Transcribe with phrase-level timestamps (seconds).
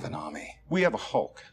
[0.00, 0.56] have an army.
[0.70, 1.44] We have a Hulk.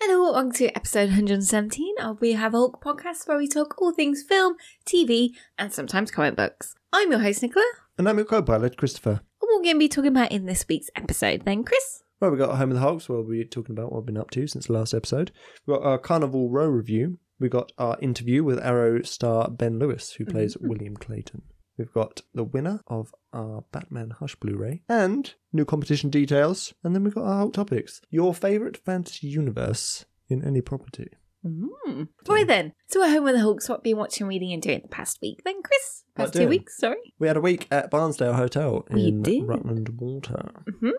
[0.00, 3.92] Hello, welcome to episode 117 of We Have a Hulk podcast where we talk all
[3.92, 4.54] things film,
[4.86, 6.74] TV, and sometimes comic books.
[6.94, 7.66] I'm your host, Nicola,
[7.98, 9.20] And I'm your co-pilot, Christopher.
[9.54, 12.02] We're going to be talking about in this week's episode then, Chris.
[12.20, 14.16] Well, we got Home of the Hulks, where we'll be talking about what we've been
[14.16, 15.30] up to since the last episode.
[15.66, 17.18] We've got our Carnival Row review.
[17.38, 21.42] We've got our interview with Arrow star Ben Lewis, who plays William Clayton.
[21.76, 26.72] We've got the winner of our Batman Hush Blu-ray and new competition details.
[26.84, 28.00] And then we've got our Hulk topics.
[28.10, 31.08] Your favourite fantasy universe in any property.
[31.44, 32.08] Mm.
[32.28, 33.68] Right then, so we're home with the Hulks.
[33.68, 36.04] What have been watching, reading, and doing the past week then, Chris?
[36.14, 36.48] What Past two doing?
[36.50, 37.14] weeks, sorry.
[37.18, 39.46] We had a week at Barnsdale Hotel We in did.
[39.46, 40.50] Rutland Water.
[40.68, 40.92] Mhm.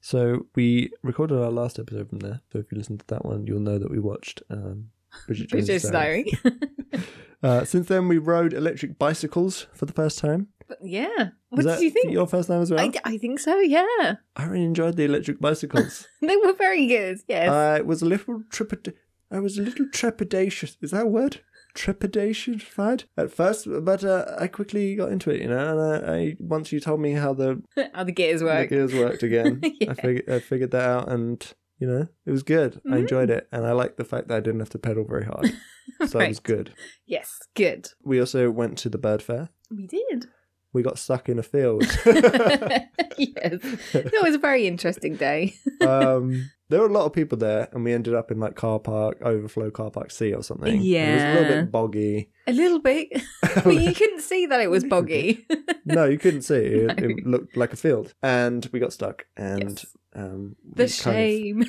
[0.00, 2.40] So we recorded our last episode from there.
[2.52, 4.90] So if you listen to that one, you'll know that we watched um,
[5.26, 6.30] Bridget Jones' British Diary.
[6.44, 6.58] Diary.
[7.40, 10.48] Uh, since then, we rode electric bicycles for the first time.
[10.66, 11.06] But yeah.
[11.50, 12.10] What Was did that you think?
[12.12, 12.80] Your first time as well.
[12.80, 14.16] I, I think so, yeah.
[14.34, 16.08] I really enjoyed the electric bicycles.
[16.20, 17.48] They were very good, yes.
[17.48, 18.92] I was a little trepid.
[19.30, 20.76] I was a little trepidatious.
[20.80, 21.40] Is that a word?
[21.74, 25.40] Trepidatious at first, but uh, I quickly got into it.
[25.42, 27.62] You know, and I, I once you told me how the,
[27.94, 29.90] How the gears the gears worked again, Yeah.
[29.92, 32.80] I figured I figured that out, and you know, it was good.
[32.86, 32.98] I Mm.
[33.00, 35.52] enjoyed it, and I liked the fact that I didn't have to pedal very hard,
[36.08, 36.72] so it was good.
[37.06, 37.88] Yes, good.
[38.04, 39.50] We also went to the bird fair.
[39.70, 40.26] We did.
[40.72, 41.84] We got stuck in a field.
[42.04, 43.58] yes.
[43.94, 45.54] it was a very interesting day.
[45.80, 48.78] um, there were a lot of people there, and we ended up in like car
[48.78, 50.80] park, overflow car park C or something.
[50.82, 52.30] Yeah, it was a little bit boggy.
[52.46, 53.08] A little bit.
[53.64, 55.46] but you couldn't see that it was boggy.
[55.84, 56.56] no, you couldn't see.
[56.56, 57.08] It, No.
[57.08, 59.26] it looked like a field, and we got stuck.
[59.36, 59.86] And Yes.
[60.14, 61.64] um, the we kind of shame.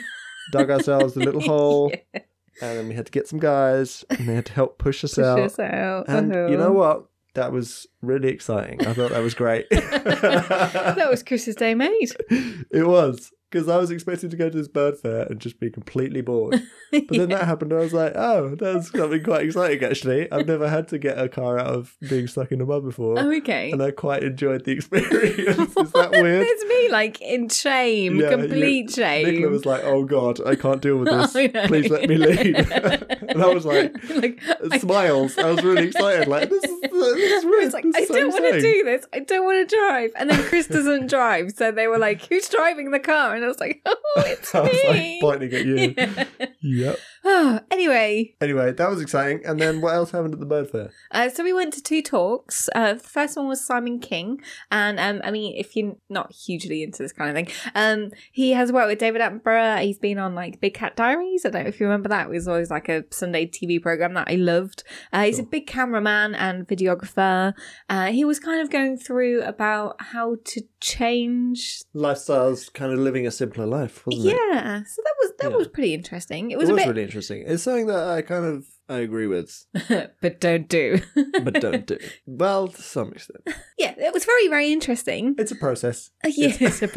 [0.51, 2.21] dug ourselves a little hole, Yeah,
[2.61, 5.15] and then we had to get some guys, and they had to help push us
[5.15, 5.39] push out.
[5.39, 6.05] us out.
[6.09, 6.47] And Uh-huh.
[6.47, 7.05] you know what?
[7.39, 8.85] That was really exciting.
[8.85, 9.65] I thought that was great.
[9.69, 12.11] that was Chris's day made.
[12.29, 15.69] it was because I was expecting to go to this bird fair and just be
[15.69, 16.61] completely bored.
[16.91, 20.47] But then that happened, and I was like, "Oh, that's something quite exciting." Actually, I've
[20.47, 23.31] never had to get a car out of being stuck in the mud before, Oh,
[23.37, 23.69] okay.
[23.71, 25.77] and I quite enjoyed the experience.
[25.77, 26.47] Is that weird?
[26.49, 29.27] It's me, like in shame, Yeah, complete shame.
[29.27, 31.35] Nicola was like, "Oh God, I can't deal with this.
[31.35, 31.67] I know.
[31.67, 34.41] Please let me leave." and I was like, like,
[34.79, 35.37] smiles.
[35.37, 36.27] I was really excited.
[36.27, 37.71] Like this is, this is weird.
[37.73, 39.05] Like, This I so don't want to do this.
[39.13, 40.09] I don't want to drive.
[40.15, 41.51] And then Chris doesn't drive.
[41.51, 43.35] So they were like, who's driving the car?
[43.39, 45.95] And I was like, oh, it's I was like pointing at you.
[45.97, 46.25] Yeah.
[46.61, 46.99] Yep.
[47.71, 49.41] Anyway, Anyway, that was exciting.
[49.45, 50.91] And then what else happened at the bird fair?
[51.11, 52.69] uh, so we went to two talks.
[52.75, 54.41] Uh, the first one was Simon King.
[54.71, 58.51] And um, I mean, if you're not hugely into this kind of thing, um, he
[58.51, 59.81] has worked with David Attenborough.
[59.81, 61.45] He's been on like Big Cat Diaries.
[61.45, 62.27] I don't know if you remember that.
[62.27, 64.83] It was always like a Sunday TV program that I loved.
[65.13, 65.49] Uh, he's a Sure.
[65.49, 67.53] big cameraman and videographer.
[67.89, 73.25] Uh, he was kind of going through about how to change Lifestyles, kind of living
[73.27, 74.37] a simpler life, wasn't it?
[74.51, 75.57] yeah, so that was that Yeah.
[75.57, 76.51] was pretty interesting.
[76.51, 77.43] It It was, was, a bit, really interesting.
[77.45, 79.65] It's something that I kind of I agree with,
[80.21, 80.99] but don't do.
[81.43, 81.97] but don't do.
[82.25, 83.41] Well, to some extent,
[83.77, 85.35] yeah, it was very very interesting.
[85.37, 86.11] it's a process.
[86.23, 86.83] Uh, yes,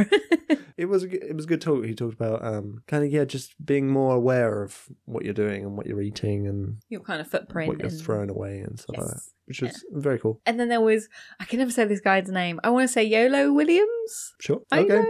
[0.78, 1.84] It was a, g- it was a good talk.
[1.84, 5.64] He talked about um kind of yeah, just being more aware of what you're doing
[5.64, 7.68] and what you're eating and your kind of footprint.
[7.68, 9.30] what you're and- throwing away and stuff like that, Yes.
[9.46, 10.40] which was very cool.
[10.46, 11.08] And then there was
[11.38, 12.58] I can never say this guy's name.
[12.64, 14.34] I want to say Iolo Williams.
[14.40, 14.62] Sure.
[14.72, 14.84] Okay.
[14.86, 15.06] Williams.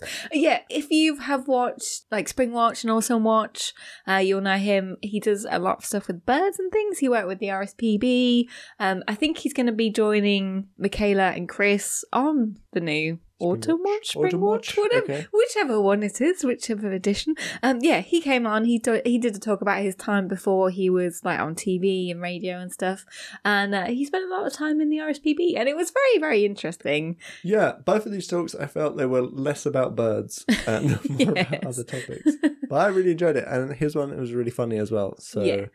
[0.32, 3.72] Yeah, if you have watched like Spring Watch and Autumn Watch,
[4.06, 4.96] uh, you'll know him.
[5.02, 6.98] He does a lot of stuff with birds and things.
[6.98, 8.48] He worked with the RSPB.
[8.78, 13.80] Um, I think he's going to be joining Michaela and Chris on the new Autumn
[13.82, 14.08] Watch.
[14.08, 15.26] Spring Autumn Watch, Watch, whatever, okay.
[15.32, 17.34] whichever one it is, whichever edition.
[17.62, 18.64] Um, yeah, he came on.
[18.64, 22.10] He do- he did a talk about his time before he was like on TV
[22.10, 23.04] and radio and stuff,
[23.44, 26.18] and uh, he spent a lot of time in the RSPB, and it was very
[26.18, 27.16] very interesting.
[27.42, 31.66] Yeah, both of these talks, I felt they were less about birds and more about
[31.66, 32.32] other topics.
[32.68, 35.16] But I really enjoyed it, and his one it was really funny as well.
[35.18, 35.66] So Yeah.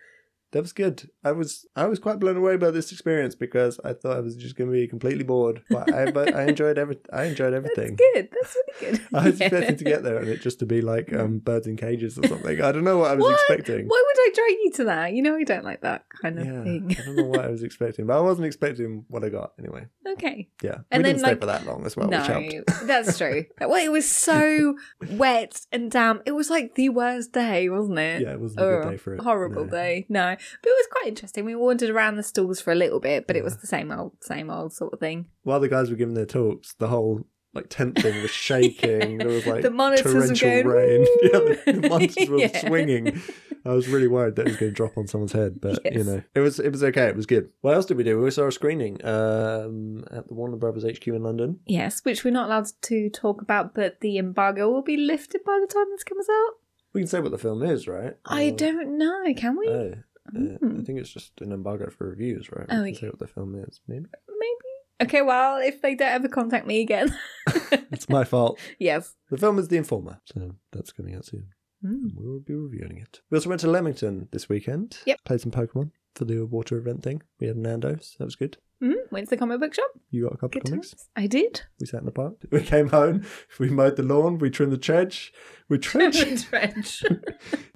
[0.51, 1.09] That was good.
[1.23, 4.35] I was I was quite blown away by this experience because I thought I was
[4.35, 7.95] just going to be completely bored, but I but I enjoyed every I enjoyed everything.
[7.97, 8.29] That's good.
[8.31, 9.07] That's really good.
[9.13, 9.45] I was Yeah.
[9.47, 12.27] expecting to get there and it just to be like um, birds in cages or
[12.27, 12.61] something.
[12.61, 13.33] I don't know what I was What?
[13.33, 13.87] expecting.
[13.87, 15.13] Why would I drag you to that?
[15.13, 16.97] You know I don't like that kind of Yeah, thing.
[16.99, 19.87] I don't know what I was expecting, but I wasn't expecting what I got anyway.
[20.13, 20.49] Okay.
[20.61, 22.87] Yeah, And we then, didn't like- stay for that long as well, no, which helped.
[22.87, 23.45] that's true.
[23.61, 24.75] Well, it was so
[25.11, 26.23] wet and damp.
[26.25, 28.21] It was like the worst day, wasn't it?
[28.21, 29.21] Yeah, it wasn't a good day for it.
[29.21, 29.71] Horrible no.
[29.71, 30.05] day.
[30.09, 31.45] No, but it was quite interesting.
[31.45, 34.13] We wandered around the stalls for a little bit, but it was the same old,
[34.21, 35.27] same old sort of thing.
[35.43, 39.17] while the guys were giving their talks, the whole like tent thing was shaking.
[39.17, 41.05] There was like The monitors were torrential going, rain.
[41.23, 42.59] Yeah, the, the monitors were Yeah.
[42.61, 43.21] swinging.
[43.65, 46.03] I was really worried that it was going to drop on someone's head, but you
[46.03, 47.05] know, it was it was okay.
[47.07, 47.49] It was good.
[47.61, 48.19] What else did we do?
[48.19, 51.59] We saw a screening um, at the Warner Brothers HQ in London.
[51.67, 55.59] Yes, which we're not allowed to talk about, but the embargo will be lifted by
[55.61, 56.53] the time this comes out.
[56.93, 58.15] We can say what the film is, right?
[58.25, 59.67] I Or- don't know, can we?
[59.67, 59.93] Oh,
[60.35, 62.67] uh, I think it's just an embargo for reviews, right?
[62.69, 62.93] We Oh, okay.
[62.93, 64.05] say what the film is, maybe.
[64.27, 65.03] Maybe.
[65.09, 67.15] Okay, well, if they don't ever contact me again.
[67.93, 68.57] It's my fault.
[68.79, 69.15] yes.
[69.29, 71.47] The film is The Informer, so that's coming out soon.
[71.85, 72.15] Mm.
[72.15, 73.19] We will be reviewing it.
[73.29, 74.99] We also went to Leamington this weekend.
[75.05, 75.19] Yep.
[75.25, 77.21] Played some Pokemon for the water event thing.
[77.39, 78.15] We had Nando's.
[78.19, 78.57] That was good.
[78.81, 78.93] Mm.
[79.11, 79.89] Went to the comic book shop.
[80.09, 80.89] You got a couple Good of comics.
[80.91, 81.09] times.
[81.15, 81.61] I did.
[81.79, 82.35] We sat in the park.
[82.51, 83.23] We came home.
[83.59, 84.37] We mowed the lawn.
[84.37, 85.33] We trimmed the hedge.
[85.69, 87.03] We trimmed, the Trench.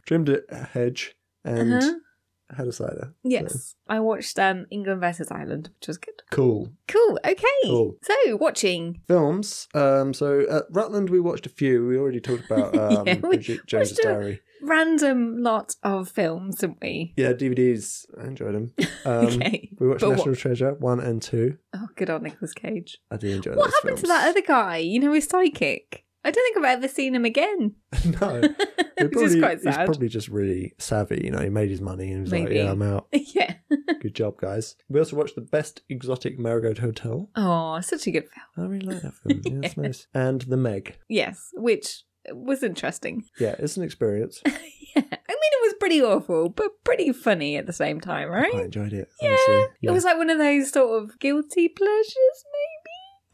[0.05, 1.93] trimmed a hedge and Uh-huh.
[2.55, 3.13] Had a cider.
[3.23, 3.75] Yes.
[3.87, 6.21] I watched um, England versus Ireland, which was good.
[6.31, 6.69] Cool.
[6.87, 7.19] Cool.
[7.25, 7.45] Okay.
[7.63, 7.97] Cool.
[8.01, 9.01] So, watching.
[9.07, 9.67] Films.
[9.73, 10.13] Um.
[10.13, 11.85] So at Rutland, we watched a few.
[11.87, 14.41] We already talked about um, Yeah, we Bridget Jones' watched a- Diary.
[14.61, 17.13] Random lot of films, didn't we?
[17.17, 18.05] Yeah, DVDs.
[18.19, 18.73] I enjoyed them.
[19.05, 19.69] Um, okay.
[19.79, 21.57] We watched But what- National Treasure one and two.
[21.75, 22.97] Oh, good on Nicolas Cage.
[23.11, 23.57] I did enjoy that.
[23.59, 24.77] What happened to that other guy?
[24.77, 26.04] You know, his psychic.
[26.25, 27.75] I don't think I've ever seen him again.
[28.19, 28.41] no,
[28.99, 31.21] Which is probably- quite He's probably just really savvy.
[31.23, 32.55] You know, he made his money and he was Maybe.
[32.57, 33.07] like, "Yeah, I'm out.
[33.13, 33.53] yeah.
[34.01, 37.29] Good job, guys." We also watched the Best Exotic Marigold Hotel.
[37.35, 38.67] Oh, such a good film.
[38.67, 39.41] I really like that film.
[39.45, 40.07] Yeah, it's nice.
[40.13, 40.97] And The Meg.
[41.07, 43.23] Yes, which was interesting.
[43.39, 44.41] Yeah, it's an experience.
[44.45, 44.51] yeah.
[44.95, 48.47] I mean, it was pretty awful, but pretty funny at the same time, right?
[48.47, 49.09] I quite enjoyed it.
[49.21, 49.29] Yeah.
[49.29, 49.65] Honestly.
[49.83, 52.43] It was like one of those sort of guilty pleasures,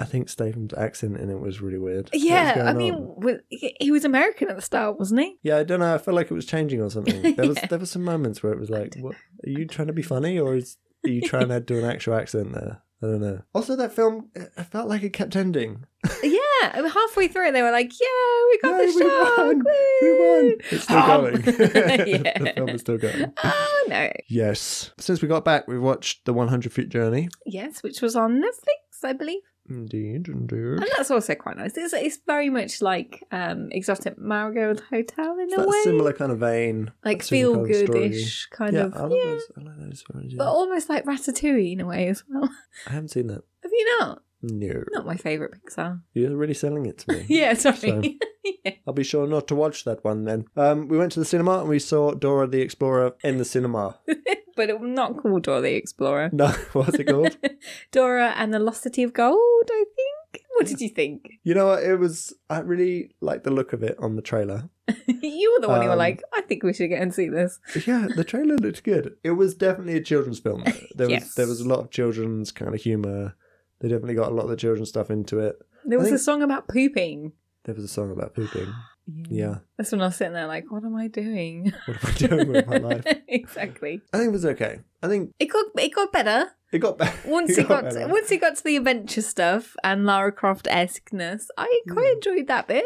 [0.01, 2.09] I think Statham's accent in it was really weird.
[2.13, 3.39] Yeah, I mean, on?
[3.51, 5.38] he was American at the start, wasn't he?
[5.44, 5.94] Yeah, I don't know.
[5.94, 7.36] I felt like it was changing or something.
[7.36, 9.15] There was there were some moments where it was like, "What
[9.45, 12.15] are you trying to be funny, or is are you trying to do an actual
[12.15, 13.42] accent there?" I don't know.
[13.56, 15.86] Also, that film, I felt like it kept ending.
[16.24, 19.63] yeah, halfway through, they were like, "Yeah, we got Yay, the we shark, won!
[20.01, 20.56] We won!
[20.71, 21.42] It's still Um, going.
[21.42, 23.33] the film is still going.
[23.44, 24.09] Oh no!
[24.30, 24.92] Yes.
[25.00, 27.30] Since we got back, we watched The 100 Foot Journey.
[27.45, 29.42] Yes, which was on Netflix, I believe.
[29.71, 30.79] Indeed, indeed.
[30.79, 31.77] And that's also quite nice.
[31.77, 35.81] It's, it's very much like um, Exotic Marigold Hotel in It's a way.
[35.83, 36.91] similar kind of vein.
[37.06, 38.95] like feel goodish kind yeah, of.
[38.95, 39.31] I like yeah.
[39.31, 39.44] those.
[39.57, 40.33] I like those stories.
[40.38, 42.50] But almost like Ratatouille in a way as well.
[42.88, 43.44] I haven't seen that.
[43.63, 44.21] Have you not?
[44.41, 44.83] No.
[44.91, 46.01] Not my favourite Pixar.
[46.13, 47.25] You're really selling it to me.
[47.29, 48.19] Yeah, sorry.
[48.65, 48.74] yeah.
[48.85, 50.45] I'll be sure not to watch that one then.
[50.57, 54.00] Um, we went to the cinema and we saw Dora the Explorer in the cinema.
[54.62, 56.30] but it was not called Dora the Explorer.
[56.31, 57.36] No, what's it called?
[57.92, 59.40] Dora and the Lost City of Gold,
[59.72, 60.44] I think.
[60.56, 61.40] What did you think?
[61.44, 61.81] you know what?
[61.84, 62.34] It was.
[62.48, 64.69] I really liked the look of it on the trailer.
[65.08, 67.28] you were the one who were Um, like, I think we should get and see
[67.30, 67.60] this.
[67.88, 69.16] Yeah, the trailer looked good.
[69.24, 70.63] It was definitely a children's film.
[70.96, 71.34] There was Yes.
[71.36, 73.36] there was a lot of children's kind of humor.
[73.80, 75.56] They definitely got a lot of the children's stuff into it.
[75.86, 77.31] There was a song about pooping.
[77.63, 78.72] There was a song about pooping.
[79.30, 79.56] Yeah.
[79.77, 81.74] That's when I was sitting there like, what am I doing?
[81.86, 83.06] What am I doing with my life?
[83.27, 84.01] exactly.
[84.13, 84.80] I think it was okay.
[85.03, 87.18] I think It got it got better it got better.
[87.30, 88.07] once it got better.
[88.07, 91.50] once it got to the adventure stuff and Lara Croft esqueness.
[91.57, 92.12] I quite Yeah.
[92.13, 92.86] enjoyed that bit.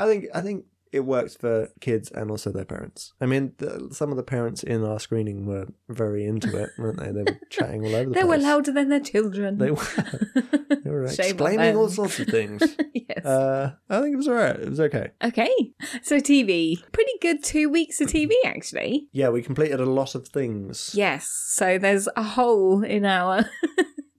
[0.00, 3.14] I think I think it works for kids and also their parents.
[3.20, 7.00] I mean, the, some of the parents in our screening were very into it, weren't
[7.00, 7.10] they?
[7.10, 8.22] They were chatting all over the place.
[8.22, 9.58] They were louder than their children.
[9.58, 9.82] They were.
[10.84, 12.76] They were Shame on exclaiming all sorts of things.
[12.94, 13.24] yes.
[13.24, 14.58] Uh, I think it was alright.
[14.58, 15.10] It was okay.
[15.22, 15.50] okay.
[16.02, 19.08] So TV, pretty good two weeks of TV actually.
[19.12, 20.90] Yeah, we completed a lot of things.
[20.94, 21.28] Yes.
[21.28, 23.44] So there's a hole in our.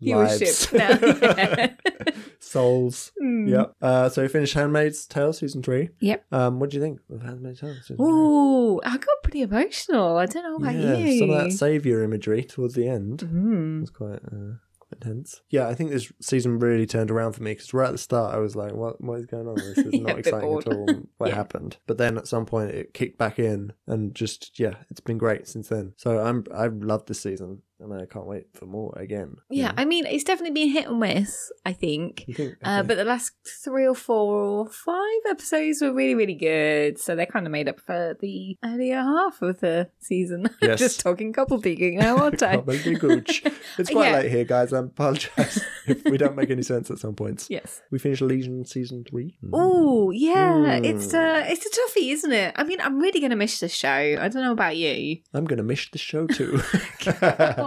[0.05, 1.73] Viewership now.
[2.07, 2.13] Yeah.
[2.39, 3.11] Souls.
[3.19, 3.47] Hmm.
[3.47, 3.75] Yep.
[3.81, 5.89] Uh, so we finished Handmaid's Tale season three.
[6.01, 6.25] Yep.
[6.31, 7.75] Um, what do you think of Handmaid's Tale?
[7.99, 10.17] Ooh, I got pretty emotional.
[10.17, 11.19] I don't know about yeah, you.
[11.19, 13.81] some of that savior imagery towards the end Mm.
[13.81, 15.41] was quite uh, quite tense.
[15.49, 18.35] Yeah, I think this season really turned around for me because right at the start
[18.35, 19.01] I was like, "What?
[19.01, 19.55] What is going on?
[19.55, 20.85] This is Yeah, not exciting at all.
[21.17, 21.35] What Yeah.
[21.35, 25.17] happened?" But then at some point it kicked back in, and just yeah, it's been
[25.17, 25.93] great since then.
[25.97, 29.35] So I'm I've loved this season, and I can't wait for more again.
[29.49, 29.73] Yeah?
[29.75, 32.25] I mean, it's definitely been hit and miss, I think.
[32.33, 32.55] Think?
[32.63, 33.31] Uh, but the last
[33.63, 36.97] three or four or five episodes were really, really good.
[36.99, 40.49] So they kind of made up for the earlier half of the season.
[40.61, 40.79] Yes.
[40.79, 42.57] Just talking couple digging now, aren't I?
[42.57, 43.53] Gobbledygook.
[43.77, 44.17] It's quite Yeah.
[44.19, 44.71] late here, guys.
[44.71, 47.47] I apologise if we don't make any sense at some points.
[47.49, 47.81] yes.
[47.91, 49.37] We finished Legion season three.
[49.51, 50.85] Oh yeah, Mm.
[50.85, 52.53] it's a it's a toughie, isn't it?
[52.55, 53.89] I mean, I'm really gonna miss the show.
[53.89, 55.17] I don't know about you.
[55.33, 56.61] I'm gonna miss the show too.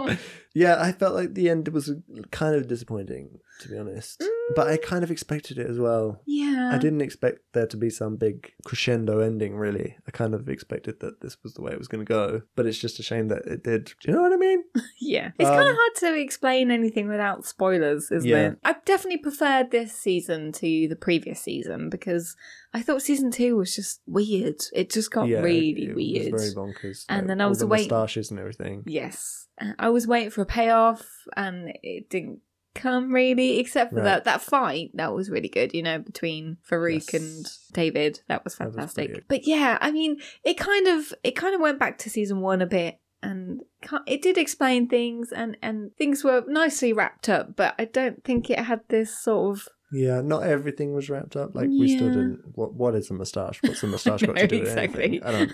[0.53, 1.91] yeah, I felt like the end was
[2.31, 4.23] kind of disappointing, to be honest.
[4.55, 6.21] but I kind of expected it as well.
[6.25, 6.71] Yeah.
[6.73, 9.97] I didn't expect there to be some big crescendo ending, really.
[10.07, 12.65] I kind of expected that this was the way it was going to go, but
[12.65, 13.85] it's just a shame that it did.
[13.85, 14.63] Do you know what I mean?
[14.99, 15.31] Yeah.
[15.39, 18.47] It's kind of Um, hard to explain anything without spoilers, isn't Yeah.
[18.49, 18.57] it?
[18.65, 22.35] I've definitely preferred this season to the previous season because
[22.73, 24.61] I thought season two was just weird.
[24.73, 26.33] It just got yeah, really it weird.
[26.33, 27.05] was very bonkers.
[27.07, 28.83] And like, then I was the waiting- moustaches and everything.
[28.85, 29.47] Yes.
[29.61, 32.39] Uh, I was waiting for a payoff and it didn't
[32.77, 34.91] come really, except for that that fight.
[34.93, 37.13] That was really good, you know, between Farouk Yes.
[37.13, 38.21] and David.
[38.29, 39.25] That was That was fantastic.
[39.27, 42.61] but yeah, I mean, it kind of it kind of went back to season one
[42.61, 43.61] a bit and
[44.05, 48.49] it did explain things and and things were nicely wrapped up, but I don't think
[48.49, 51.55] it had this sort of Yeah, not everything was wrapped up.
[51.55, 52.13] Like we still Yeah.
[52.15, 52.41] didn't.
[52.55, 53.61] What What is a moustache?
[53.63, 55.03] What's a moustache got to do with exactly.
[55.03, 55.23] anything?
[55.23, 55.51] I don't.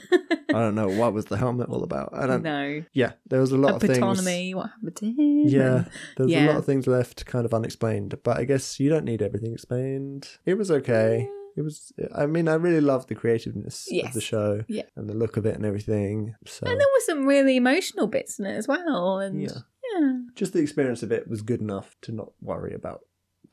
[0.50, 0.88] I don't know.
[0.90, 2.10] What was the helmet all about?
[2.14, 2.44] I don't.
[2.44, 2.84] no.
[2.94, 4.56] Yeah, there was a lot A of things.
[4.56, 5.48] what happened to him?
[5.48, 5.86] Yeah,
[6.18, 9.22] there's a lot of things left kind of unexplained, but I guess you don't need
[9.22, 10.28] everything explained.
[10.46, 11.28] It was okay.
[11.56, 11.92] It was.
[12.16, 14.84] I mean, I really loved the creativeness of the show Yeah.
[14.96, 16.34] and the look of it and everything.
[16.48, 19.20] So And there were some really emotional bits in it as well.
[19.20, 19.60] And yeah,
[20.00, 20.14] yeah.
[20.36, 23.02] just the experience of it was good enough to not worry about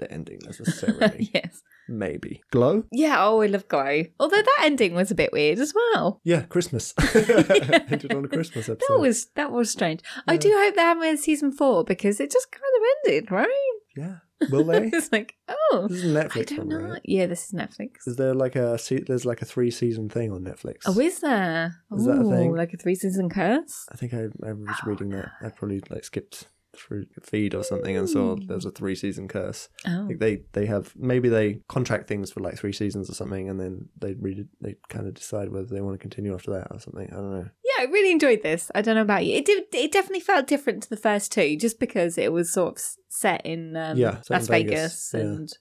[0.01, 1.31] the ending necessarily.
[1.33, 1.63] yes.
[1.89, 2.85] Maybe glow.
[2.93, 4.05] Yeah, oh, I love Glow.
[4.21, 6.21] Although that ending was a bit weird as well.
[6.25, 6.95] Yeah, Christmas.
[7.15, 8.87] Ended on a Christmas episode.
[8.89, 10.01] That was that was strange.
[10.29, 13.73] I do hope they have a season four because it just kind of ended, right?
[13.97, 14.17] Yeah.
[14.51, 14.87] Will they?
[14.93, 16.89] it's like, oh, this is Netflix I don't one, know.
[16.93, 17.03] right?
[17.05, 18.07] Yeah, this is Netflix.
[18.07, 20.83] Is there like a there's like a three season thing on Netflix?
[20.87, 21.75] Oh, is there?
[21.97, 22.57] Is that a Ooh, thing?
[22.57, 23.87] Like a three season curse?
[23.93, 25.29] I think I, I was Oh, reading that.
[25.43, 26.47] I probably like skipped
[26.81, 28.41] through feed or something and saw Ooh.
[28.47, 29.69] there was a three season curse.
[29.87, 33.49] Oh, Like they they have maybe they contract things for like three seasons or something,
[33.49, 34.49] and then they read.
[34.61, 37.09] They kind of decide whether they want to continue after that or something.
[37.13, 37.49] I don't know.
[37.65, 37.83] yeah.
[37.83, 38.71] I really enjoyed this.
[38.75, 39.37] I don't know about you.
[39.37, 39.65] It did.
[39.73, 43.45] It definitely felt different to the first two, just because it was sort of set
[43.47, 45.21] in um, Yeah, set in Las Vegas, Vegas, yeah.
[45.21, 45.53] and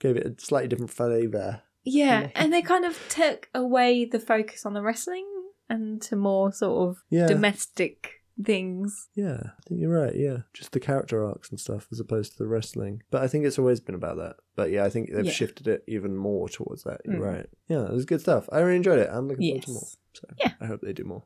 [0.00, 1.62] Gave it a slightly different flavor.
[1.84, 2.30] Yeah, Yeah.
[2.36, 5.26] and they kind of took away the focus on the wrestling
[5.68, 7.26] and to more sort of Yeah.
[7.26, 9.08] domestic things.
[9.14, 10.14] Yeah, I think you're right.
[10.14, 13.02] Yeah, just the character arcs and stuff as opposed to the wrestling.
[13.10, 14.36] But I think it's always been about that.
[14.56, 15.30] But yeah, I think they've Yeah.
[15.32, 17.00] shifted it even more towards that.
[17.04, 17.20] You're Mm.
[17.34, 17.46] right.
[17.68, 18.48] Yeah, it was good stuff.
[18.52, 19.08] I really enjoyed it.
[19.12, 19.88] I'm looking forward to more.
[20.14, 20.52] So Yeah.
[20.60, 21.24] I hope they do more.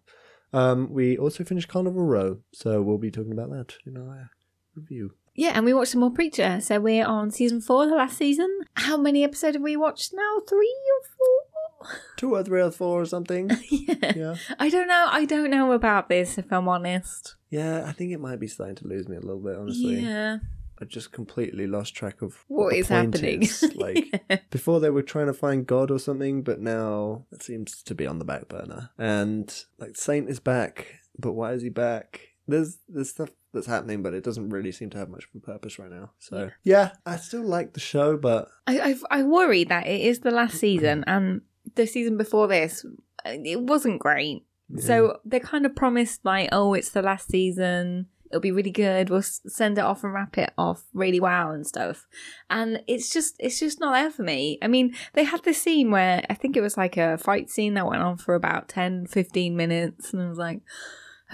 [0.52, 4.30] Um, we also finished Carnival Row, so we'll be talking about that in our
[4.74, 5.12] review.
[5.34, 6.60] Yeah, and we watched some more Preacher.
[6.60, 8.50] So we're on season four, the last season.
[8.74, 10.40] How many episodes have we watched now?
[10.46, 11.41] Three or four?
[12.16, 13.50] Two or three or four or something.
[13.70, 14.12] yeah.
[14.16, 15.06] Yeah, I don't know.
[15.10, 17.36] I don't know about this, if I'm honest.
[17.50, 17.84] yeah.
[17.86, 19.56] I think it might be starting to lose me a little bit.
[19.56, 20.38] Honestly, Yeah.
[20.80, 23.42] I just completely lost track of What the point happening?
[23.42, 23.72] is.
[23.76, 24.38] Like Yeah.
[24.50, 28.06] before they were trying to find God or something, but now it seems to be
[28.06, 28.90] on the back burner.
[28.98, 32.20] And like Saint is back, but why is he back?
[32.48, 35.38] There's there's stuff that's happening, but it doesn't really seem to have much of a
[35.46, 36.10] purpose right now.
[36.18, 40.20] So yeah, I still like the show, but I, I I worry that it is
[40.20, 41.42] the last season, and
[41.74, 42.84] the season before this,
[43.24, 44.44] uh, it wasn't great.
[44.78, 48.06] So they kind of promised like, oh, it's the last season.
[48.30, 49.10] It'll be really good.
[49.10, 52.06] We'll send it off and wrap it off really well and stuff.
[52.48, 54.58] And it's just, it's just not there for me.
[54.62, 57.74] I mean, they had this scene where I think it was like a fight scene
[57.74, 60.14] that went on for about 10, 15 minutes.
[60.14, 60.62] And I was like,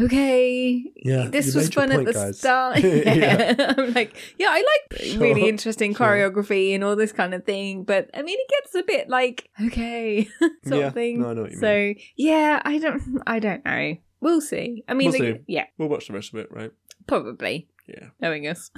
[0.01, 2.39] okay, Yeah, this was fun at the guys.
[2.39, 2.79] start.
[2.83, 3.15] Yeah.
[3.15, 3.75] yeah.
[3.79, 6.07] I'm like, yeah, I like Sure, really interesting sure.
[6.07, 7.85] choreography and all this kind of thing.
[7.85, 10.29] But I mean, it gets a bit like, okay,
[10.67, 11.21] sort Yeah, of thing.
[11.21, 13.97] no, I know what you so yeah, I don't, I don't know.
[14.21, 14.83] We'll see.
[14.89, 15.39] I mean, We'll see.
[15.47, 16.73] yeah, we'll watch the rest of it, right?
[17.07, 17.69] probably.
[17.87, 18.71] Yeah, Knowing us,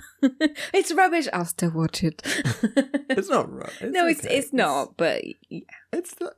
[0.72, 1.26] it's rubbish.
[1.32, 2.22] I'll still watch it.
[3.10, 3.50] it's not
[3.82, 4.36] no, it's okay.
[4.36, 4.96] it's not.
[4.96, 5.62] But yeah.
[5.92, 6.32] It's the.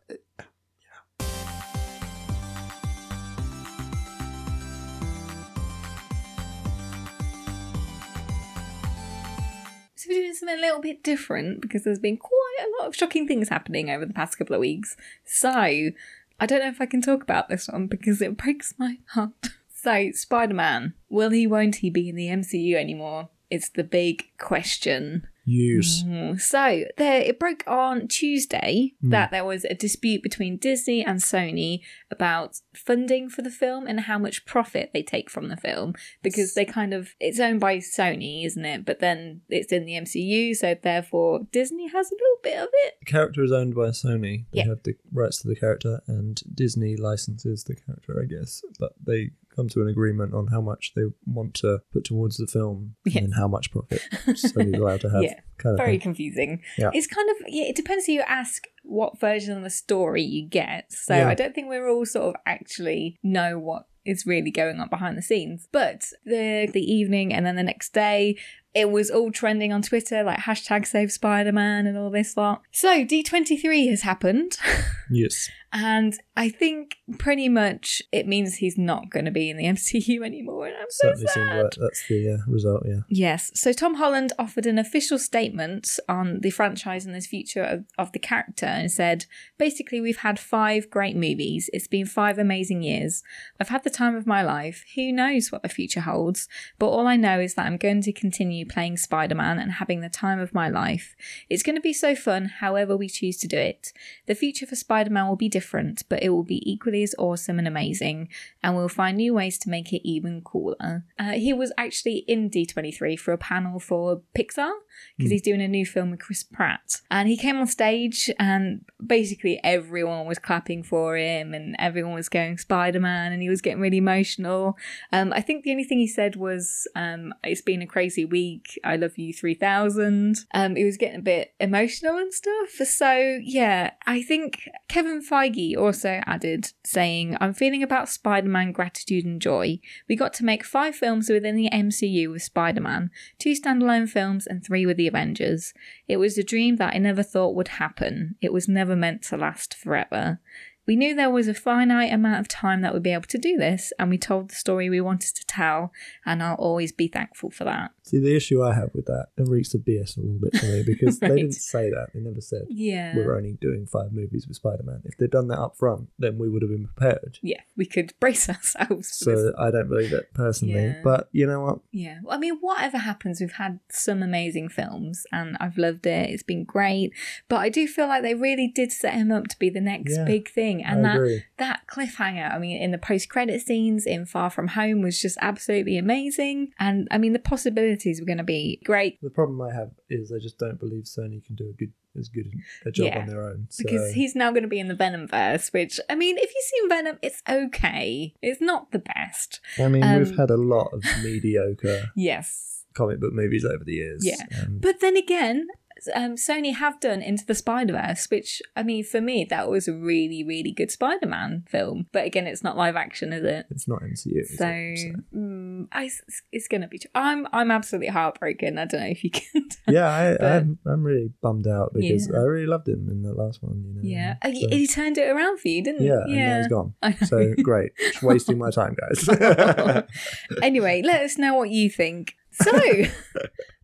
[10.03, 12.97] So we're doing something a little bit different because there's been quite a lot of
[12.97, 14.97] shocking things happening over the past couple of weeks.
[15.25, 18.99] So I don't know if I can talk about this one because it breaks my
[19.11, 19.51] heart.
[19.75, 23.31] So Spider Man, will he, won't he be in the MCU anymore?
[23.51, 25.27] It's the big question.
[25.45, 26.05] Use.
[26.05, 29.11] Mm, So there, it broke on Tuesday Mm.
[29.11, 31.81] that there was a dispute between Disney and Sony
[32.11, 36.55] about funding for the film and how much profit they take from the film because
[36.55, 38.85] they kind of it's owned by Sony, isn't it?
[38.85, 42.95] But then it's in the MCU, so therefore Disney has a little bit of it.
[43.01, 44.45] The character is owned by Sony.
[44.53, 44.67] They Yeah.
[44.69, 48.63] have the rights to the character, and Disney licenses the character, I guess.
[48.79, 52.47] But they come to an agreement on how much they want to put towards the
[52.47, 55.23] film and how much profit Sony's allowed to have.
[55.23, 55.35] Yeah.
[55.59, 56.01] kind of Very thing.
[56.01, 56.63] confusing.
[56.79, 56.91] Yeah.
[56.93, 60.47] It's kind of yeah, it depends who you ask what version of the story you
[60.49, 60.93] get.
[60.93, 61.29] So Yeah.
[61.29, 65.17] I don't think we're all sort of actually know what is really going on behind
[65.17, 65.69] the scenes.
[65.71, 68.37] But the the evening and then the next day,
[68.75, 72.63] it was all trending on Twitter, like hashtag save Spider Man and all this lot.
[72.73, 74.59] So D23 has happened.
[75.15, 75.51] Yes.
[75.73, 80.25] And I think pretty much it means he's not going to be in the MCU
[80.25, 80.67] anymore.
[80.67, 81.35] And I'm so Certainly sad.
[81.35, 83.01] seemed like that's the uh, result, yeah.
[83.09, 83.51] Yes.
[83.55, 88.13] So Tom Holland offered an official statement on the franchise and the future of, of
[88.13, 89.25] the character and said,
[89.59, 91.71] basically, we've had five great movies.
[91.73, 93.23] It's been five amazing years.
[93.59, 94.85] I've had the time of my life.
[94.95, 96.49] Who knows what the future holds?
[96.79, 100.01] But all I know is that I'm going to continue playing Spider Man and having
[100.01, 101.15] the time of my life.
[101.49, 103.93] It's going to be so fun, however we choose to do it.
[104.27, 105.62] The future for Spider Man will be different,
[106.09, 108.29] but it will be equally as awesome and amazing,
[108.63, 111.05] and we'll find new ways to make it even cooler.
[111.19, 114.73] Uh, he was actually in D23 for a panel for Pixar
[115.17, 117.01] because he's doing a new film with Chris Pratt.
[117.11, 122.29] And he came on stage, and basically everyone was clapping for him, and everyone was
[122.29, 124.77] going Spider Man, and he was getting really emotional.
[125.13, 128.79] Um, I think the only thing he said was, um, It's been a crazy week.
[128.85, 130.39] I love you 3000.
[130.55, 132.71] Um, he was getting a bit emotional and stuff.
[132.71, 139.25] So, yeah, I think Kevin Feige also added, saying, I'm feeling about Spider Man gratitude
[139.25, 139.81] and joy.
[140.09, 144.47] We got to make five films within the MCU with Spider Man, two standalone films,
[144.47, 145.73] and three with the Avengers.
[146.09, 148.37] It was a dream that I never thought would happen.
[148.41, 150.41] It was never meant to last forever.
[150.87, 153.57] We knew there was a finite amount of time that we'd be able to do
[153.57, 155.93] this, and we told the story we wanted to tell,
[156.27, 157.93] and I'll always be thankful for that.
[158.05, 160.67] See, the issue I have with that, it reeks the BS a little bit for
[160.67, 162.09] me because they didn't say that.
[162.13, 163.15] They never said Yeah.
[163.17, 165.03] we're only doing five movies with Spider Man.
[165.05, 167.39] If they'd done that up front, then we would have been prepared.
[167.43, 169.41] Yeah, we could brace ourselves for this.
[169.41, 170.75] So I don't believe it personally.
[170.75, 171.01] Yeah.
[171.05, 171.79] But you know what?
[171.93, 172.19] Yeah.
[172.25, 176.31] Well, I mean, whatever happens, we've had some amazing films and I've loved it.
[176.31, 177.13] It's been great.
[177.49, 180.17] But I do feel like they really did set him up to be the next
[180.17, 180.72] Yeah, big thing.
[180.81, 181.43] And I that agree.
[181.59, 185.37] that cliffhanger, I mean, in the post credit scenes in Far From Home was just
[185.43, 186.73] absolutely amazing.
[186.79, 190.33] And I mean, the possibilities were going to be great The problem I have is
[190.33, 192.53] I just don't believe Sony can do a good as good
[192.85, 193.67] a job Yeah, on their own.
[193.71, 196.43] So, because he's now going to be in the Venom verse, which, I mean, if
[196.55, 198.35] you've seen Venom, it's okay.
[198.43, 199.61] It's not the best.
[199.79, 202.85] I mean, um, we've had a lot of mediocre Yes.
[202.95, 204.27] comic book movies over the years.
[204.27, 204.45] Yeah.
[204.63, 205.67] and But then again,
[206.15, 209.89] um, Sony have done Into the Spider Verse, which I mean, for me, that was
[209.89, 212.07] a really, really good Spider Man film.
[212.13, 213.67] But again, it's not live action, is it?
[213.71, 214.45] it's not MCU.
[214.57, 214.99] So, it?
[214.99, 216.11] So- mm, I,
[216.53, 217.01] it's going to be.
[217.15, 218.79] I'm, I'm absolutely heartbroken.
[218.79, 219.69] I don't know if you can.
[219.89, 222.39] yeah, I, But- I'm, I'm really bummed out because Yeah.
[222.39, 223.83] I really loved him in the last one.
[223.87, 224.01] You know.
[224.03, 226.03] yeah, Uh, So- he, turned it around for you, didn't?
[226.05, 226.95] yeah, now he's gone.
[227.27, 229.29] So great, Just wasting my time, guys.
[230.63, 232.35] anyway, let us know what you think.
[232.53, 232.71] So,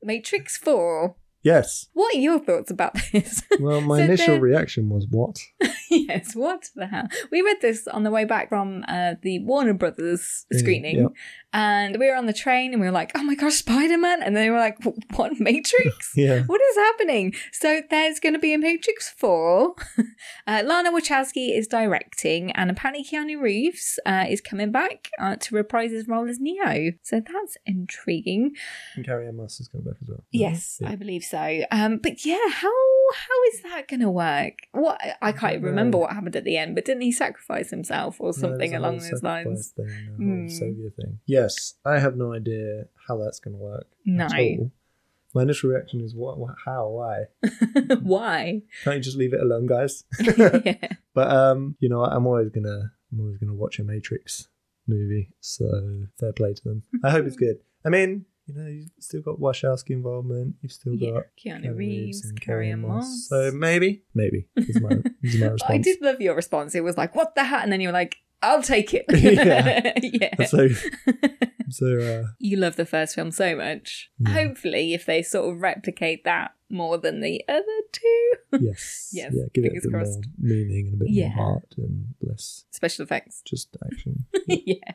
[0.02, 1.16] Matrix Four.
[1.52, 1.88] Yes.
[1.94, 3.42] What are your thoughts about this?
[3.60, 5.36] Well, my So initial then- reaction was what?
[5.90, 7.08] yes, what the hell?
[7.32, 11.12] We read this on the way back from uh, the Warner Brothers screening, yep.
[11.52, 14.22] and we were on the train and we were like, oh my gosh, Spider Man!
[14.22, 14.76] And they were like,
[15.16, 16.12] what, Matrix?
[16.16, 16.42] Yeah.
[16.50, 17.34] What is happening?
[17.52, 19.74] So there's going to be a Matrix 4.
[20.46, 25.54] uh, Lana Wachowski is directing, and apparently Keanu Reeves uh, is coming back uh, to
[25.54, 26.92] reprise his role as Neo.
[27.02, 28.52] So that's intriguing.
[28.96, 30.24] And Carrie Ann Moss is coming back as well.
[30.30, 30.90] Yes, Yeah.
[30.90, 31.37] I believe so.
[31.70, 32.72] Um, but yeah, how
[33.14, 34.54] how is that going to work?
[34.72, 38.20] What I can't even remember what happened at the end, but didn't he sacrifice himself
[38.20, 39.68] or something along those lines?
[39.76, 40.48] Thing, Hmm.
[40.48, 41.20] savior thing.
[41.26, 43.86] Yes, I have no idea how that's going to work.
[44.04, 44.28] No.
[45.34, 47.24] My initial reaction is what, what how, why?
[48.02, 48.62] Why?
[48.82, 50.04] Can't you just leave it alone, guys?
[50.20, 50.88] yeah.
[51.14, 54.48] But um, you know, I'm always gonna I'm always gonna watch a Matrix
[54.86, 55.28] movie.
[55.40, 55.66] So
[56.18, 56.82] fair play to them.
[57.04, 57.58] I hope it's good.
[57.84, 60.54] I mean, you know, you've still got Wachowski involvement.
[60.62, 63.26] You've still Yeah, got Keanu Reeves, and Carrie Ann Moss.
[63.28, 65.62] So maybe, maybe is my is my response.
[65.70, 66.74] I did love your response.
[66.74, 69.92] It was like, "What the hat?" And then you were like, "I'll take it." Yeah.
[70.02, 70.46] yeah.
[70.46, 70.68] So
[71.70, 74.10] so uh, you love the first film so much.
[74.18, 74.30] Yeah.
[74.30, 79.44] Hopefully, if they sort of replicate that more than the other two, yes, Yes, yeah,
[79.54, 80.12] give it a bit crossed.
[80.12, 81.28] more meaning and a bit Yeah.
[81.34, 83.40] more heart and less special effects.
[83.46, 84.26] just action.
[84.46, 84.92] yeah.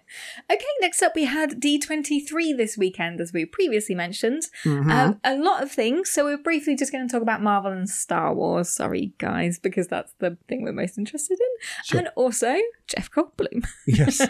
[0.51, 4.43] Okay, next up we had D23 this weekend, as we previously mentioned.
[4.63, 4.91] Mm-hmm.
[4.91, 6.11] Um, a lot of things.
[6.11, 8.69] So we're briefly just going to talk about Marvel and Star Wars.
[8.69, 11.65] Sorry, guys, because that's the thing we're most interested in.
[11.85, 11.99] Sure.
[12.01, 12.55] And also
[12.87, 13.65] Jeff Goldblum.
[13.87, 14.21] yes,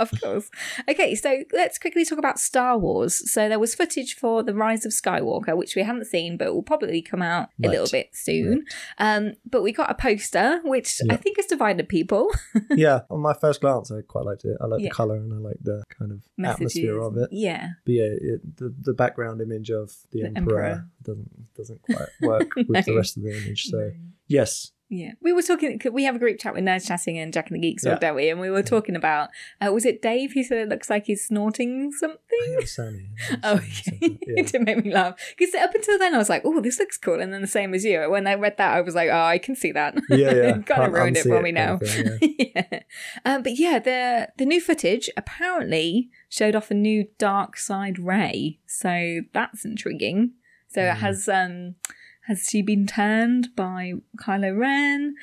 [0.00, 0.50] of course.
[0.88, 3.30] Okay, so let's quickly talk about Star Wars.
[3.32, 6.62] So there was footage for The Rise of Skywalker, which we haven't seen, but will
[6.62, 8.64] probably come out a little bit soon.
[8.98, 12.30] Um, but we got a poster, which I think has divided people.
[12.70, 13.00] yeah.
[13.10, 14.56] On my first glance, I quite liked it.
[14.60, 14.88] I like Yeah.
[14.88, 16.76] the color and I like the kind of Messages.
[16.76, 17.28] atmosphere of it.
[17.32, 17.68] Yeah.
[17.84, 20.88] But yeah, it, the the background image of the, The emperor, Emperor.
[21.02, 23.64] doesn't doesn't quite work with the rest of the image.
[23.64, 23.92] So No.
[24.28, 25.80] yes, Yeah, we were talking.
[25.92, 27.94] We have a group chat with Nerds Chatting and Jack and the Geeks, Yeah.
[27.94, 28.28] don't we?
[28.28, 29.28] And we were talking about
[29.64, 32.18] uh, was it Dave who said it looks like he's snorting I something?
[32.28, 33.08] think it was Sammy.
[33.30, 33.98] I Oh, okay.
[34.00, 34.18] that,
[34.54, 37.20] it make me laugh because up until then I was like, "Oh, this looks cool,"
[37.20, 38.10] and then the same as you.
[38.10, 40.32] When I read that, I was like, "Oh, I can see that." Yeah, yeah.
[40.34, 40.58] yeah.
[40.62, 41.78] kind of ruined it for me now.
[41.78, 42.64] thing, yeah.
[42.72, 42.80] yeah.
[43.24, 48.58] Um, but yeah, the the new footage apparently showed off a new dark side Rey,
[48.66, 50.32] so that's intriguing.
[50.68, 50.96] So Mm.
[50.96, 51.74] has um
[52.30, 55.16] has she been turned by Kylo Ren?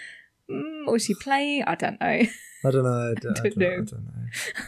[0.52, 1.64] Mm, or is she playing?
[1.64, 2.24] I don't know.
[2.66, 3.12] I don't know.
[3.12, 3.86] I don't, I Don't don't know.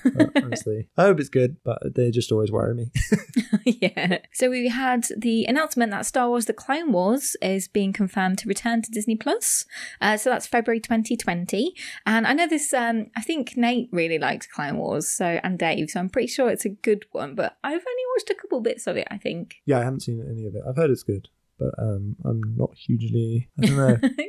[0.06, 0.41] I don't know.
[0.45, 2.91] Honestly, I hope it's good, but they just always worry me.
[3.65, 4.19] yeah.
[4.32, 8.47] So we had the announcement that Star Wars: The Clone Wars is being confirmed to
[8.47, 9.65] return to Disney Plus.
[9.99, 11.73] Uh, so that's February 2020.
[12.06, 12.73] And I know this.
[12.73, 15.89] Um, I think Nate really likes Clone Wars, so and Dave.
[15.89, 17.36] So I'm pretty sure it's a good one.
[17.36, 19.08] But I've only watched a couple bits of it.
[19.12, 19.56] I think.
[19.65, 20.63] yeah, I haven't seen any of it.
[20.67, 21.28] I've heard it's good,
[21.60, 23.50] but um, I'm not hugely.
[23.62, 24.10] I don't know.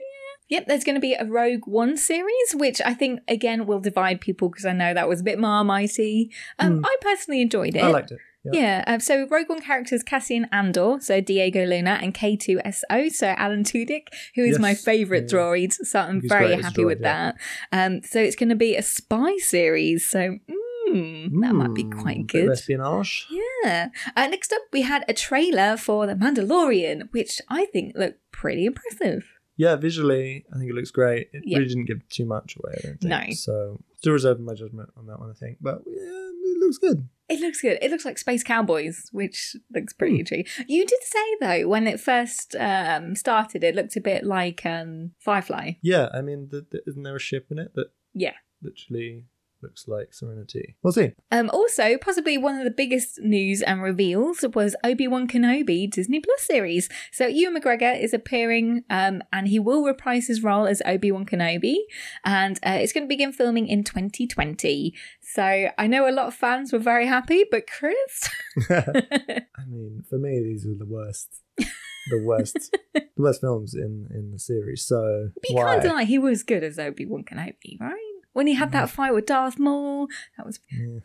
[0.50, 4.20] Yep, there's going to be a Rogue One series, which I think again will divide
[4.20, 6.30] people because I know that was a bit marmitey.
[6.58, 6.84] Um, Hmm.
[6.84, 7.84] I personally enjoyed it.
[7.84, 8.18] I liked it.
[8.44, 8.52] Yeah.
[8.54, 13.64] Yeah, um, so Rogue One characters Cassian Andor, so Diego Luna, and K2SO, so Alan
[13.64, 15.38] Tudyk, who is my favourite yeah.
[15.38, 15.72] droid.
[15.74, 17.32] So I'm He's very great as a happy droid, with yeah.
[17.32, 17.36] that.
[17.70, 20.54] Um, so it's going to be a spy series, so mm,
[20.86, 22.50] that might be Mm, quite good.
[22.50, 23.26] Espionage.
[23.30, 23.88] Yeah.
[24.16, 28.66] Uh, next up, we had a trailer for The Mandalorian, which I think looked pretty
[28.66, 29.24] impressive.
[29.56, 31.28] Yeah, visually, I think it looks great.
[31.32, 31.58] It Yeah.
[31.58, 32.74] really didn't give too much away.
[32.78, 33.28] I don't think.
[33.28, 33.34] No.
[33.34, 35.30] So still reserving my judgment on that one.
[35.30, 37.08] I think, but yeah, it looks good.
[37.28, 37.78] It looks good.
[37.82, 40.20] It looks like Space Cowboys, which looks pretty Hmm.
[40.20, 40.46] intriguing.
[40.66, 45.12] You did say though, when it first um, started, it looked a bit like um,
[45.18, 45.72] Firefly.
[45.82, 48.34] Yeah, I mean, the, the, isn't there a ship in it that Yeah.
[48.62, 49.26] literally
[49.62, 50.76] looks like Serenity?
[50.82, 51.12] We'll see.
[51.30, 56.20] Um, also, possibly one of the biggest news and reveals was Obi Wan Kenobi Disney
[56.20, 56.88] Plus series.
[57.12, 61.26] So Ewan McGregor is appearing, um, and he will reprise his role as Obi Wan
[61.26, 61.76] Kenobi,
[62.24, 64.94] and uh, it's going to begin filming in 2020.
[65.20, 68.28] So I know a lot of fans were very happy, but Chris,
[68.70, 74.30] I mean, for me, these are the worst, the worst, the worst films in in
[74.32, 74.84] the series.
[74.86, 75.72] So you why?
[75.72, 78.09] can't deny he was good as Obi Wan Kenobi, right?
[78.32, 80.98] When he had that fight with Darth Maul, that was Yeah.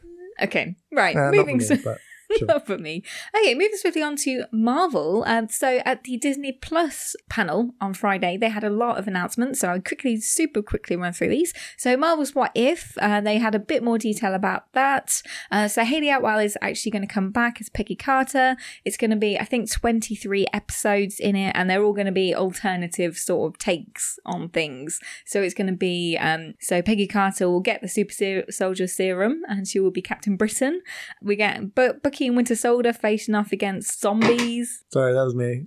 [0.43, 0.75] okay.
[0.91, 1.59] Right, Uh, moving.
[1.59, 1.97] so- but
[2.38, 2.59] sure.
[2.65, 3.03] For me.
[3.38, 5.23] Okay, moving swiftly on to Marvel.
[5.27, 9.59] Um, so at the Disney Plus panel on Friday, they had a lot of announcements.
[9.59, 11.53] So I'll quickly, super quickly run through these.
[11.77, 15.21] So Marvel's What If, uh, they had a bit more detail about that.
[15.51, 18.55] Uh, so Hayley Atwell is actually going to come back as Peggy Carter.
[18.83, 22.11] It's going to be, I think, 23 episodes in it, and they're all going to
[22.11, 24.99] be alternative sort of takes on things.
[25.25, 29.41] So it's going to be, um, so Peggy Carter will get the super soldier serum,
[29.47, 30.81] and she will be Captain Britain.
[31.21, 34.86] We get Bu- Bucky and Winter Soldier facing off against zombies.
[34.93, 35.65] Sorry, that was me.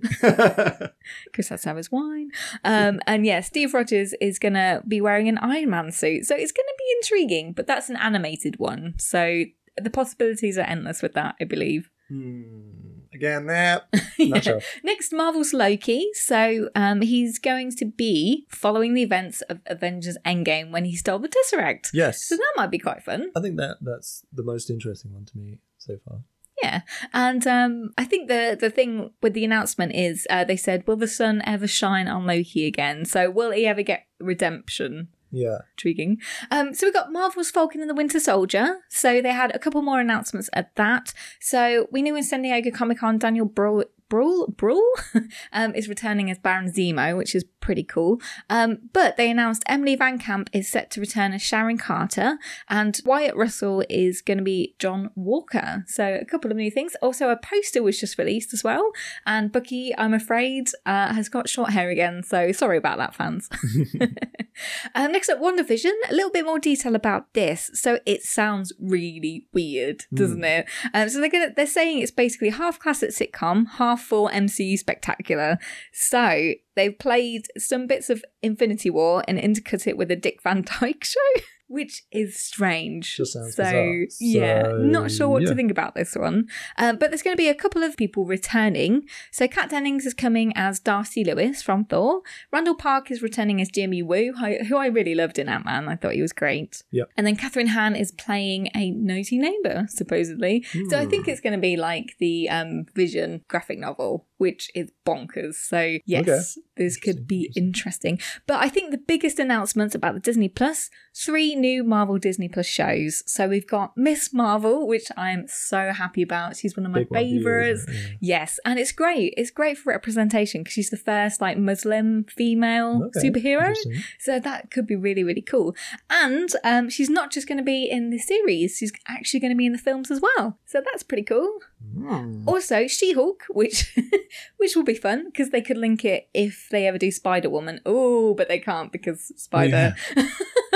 [1.31, 2.31] Chris has to have his wine.
[2.63, 6.25] Um, and yeah, Steve Rogers is going to be wearing an Iron Man suit.
[6.25, 8.95] So it's going to be intriguing, but that's an animated one.
[8.97, 9.43] So
[9.77, 11.91] the possibilities are endless with that, I believe.
[12.09, 12.71] Hmm.
[13.13, 13.83] Again, that.
[14.17, 14.33] Yeah.
[14.33, 14.61] Not sure.
[14.83, 16.09] Next, Marvel's Loki.
[16.13, 21.19] So um, he's going to be following the events of Avengers Endgame when he stole
[21.19, 21.91] the Tesseract.
[21.93, 23.31] Yes, So that might be quite fun.
[23.35, 26.23] I think that that's the most interesting one to me so far.
[26.61, 26.81] Yeah,
[27.13, 30.97] and um, I think the the thing with the announcement is uh, they said, "Will
[30.97, 35.09] the sun ever shine on Loki again?" So will he ever get redemption?
[35.31, 35.59] Yeah.
[35.73, 36.17] Intriguing.
[36.51, 38.79] Um, so we got Marvel's Falcon and the Winter Soldier.
[38.89, 41.13] So they had a couple more announcements at that.
[41.39, 43.85] So we knew in San Diego Comic Con, Daniel Brühl.
[44.09, 44.81] Brühl, Brühl
[45.53, 48.19] um, is returning as Baron Zemo, which is pretty cool.
[48.49, 52.99] Um, but they announced Emily Van Camp is set to return as Sharon Carter, and
[53.05, 55.83] Wyatt Russell is going to be John Walker.
[55.87, 56.95] So a couple of new things.
[57.01, 58.91] Also, a poster was just released as well,
[59.25, 62.23] and Bucky, I'm afraid, uh, has got short hair again.
[62.23, 63.49] So sorry about that, fans.
[64.95, 65.91] um, next up, WandaVision.
[66.09, 67.69] A little bit more detail about this.
[67.73, 70.67] So it sounds really weird, doesn't it?
[70.93, 75.57] Um, so they're gonna they're saying it's basically half classic sitcom, half full MCU spectacular.
[75.93, 80.63] So they've played some bits of Infinity War and intercut it with a Dick Van
[80.63, 81.41] Dyke show.
[81.71, 83.15] Which is strange.
[83.15, 84.05] Just sounds so bizarre.
[84.19, 85.49] yeah, So, not sure what yeah.
[85.49, 86.47] to think about this one.
[86.77, 89.07] Um, but there's going to be a couple of people returning.
[89.31, 92.21] So Kat Dennings is coming as Darcy Lewis from Thor.
[92.51, 94.33] Randall Park is returning as Jimmy Woo,
[94.67, 95.87] who I really loved in Ant Man.
[95.87, 96.81] I thought he was great.
[96.91, 97.11] Yep.
[97.15, 100.63] And then Kathryn Hahn is playing a nosy neighbor, supposedly.
[100.89, 101.31] So I think Hmm.
[101.31, 104.25] it's going to be like the um, Vision graphic novel.
[104.39, 105.55] Which is bonkers.
[105.55, 108.19] So yes, this could be interesting.
[108.47, 112.65] But I think the biggest announcements about the Disney Plus, three new Marvel Disney Plus
[112.65, 113.21] shows.
[113.27, 116.55] So we've got Miss Marvel, which I am so happy about.
[116.55, 117.85] She's one of my Big one you, favorites.
[118.21, 119.33] Yes, and it's great.
[119.35, 123.75] It's great for representation because she's the first like Muslim female Okay, superhero.
[124.19, 125.75] So that could be really, really cool.
[126.09, 129.57] And um, she's not just going to be in the series; she's actually going to
[129.57, 130.57] be in the films as well.
[130.65, 131.59] So that's pretty cool.
[131.81, 132.47] Hmm.
[132.47, 133.95] Also, She-Hulk, which
[134.57, 137.81] which will be fun because they could link it if they ever do Spider Woman.
[137.85, 139.95] Oh, but they can't because Spider.
[140.15, 140.23] Oh,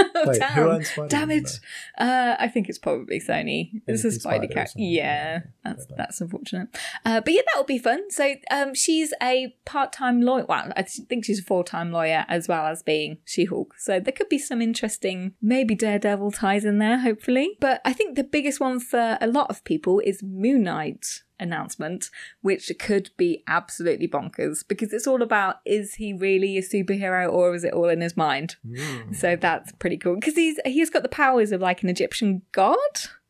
[0.15, 0.52] Wait, damn.
[0.54, 1.60] who owns Spider-Man, Damn it!
[1.97, 3.82] Uh, I think it's probably Sony.
[3.88, 4.73] It's a Spider Spider cat.
[4.76, 6.69] Yeah, that's that's unfortunate.
[7.06, 8.10] Uh, but yeah, that will be fun.
[8.12, 10.45] So um, she's a part-time lawyer.
[10.47, 13.76] Well, I think she's a full-time lawyer as well as being She-Hulk.
[13.78, 17.58] So there could be some interesting, maybe Daredevil ties in there, hopefully.
[17.60, 22.10] But I think the biggest one for a lot of people is Moon Knight announcement,
[22.41, 27.53] which could be absolutely bonkers because it's all about is he really a superhero or
[27.53, 28.56] is it all in his mind?
[28.65, 29.13] Hmm.
[29.13, 32.77] So that's pretty cool because he's he's got the powers of like an Egyptian god,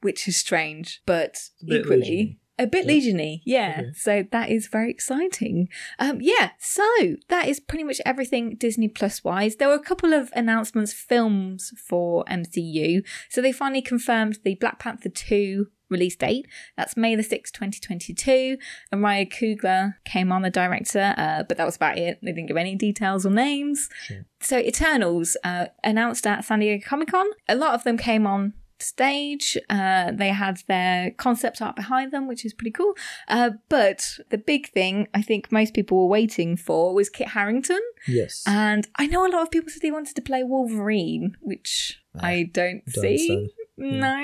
[0.02, 1.98] which is strange, but equally.
[2.00, 2.38] Legion-y.
[2.60, 2.92] A bit Yeah.
[2.94, 3.76] legiony, yeah.
[3.80, 3.92] Okay.
[3.96, 5.70] So that is very exciting.
[5.98, 6.52] Um, yeah.
[6.60, 6.86] So
[7.30, 9.56] that is pretty much everything Disney Plus wise.
[9.56, 13.04] There were a couple of announcements, films for MCU.
[13.30, 16.48] So they finally confirmed the Black Panther two release date.
[16.76, 18.58] That's May the sixth, twenty twenty two.
[18.92, 22.20] And Ryan Coogler came on the director, uh, but that was about it.
[22.22, 23.90] They didn't give any details or names.
[24.04, 24.26] Sure.
[24.42, 27.28] So Eternals uh, announced at San Diego Comic Con.
[27.48, 29.58] A lot of them came on stage.
[29.70, 32.94] Uh, they had their concept art behind them, which is pretty cool.
[33.30, 37.80] Uh, but the big thing I think most people were waiting for was Kit Harington.
[38.08, 38.44] Yes.
[38.46, 42.50] And I know a lot of people said they wanted to play Wolverine, which I
[42.52, 43.50] don't, Don't see.
[43.78, 44.24] No.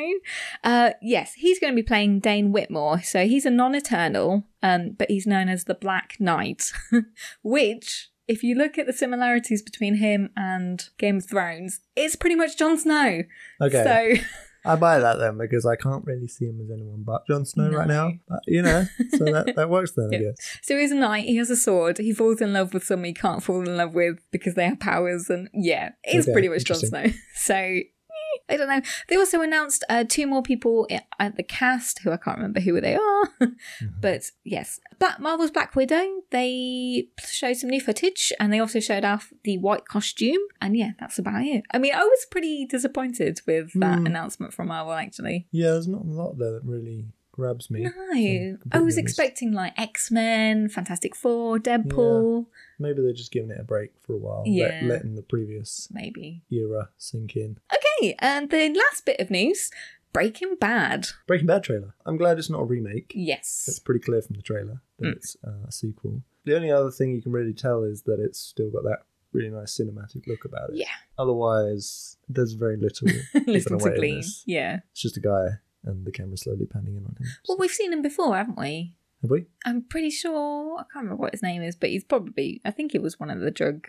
[0.64, 3.02] Uh, yes, he's going to be playing Dane Whitman.
[3.04, 6.72] So he's a non eternal, um, but he's known as the Black Knight,
[7.44, 12.36] which, if you look at the similarities between him and Game of Thrones, it's pretty
[12.36, 13.24] much Jon Snow.
[13.62, 13.84] Okay.
[13.84, 14.24] So,
[14.66, 17.70] I buy that then because I can't really see him as anyone but Jon Snow
[17.70, 18.12] right now.
[18.28, 18.86] But, you know,
[19.18, 20.20] so that, that works then, I Yeah.
[20.32, 20.60] guess.
[20.62, 21.26] so he's a knight.
[21.26, 21.98] He has a sword.
[21.98, 24.80] He falls in love with someone he can't fall in love with because they have
[24.80, 25.30] powers.
[25.30, 27.06] And yeah, it's Okay, pretty much Jon Snow.
[27.36, 27.80] So
[28.50, 28.82] I don't know.
[29.08, 30.88] They also announced uh, two more people
[31.20, 33.00] at the cast who I can't remember who they are.
[33.40, 34.00] Mm-hmm.
[34.02, 36.06] but yes, Black Marvel's Black Widow.
[36.32, 40.40] They showed some new footage and they also showed off the white costume.
[40.62, 41.64] And yeah, that's about it.
[41.72, 44.06] I mean, I was pretty disappointed with that Hmm.
[44.08, 45.48] announcement from Marvel actually.
[45.52, 47.06] Yeah, there's not a lot there that really
[47.40, 47.82] grabs me.
[47.84, 47.92] No,
[48.72, 48.98] I was honest.
[49.00, 52.46] expecting like X Men, Fantastic Four, Deadpool,
[52.82, 54.82] Maybe they're just giving it a break for a while, let- Yeah.
[54.88, 56.44] letting the previous maybe.
[56.52, 57.58] era sink in.
[57.74, 59.70] Okay, and the last bit of news
[60.14, 61.08] Breaking Bad.
[61.28, 61.94] Breaking Bad trailer.
[62.06, 63.12] I'm glad it's not a remake.
[63.16, 63.66] Yes.
[63.68, 65.16] It's pretty clear from the trailer that Mm.
[65.16, 66.24] it's uh, a sequel.
[66.46, 69.00] The only other thing you can really tell is that it's still got that
[69.34, 70.78] really nice cinematic look about it.
[70.78, 70.88] Yeah.
[71.20, 73.08] Otherwise, there's very little.
[73.46, 74.24] Little to glean.
[74.46, 74.80] Yeah.
[74.92, 77.28] It's just a guy and the camera slowly panning in on him.
[77.48, 78.96] Well, we've seen him before, haven't we?
[79.22, 79.46] Have we?
[79.66, 82.94] I'm pretty sure I can't remember what his name is, but he's probably I think
[82.96, 83.88] it was one of the drug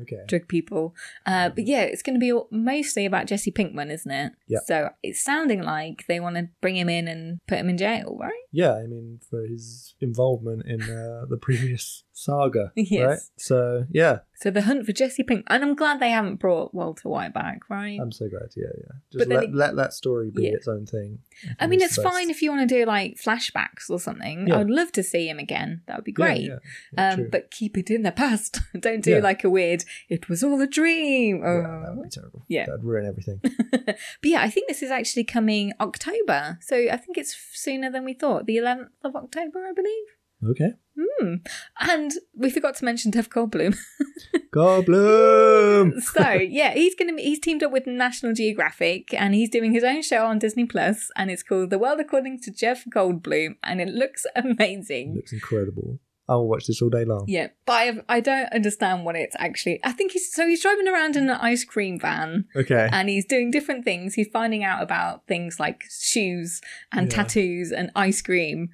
[0.00, 0.22] Okay.
[0.28, 0.94] drug people.
[1.26, 4.32] Uh, but yeah, it's going to be all- mostly about Jesse Pinkman, isn't it?
[4.46, 4.60] Yeah.
[4.64, 8.16] So it's sounding like they want to bring him in and put him in jail,
[8.20, 8.32] right?
[8.50, 12.72] Yeah, I mean, for his involvement in uh, the previous saga.
[12.74, 13.06] Yes.
[13.06, 13.18] Right?
[13.36, 17.08] So, yeah, So the hunt for Jesse Pink, and I'm glad they haven't brought Walter
[17.10, 17.98] White back, right?
[18.00, 18.48] I'm so glad.
[18.56, 18.92] Yeah, yeah.
[19.12, 20.50] But Just let, it- let that story be Yeah.
[20.54, 21.18] its own thing.
[21.60, 24.48] I mean, it's fine if you want to do like flashbacks or something.
[24.48, 24.54] Yeah.
[24.54, 25.82] I would love to see him again.
[25.86, 26.42] That would be great.
[26.48, 26.58] Yeah,
[26.96, 28.60] yeah, um, but keep it in the past.
[28.80, 29.18] Don't do Yeah.
[29.20, 29.84] like a weird.
[30.08, 31.42] It was all a dream.
[31.42, 31.82] Yeah, Oh.
[31.84, 32.44] that would be terrible.
[32.48, 32.66] Yeah.
[32.66, 33.40] That'd ruin everything.
[33.84, 36.58] but yeah, I think this is actually coming October.
[36.62, 38.37] So I think it's sooner than we thought.
[38.46, 40.04] The 11th of October, I believe.
[40.50, 40.72] Okay.
[40.98, 41.34] Hmm.
[41.80, 43.76] And we forgot to mention Jeff Goldblum.
[44.54, 46.00] Goldblum!
[46.00, 49.84] so yeah, he's gonna be, he's teamed up with National Geographic and he's doing his
[49.84, 53.80] own show on Disney Plus, and it's called The World According to Jeff Goldblum, and
[53.80, 55.12] it looks amazing.
[55.12, 55.98] It looks incredible.
[56.28, 57.24] I'll watch this all day long.
[57.26, 59.80] Yeah, but I, I don't understand what it's actually.
[59.82, 62.88] I think he's so he's driving around in an ice cream van Okay.
[62.92, 64.14] and he's doing different things.
[64.14, 66.60] He's finding out about things like shoes
[66.92, 67.16] and Yeah.
[67.16, 68.68] tattoos and ice cream.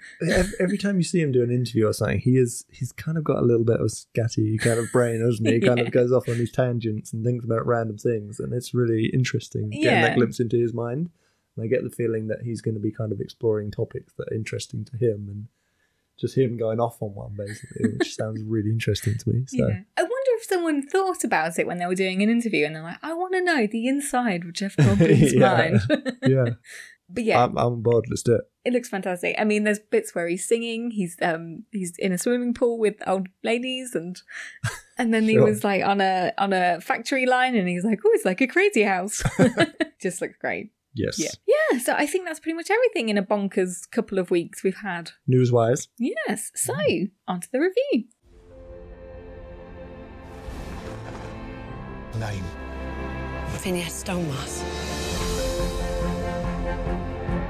[0.59, 3.25] Every time you see him do an interview or something, he is he's kind of
[3.25, 5.55] got a little bit of a scatty kind of brain, hasn't he?
[5.55, 5.85] He kind Yeah.
[5.87, 9.71] of goes off on these tangents and thinks about random things, and it's really interesting
[9.71, 10.01] getting Yeah.
[10.09, 11.11] that glimpse into his mind.
[11.57, 14.27] And I get the feeling that he's going to be kind of exploring topics that
[14.33, 15.47] are interesting to him, and
[16.19, 19.45] just him going off on one basically, which sounds really interesting to me.
[19.47, 19.81] So Yeah.
[19.97, 22.83] I wonder if someone thought about it when they were doing an interview and they're
[22.83, 25.57] like, I want to know the inside of Jeff Goldblum's Yeah.
[25.89, 26.17] mind.
[26.23, 26.45] yeah,
[27.09, 28.05] but yeah, I'm, I'm board.
[28.09, 28.43] Let's do it.
[28.65, 29.35] It looks fantastic.
[29.39, 30.91] I mean, there's bits where he's singing.
[30.91, 34.17] He's um he's in a swimming pool with old ladies, and
[34.97, 38.11] and then he was like on a on a factory line, and he's like, oh,
[38.15, 39.23] it's like a crazy house.
[40.01, 40.71] Just looks great.
[40.95, 41.19] Yes.
[41.19, 41.79] Yeah, yeah.
[41.79, 45.11] So I think that's pretty much everything in a bonkers couple of weeks we've had.
[45.27, 46.53] News wise, Yes.
[46.55, 47.11] So mm.
[47.27, 48.05] on to the review.
[52.21, 52.45] Name.
[53.59, 54.63] Phineas Stonemas.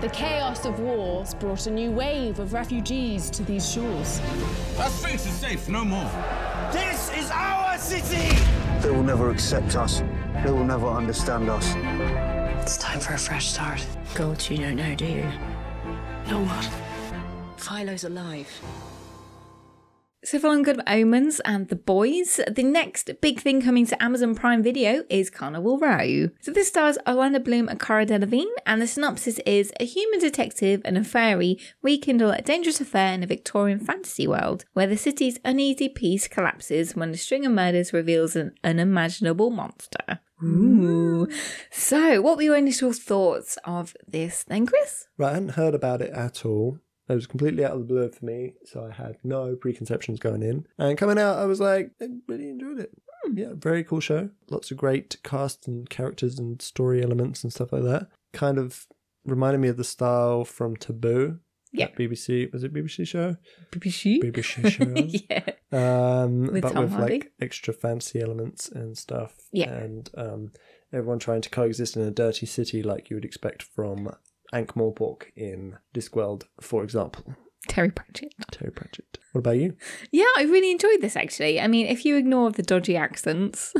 [0.00, 4.20] The chaos of wars brought a new wave of refugees to these shores.
[4.78, 6.10] Our streets are safe, no more.
[6.72, 8.36] This is our city!
[8.80, 10.02] They will never accept us.
[10.44, 12.33] They will never understand us.
[12.64, 13.86] It's time for a fresh start.
[14.14, 15.30] God, you don't know, do you?
[16.28, 16.70] Know what?
[17.58, 18.48] Philo's alive.
[20.24, 24.62] So following Good Omens and The Boys, the next big thing coming to Amazon Prime
[24.62, 26.30] Video is Carnival Row.
[26.40, 30.80] So this stars Orlando Bloom and Cara Delevingne, and the synopsis is a human detective
[30.86, 35.38] and a fairy rekindle a dangerous affair in a Victorian fantasy world, where the city's
[35.44, 40.20] uneasy peace collapses when a string of murders reveals an unimaginable monster.
[40.44, 41.28] Ooh.
[41.70, 45.06] So, what were your initial thoughts of this then, Chris?
[45.18, 45.30] right?
[45.30, 46.78] I hadn't heard about it at all.
[47.08, 50.42] It was completely out of the blue for me, so I had no preconceptions going
[50.42, 50.66] in.
[50.78, 52.90] And coming out, I was like, I really enjoyed it.
[53.24, 53.36] Hmm.
[53.38, 54.30] Yeah, very cool show.
[54.48, 58.08] Lots of great cast and characters and story elements and stuff like that.
[58.32, 58.86] Kind of
[59.26, 61.40] reminded me of the style from Taboo.
[61.74, 61.88] Yeah.
[61.98, 63.36] BBC was it BBC show?
[63.72, 64.22] BBC?
[64.22, 65.24] BBC show.
[65.30, 66.22] yeah.
[66.22, 67.14] um, With but Tom with Hardy?
[67.14, 69.34] like extra fancy elements and stuff.
[69.52, 69.70] Yeah.
[69.72, 70.52] and um,
[70.92, 74.14] everyone trying to coexist in a dirty city like you would expect from
[74.52, 77.34] Ankh-Morpork in Discworld, for example.
[77.66, 78.32] Terry Pratchett.
[78.52, 79.18] Terry Pratchett.
[79.32, 79.74] What about you?
[80.12, 81.60] Yeah, I really enjoyed this actually.
[81.60, 83.74] I mean, if you ignore the dodgy accents.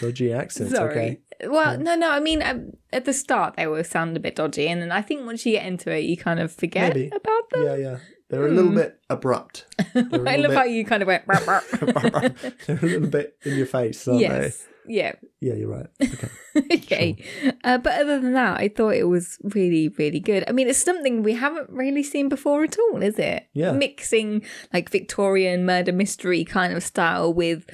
[0.00, 0.72] Dodgy accents.
[0.76, 0.90] Sorry.
[0.92, 1.20] Okay.
[1.44, 2.10] Well, no, no.
[2.10, 5.02] I mean, um, at the start they will sound a bit dodgy, and then I
[5.02, 7.08] think once you get into it, you kind of forget Maybe.
[7.08, 7.64] about them.
[7.64, 7.98] Yeah, yeah.
[8.32, 9.66] They're a little bit abrupt.
[9.92, 10.26] Hmm.
[10.26, 11.26] I love how you kind of went.
[11.26, 14.64] They're a little bit in your face, aren't yes.
[14.86, 15.12] Yeah.
[15.12, 15.48] they?
[15.48, 15.86] Yeah, you're right.
[16.56, 16.76] Okay.
[16.76, 17.24] okay.
[17.64, 20.44] Uh, but other than that, I thought it was really, really good.
[20.48, 23.48] I mean, it's something we haven't really seen before at all, is it?
[23.52, 23.72] Yeah.
[23.72, 27.66] Mixing like Victorian murder mystery kind of style with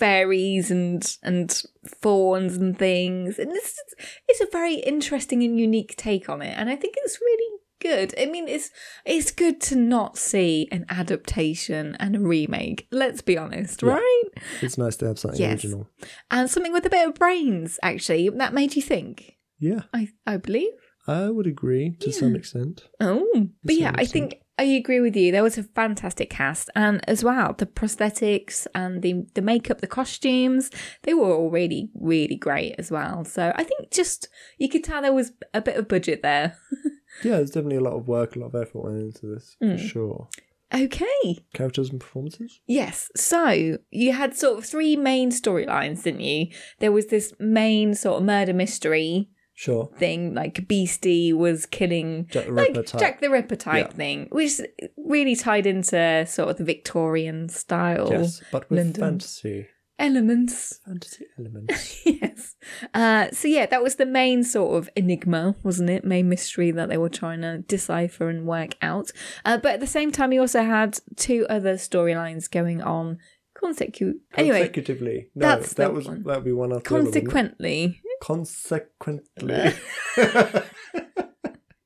[0.00, 1.62] fairies and and
[2.02, 3.74] fawns and things, and it's
[4.28, 8.14] it's a very interesting and unique take on it, and I think it's really good.
[8.20, 8.70] I mean, it's
[9.04, 12.86] it's good to not see an adaptation and a remake.
[12.90, 13.94] Let's be honest, Yeah.
[13.94, 14.22] right?
[14.62, 15.64] It's nice to have something Yes.
[15.64, 15.88] original.
[16.30, 18.28] And something with a bit of brains, actually.
[18.30, 19.36] That made you think.
[19.58, 20.72] Yeah, I I believe.
[21.06, 22.84] I would agree to some extent.
[23.00, 23.26] Oh,
[23.64, 24.28] but yeah, some I think
[24.60, 25.32] I agree with you.
[25.32, 29.86] There was a fantastic cast, and as well the prosthetics and the the makeup, the
[29.86, 30.70] costumes,
[31.02, 33.24] they were all really really great as well.
[33.24, 36.56] So I think just you could tell there was a bit of budget there.
[37.24, 39.72] Yeah, there's definitely a lot of work, a lot of effort went into this, Mm.
[39.80, 40.28] for sure.
[40.72, 41.44] Okay.
[41.52, 42.60] Characters and performances?
[42.66, 43.10] Yes.
[43.16, 46.46] So you had sort of three main storylines, didn't you?
[46.78, 49.28] There was this main sort of murder mystery
[49.60, 49.90] Sure.
[49.98, 53.00] thing, like Beastie was killing Jack the like Ripper type.
[53.00, 53.92] Jack the Ripper type Yeah.
[53.96, 54.58] thing, which
[54.96, 59.00] really tied into sort of the Victorian style Yes, but with London.
[59.02, 59.66] fantasy.
[59.98, 60.80] elements.
[60.86, 62.00] Fantasy elements.
[62.06, 62.56] yes.
[62.94, 66.04] Uh, so yeah, that was the main sort of enigma, wasn't it?
[66.06, 69.10] Main mystery that they were trying to decipher and work out.
[69.44, 73.18] Uh, but at the same time, you also had two other storylines going on
[73.62, 75.28] consecu- Anyway, Consecutively.
[75.34, 76.22] No, that's that the was one.
[76.22, 78.00] that would be one after consequently.
[78.20, 79.74] Consequently.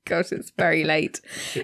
[0.07, 1.21] Gosh, it's very late.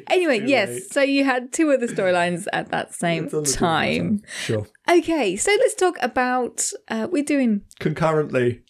[0.09, 0.69] Anyway, yes.
[0.71, 0.93] late.
[0.93, 3.99] So you had two other storylines at that same It's on the tip of my
[3.99, 4.23] time.
[4.45, 4.67] Sure.
[4.91, 6.71] Okay, so let's talk about.
[6.89, 8.63] Uh, we're doing Concurrently.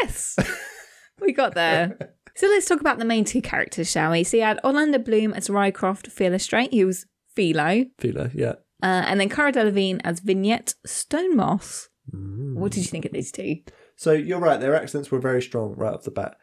[0.00, 0.36] yes,
[1.20, 2.14] we got there.
[2.36, 4.22] So let's talk about the main two characters, shall we?
[4.22, 8.54] So you had Orlando Bloom as Rycroft Philostrate, who was Philo, Philo, yeah.
[8.80, 11.88] uh, and then Cara Delevingne as Vignette Stonemoss.
[12.14, 12.54] Mm.
[12.54, 13.56] What did you think of these two?
[13.98, 16.36] So you're right, their accents were very strong right off the bat.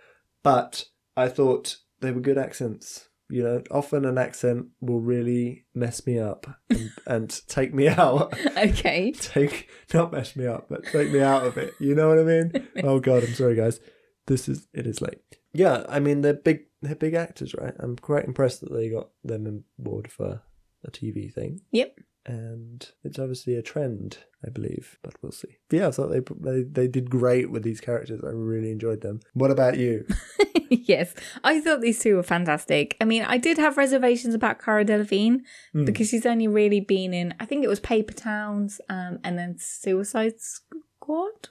[0.44, 3.08] But I thought they were good accents.
[3.30, 8.38] You know, often an accent will really mess me up and, and take me out.
[8.58, 11.74] Okay, Take not mess me up, but take me out of it.
[11.80, 12.68] You know what I mean?
[12.84, 13.80] oh god, I'm sorry guys.
[14.28, 15.22] This is it is late.
[15.54, 17.74] Yeah, I mean they're big they're big actors, right?
[17.80, 20.42] I'm quite impressed that they got them on board for
[20.84, 21.62] a TV thing.
[21.72, 22.00] Yep.
[22.28, 25.58] And it's obviously a trend, I believe, but we'll see.
[25.70, 28.22] But yeah, I thought they, they they did great with these characters.
[28.24, 29.20] I really enjoyed them.
[29.34, 30.08] What about you?
[30.70, 32.98] yes, I thought these two were fantastic.
[33.00, 35.42] I mean, I did have reservations about Cara Delevingne
[35.74, 35.86] Hmm.
[35.86, 39.58] because she's only really been in, I think it was Paper Towns, um, and then
[39.60, 41.50] Suicide Squad.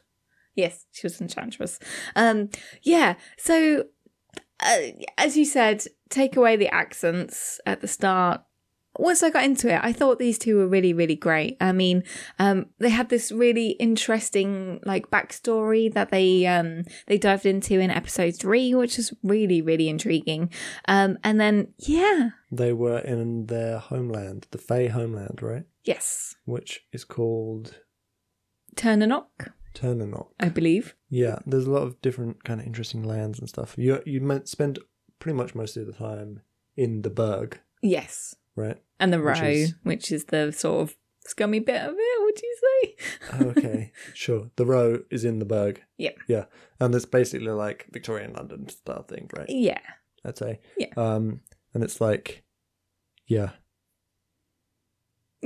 [0.57, 1.79] Yes, she was Enchantress.
[2.17, 2.49] Um,
[2.83, 3.85] yeah, so
[4.61, 4.79] uh,
[5.19, 8.43] as you said, take away the accents at the start.
[8.99, 11.57] Once I got into it, I thought these two were really, really great.
[11.61, 12.05] I mean,
[12.39, 17.91] um, they had this really interesting like backstory that they um, they dived into in
[17.91, 20.51] episode three, which is really, really intriguing.
[20.87, 25.65] Um, and then yeah, They were in their homeland, the Fey homeland, right?
[25.85, 27.75] yes, Which is called
[28.77, 29.27] Tirnanoc,
[29.75, 30.29] Tirnanoc.
[30.41, 30.95] I believe.
[31.11, 33.75] Yeah, there's a lot of different kind of interesting lands and stuff.
[33.77, 34.79] You you spend
[35.19, 36.43] pretty much most of the time
[36.77, 38.79] in the Burgue, Yes, right?
[39.01, 40.97] and the Which row, is- which is the sort of
[41.27, 42.23] scummy bit of it.
[42.23, 42.97] Would you say?
[43.33, 44.51] Oh, okay, sure.
[44.57, 45.79] The row is in the Burgue.
[45.99, 46.11] Yeah.
[46.29, 46.45] Yeah,
[46.81, 49.49] and it's basically like Victorian London style thing, right?
[49.49, 49.81] Yeah.
[50.25, 50.61] I'd say.
[50.79, 50.89] Yeah.
[50.97, 51.41] Um,
[51.75, 52.45] and it's like,
[53.27, 53.51] yeah,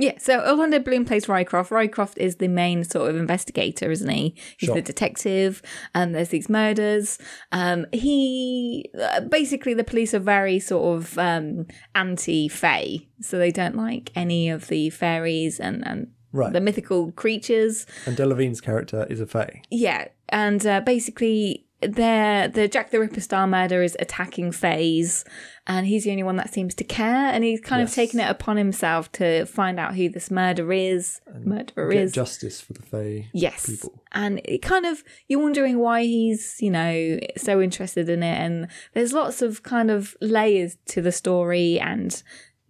[0.01, 1.69] Yeah, so Orlando Bloom plays Rycroft.
[1.71, 4.33] Rycroft is the main sort of investigator, isn't he?
[4.57, 4.75] He's Sure.
[4.75, 5.61] the detective.
[5.93, 7.17] and there's these murders.
[7.51, 13.75] Um, he uh, basically the police are very sort of um, anti-Fae, so they don't
[13.75, 16.53] like any of the fairies and and right.
[16.53, 17.85] the mythical creatures.
[18.05, 19.61] and Delevingne's character is a Fae.
[19.69, 25.23] Yeah, and uh, basically, the the Jack the Ripper style murder is attacking Faze,
[25.65, 28.29] and he's the only one that seems to care, and he's kind of taken it
[28.29, 31.21] upon himself to find out who this murder is.
[31.43, 32.11] Murderer Get is.
[32.11, 33.65] justice for the Fae Yes.
[33.67, 34.03] people.
[34.11, 38.37] And it kind of, you're wondering why he's, you know, so interested in it.
[38.37, 42.21] And there's lots of kind of layers to the story and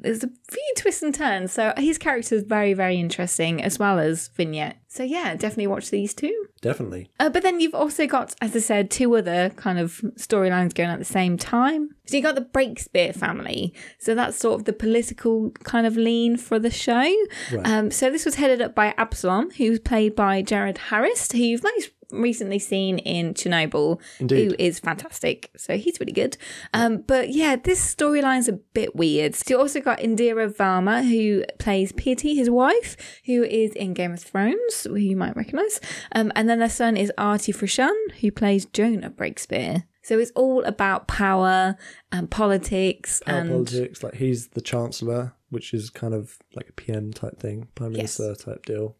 [0.02, 1.52] there's a few twists and turns.
[1.52, 4.78] So his character is very, very interesting as well as Vignette.
[4.88, 6.48] So yeah, definitely watch these two.
[6.62, 7.10] Definitely.
[7.20, 10.90] Uh, but then you've also got, as I said, two other kind of storylines going
[10.90, 11.92] at the same time.
[12.08, 13.74] So you got the Breakspear family.
[14.00, 17.14] So that's sort of the political kind of lean for the show.
[17.52, 17.66] Right.
[17.66, 21.64] Um, so this was headed up by Absalom, who's played by Jared Harris, who you've
[21.64, 24.50] most recently seen in Chernobyl, Indeed.
[24.52, 25.52] who is fantastic.
[25.58, 26.38] So he's really good.
[26.74, 29.36] Um, but yeah, this storyline's a bit weird.
[29.36, 34.14] So you also got Indira Varma, who plays Piety, his wife, who is in Game
[34.14, 35.80] of Thrones, who you might recognise.
[36.14, 39.84] Um, and then their son is Arty Froushan, who plays Jonah Breakspear.
[40.02, 41.76] So it's all about power
[42.12, 46.74] and politics Power and politics, like he's the chancellor, which is kind of like a
[46.74, 48.18] PM type thing, prime Yes.
[48.20, 48.96] minister type deal.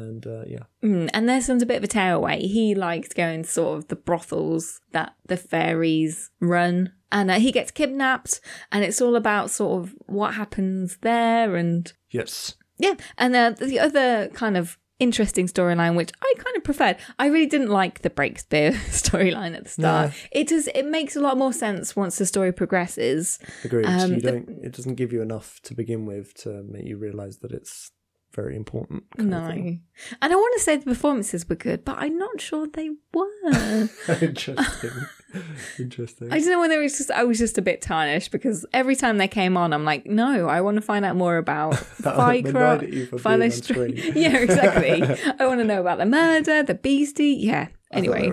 [0.00, 2.40] And uh, yeah, Mm, and their son's a bit of a tearaway.
[2.46, 6.92] He likes going to sort of the brothels that the fairies run.
[7.12, 8.40] And uh, he gets kidnapped,
[8.72, 11.56] and it's all about sort of what happens there.
[11.56, 16.62] And yes, yeah, and uh, the other kind of interesting storyline, which I kind of
[16.62, 20.10] preferred, I really didn't like the Breakspear storyline at the start.
[20.10, 20.14] No.
[20.30, 23.38] It does, it makes a lot more sense once the story progresses.
[23.64, 23.86] agreed.
[23.86, 24.48] Um, you the- don't.
[24.62, 27.90] It doesn't give you enough to begin with to make you realize that it's
[28.32, 29.04] very important.
[29.18, 29.36] No.
[29.48, 29.80] And
[30.22, 33.88] I want to say the performances were good, but I'm not sure they were.
[34.20, 34.90] Interesting.
[35.78, 36.32] Interesting.
[36.32, 38.96] I don't know whether it was just I was just a bit tarnished because every
[38.96, 42.46] time they came on, I'm like, no, I want to find out more about I'm
[42.46, 44.12] annoyed at you for Philo- being on Philo- screen.
[44.16, 45.02] yeah, exactly.
[45.38, 47.36] I want to know about the murder, the beastie.
[47.38, 47.68] Yeah.
[47.92, 48.30] Anyway,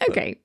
[0.00, 0.40] they were all okay.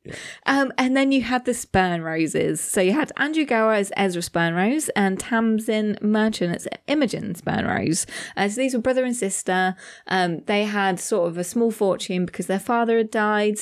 [0.46, 2.58] Um, and then you had the Spurnroses.
[2.60, 8.06] So you had Andrew Gower as Ezra Spurnrose and Tamsin Merchant as Imogen Spurnrose.
[8.36, 9.76] Uh, so these were brother and sister.
[10.08, 13.58] Um, they had sort of a small fortune because their father had died.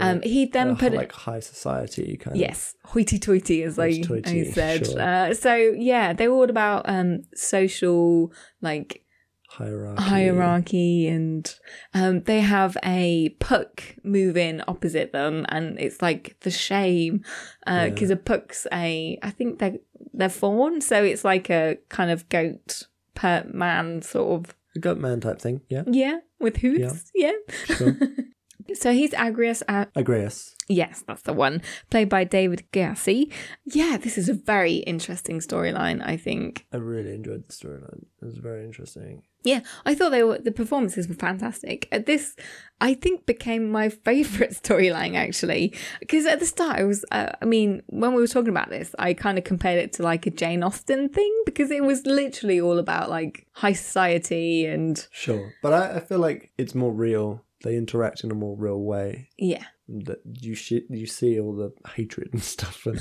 [0.00, 2.40] Um, he then Uh, put like high society kind of.
[2.40, 4.86] Yes, hoity-toity, as I, I said.
[4.86, 5.00] sure.
[5.00, 9.03] Uh, so yeah, they were all about um, social like
[9.56, 10.02] hierarchy.
[10.02, 11.54] hierarchy, and
[11.92, 17.24] um, they have a puck move in opposite them, and it's like the shame
[17.66, 19.78] because a puck's a I think they're
[20.12, 24.98] they're fawn, so it's like a kind of goat per man sort of The goat
[24.98, 25.60] man type thing.
[25.68, 25.84] Yeah.
[25.86, 27.32] yeah with hooves yeah.
[27.64, 27.96] Sure.
[28.74, 29.62] so he's Agreus.
[29.68, 30.54] Uh, Agreus.
[30.68, 31.62] Yes, that's the one.
[31.90, 33.32] Played by David Gyasi.
[33.64, 36.66] Yeah, this is a very interesting storyline, I think.
[36.72, 38.06] I really enjoyed the storyline.
[38.22, 39.22] It was very interesting.
[39.44, 41.86] Yeah, I thought they were the performances were fantastic.
[41.92, 42.34] Uh, This,
[42.80, 47.44] I think, became my favorite storyline actually, because at the start I was, uh, I
[47.44, 50.30] mean, when we were talking about this, I kind of compared it to like a
[50.30, 55.52] Jane Austen thing because it was literally all about like high society and Sure.
[55.62, 57.44] But I, I feel like it's more real.
[57.62, 59.28] They interact in a more real way.
[59.38, 63.00] yeah, That you sh- you see all the hatred and stuff and,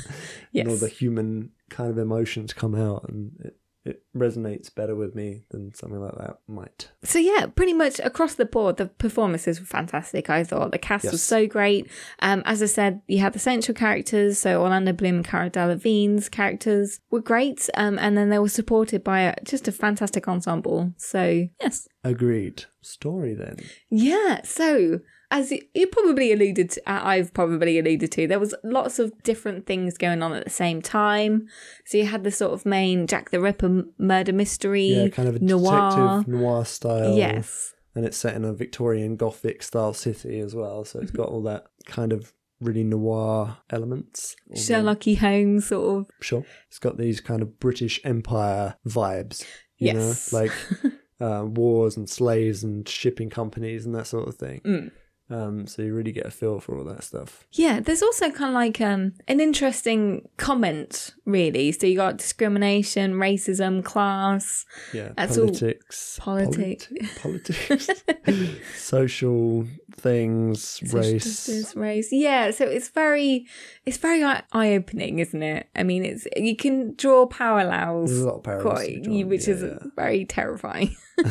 [0.53, 5.13] and all the human kind of emotions come out and it, it resonates better with
[5.13, 6.89] me than something like that might.
[7.03, 10.29] So yeah, pretty much across the board, the performances were fantastic.
[10.29, 11.89] I thought the cast was so great.
[12.19, 16.29] Um, as I said, you had the central characters, so Orlando Bloom and Cara Delevingne's
[16.29, 20.93] characters were great, um, and then they were supported by a, just a fantastic ensemble.
[20.97, 22.65] So yes, Agreed.
[22.81, 23.57] Story then.
[23.89, 24.41] yeah.
[24.43, 24.99] So
[25.33, 29.65] as you, probably alluded to, uh, I've probably alluded to, there was lots of different
[29.65, 31.47] things going on at the same time.
[31.85, 35.35] So you had the sort of main Jack the Ripper murder mystery, Yeah, kind of
[35.35, 35.89] a noir.
[35.89, 37.17] detective noir style.
[37.17, 37.73] Yes.
[37.95, 40.85] And it's set in a Victorian Gothic style city as well.
[40.85, 42.31] So it's got all that kind of
[42.61, 44.35] really noir elements.
[44.55, 46.09] Sherlocky Holmes sort of.
[46.21, 46.45] Sure.
[46.69, 49.43] It's got these kind of British Empire vibes.
[49.79, 50.31] You Yes.
[50.31, 50.51] know, like
[51.19, 54.61] uh, wars and slaves and shipping companies and that sort of thing.
[54.65, 54.91] Mm.
[55.29, 57.47] Um, so you really get a feel for all that stuff.
[57.53, 61.71] Yeah, there's also kind of like um, an interesting comment, really.
[61.71, 64.65] So you got discrimination, racism, class.
[64.93, 67.89] Yeah, That's all- politics, politi- politics,
[68.75, 69.65] social
[69.95, 71.23] things, social race.
[71.23, 72.09] justice, race.
[72.11, 73.47] Yeah, so it's very,
[73.85, 74.43] it's very eye
[74.75, 75.67] opening, isn't it?
[75.75, 79.47] I mean, it's you can draw parallels, There's a lot of parallels quite, drawn, which
[79.47, 79.77] yeah, is yeah.
[79.95, 80.95] very terrifying.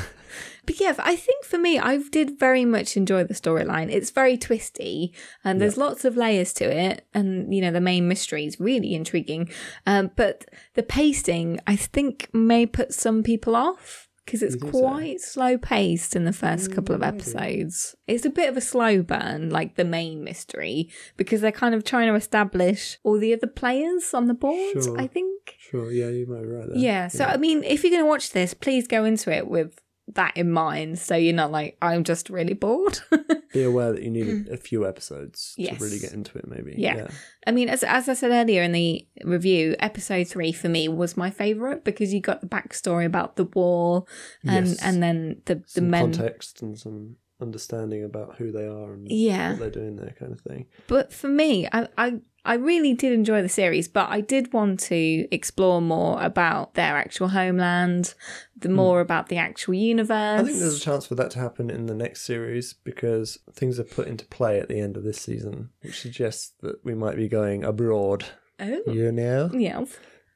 [0.65, 3.91] But yeah, I think for me, I did very much enjoy the storyline.
[3.91, 8.07] It's very twisty, and there's lots of layers to it, and you know the main
[8.07, 9.51] mystery is really intriguing.
[9.87, 10.45] Um, but
[10.75, 14.79] the pacing, I think, may put some people off because it's think so?
[14.79, 17.97] Mm, quite slow paced in the first couple of episodes.
[18.07, 21.85] It's a bit of a slow burn, like the main mystery, because they're kind of
[21.85, 24.85] trying to establish all the other players on the board.
[24.85, 25.01] Sure.
[25.01, 25.57] I think.
[25.59, 26.79] Sure, yeah, you might be right there.
[26.79, 27.09] Yeah.
[27.09, 29.81] So I mean, if you're going to watch this, please go into it with
[30.15, 32.99] that in mind, so you're not like I'm just really bored.
[33.53, 34.51] Be aware that you need mm.
[34.53, 35.79] a few episodes Yes.
[35.79, 36.75] to really get into it, maybe.
[36.79, 37.09] Yeah.
[37.47, 41.17] I mean, as as I said earlier in the review, episode three for me was
[41.17, 44.05] my favorite because you got the backstory about the war,
[44.45, 44.83] and Yes.
[44.83, 46.13] and then the the Some men.
[46.13, 49.51] context and some understanding about who they are and Yeah.
[49.51, 50.67] what they're doing there, kind of thing.
[50.87, 54.81] But for me, I, I I really did enjoy the series, but I did want
[54.81, 58.15] to explore more about their actual homeland,
[58.63, 60.41] the more about the actual universe.
[60.41, 60.45] Hmm.
[60.45, 63.79] I think there's a chance for that to happen in the next series because things
[63.79, 67.17] are put into play at the end of this season, which suggests that we might
[67.17, 68.25] be going abroad.
[68.61, 69.51] oh You know?
[69.53, 69.85] yeah.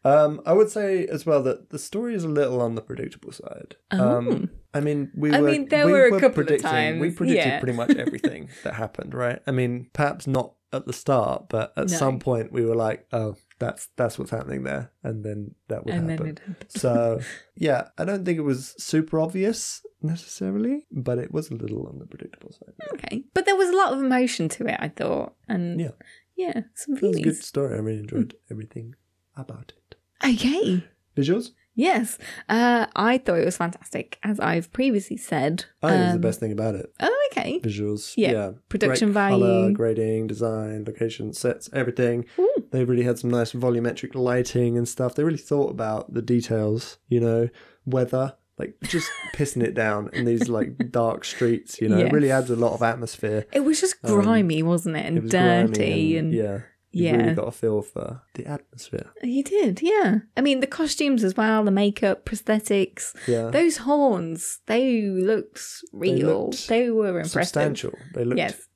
[0.04, 3.32] Um, I would say as well that the story is a little on the predictable
[3.32, 3.74] side.
[3.90, 5.38] Um, I mean, we Oh.
[5.38, 7.58] I were, mean, there we were a couple of predicting, We predicted yeah.
[7.60, 9.40] pretty much everything that happened, right?
[9.48, 11.96] I mean, perhaps not at the start, but at No.
[11.96, 15.94] some point we were like, oh, that's that's what's happening there, and then that would
[15.94, 16.26] And happen.
[16.28, 17.20] it so
[17.56, 21.98] yeah, I don't think it was super obvious necessarily, but it was a little on
[21.98, 22.74] the predictable side.
[22.94, 24.76] Okay, but there was a lot of emotion to it.
[24.78, 25.90] I thought, and Yeah.
[26.36, 27.74] yeah, some It was a good story.
[27.74, 28.94] I really enjoyed everything
[29.36, 29.96] about it.
[30.24, 30.84] Okay.
[31.16, 31.50] Visuals?
[31.78, 32.16] Yes,
[32.48, 35.66] uh, I thought it was fantastic, as I've previously said.
[35.82, 36.86] I think it's Um, the best thing about it.
[37.00, 37.60] Oh, okay.
[37.60, 38.14] visuals.
[38.16, 39.74] Yeah, Yeah, production Great Color, value.
[39.74, 42.24] grading, design, location, sets, everything.
[42.38, 42.52] Ooh.
[42.72, 45.14] They really had some nice volumetric lighting and stuff.
[45.14, 46.98] They really thought about the details.
[47.08, 47.48] You know,
[47.84, 51.78] weather, like just pissing it down in these like dark streets.
[51.80, 53.44] You know, it really adds a lot of atmosphere.
[53.52, 56.60] It was just grimy, wasn't it, and Um, It dirty, and, yeah,
[56.96, 57.16] you yeah.
[57.16, 59.10] really got a feel for the atmosphere.
[59.22, 60.20] He did, yeah.
[60.36, 63.14] I mean, the costumes as well, the makeup, prosthetics.
[63.28, 63.50] Yeah.
[63.50, 65.60] Those horns, they looked
[65.92, 66.50] real.
[66.68, 67.32] They, looked were impressive.
[67.32, 67.92] Substantial.
[68.14, 68.66] They looked Yes.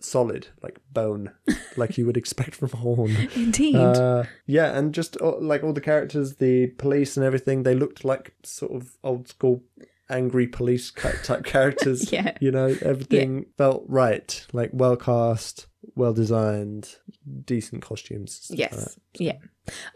[0.00, 1.32] solid, like bone,
[1.76, 3.16] like you would expect from a horn.
[3.34, 3.76] Indeed.
[3.76, 8.04] Uh, yeah, and just uh, like all the characters, the police and everything, they looked
[8.04, 9.62] like sort of old school
[10.10, 12.12] angry police type characters.
[12.12, 12.36] Yeah.
[12.40, 16.96] You know, everything felt right, like well cast, well designed,
[17.44, 18.34] decent costumes.
[18.34, 18.98] stuff like yes.
[19.18, 19.38] Yeah.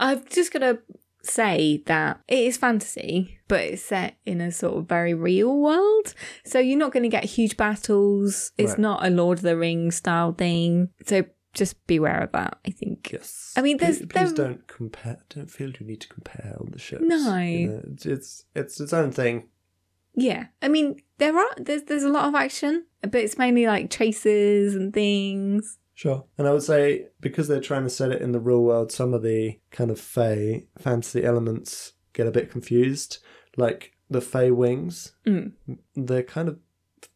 [0.01, 0.79] I've just got to
[1.23, 6.15] say that it is fantasy, but it's set in a sort of very real world.
[6.45, 8.53] So you're not going to get huge battles.
[8.59, 8.79] It's Right.
[8.79, 10.91] not a Lord of the Rings style thing.
[11.07, 11.25] So
[11.55, 13.11] just beware of that, I think.
[13.13, 13.53] Yes.
[13.57, 15.23] I mean, there's- please, please there- don't compare.
[15.31, 17.01] Don't feel you need to compare all the shows.
[17.03, 17.39] No.
[17.39, 19.49] you know, it's it's its own thing.
[20.15, 23.91] Yeah, I mean there are there's there's a lot of action, but it's mainly like
[23.91, 25.79] chases and things.
[25.97, 26.25] Sure.
[26.39, 29.15] And I would say because they're trying to set it in the real world, some
[29.15, 33.19] of the kind of Fey fantasy elements get a bit confused.
[33.57, 35.53] Like the Fey wings, Mm.
[35.95, 36.59] they're kind of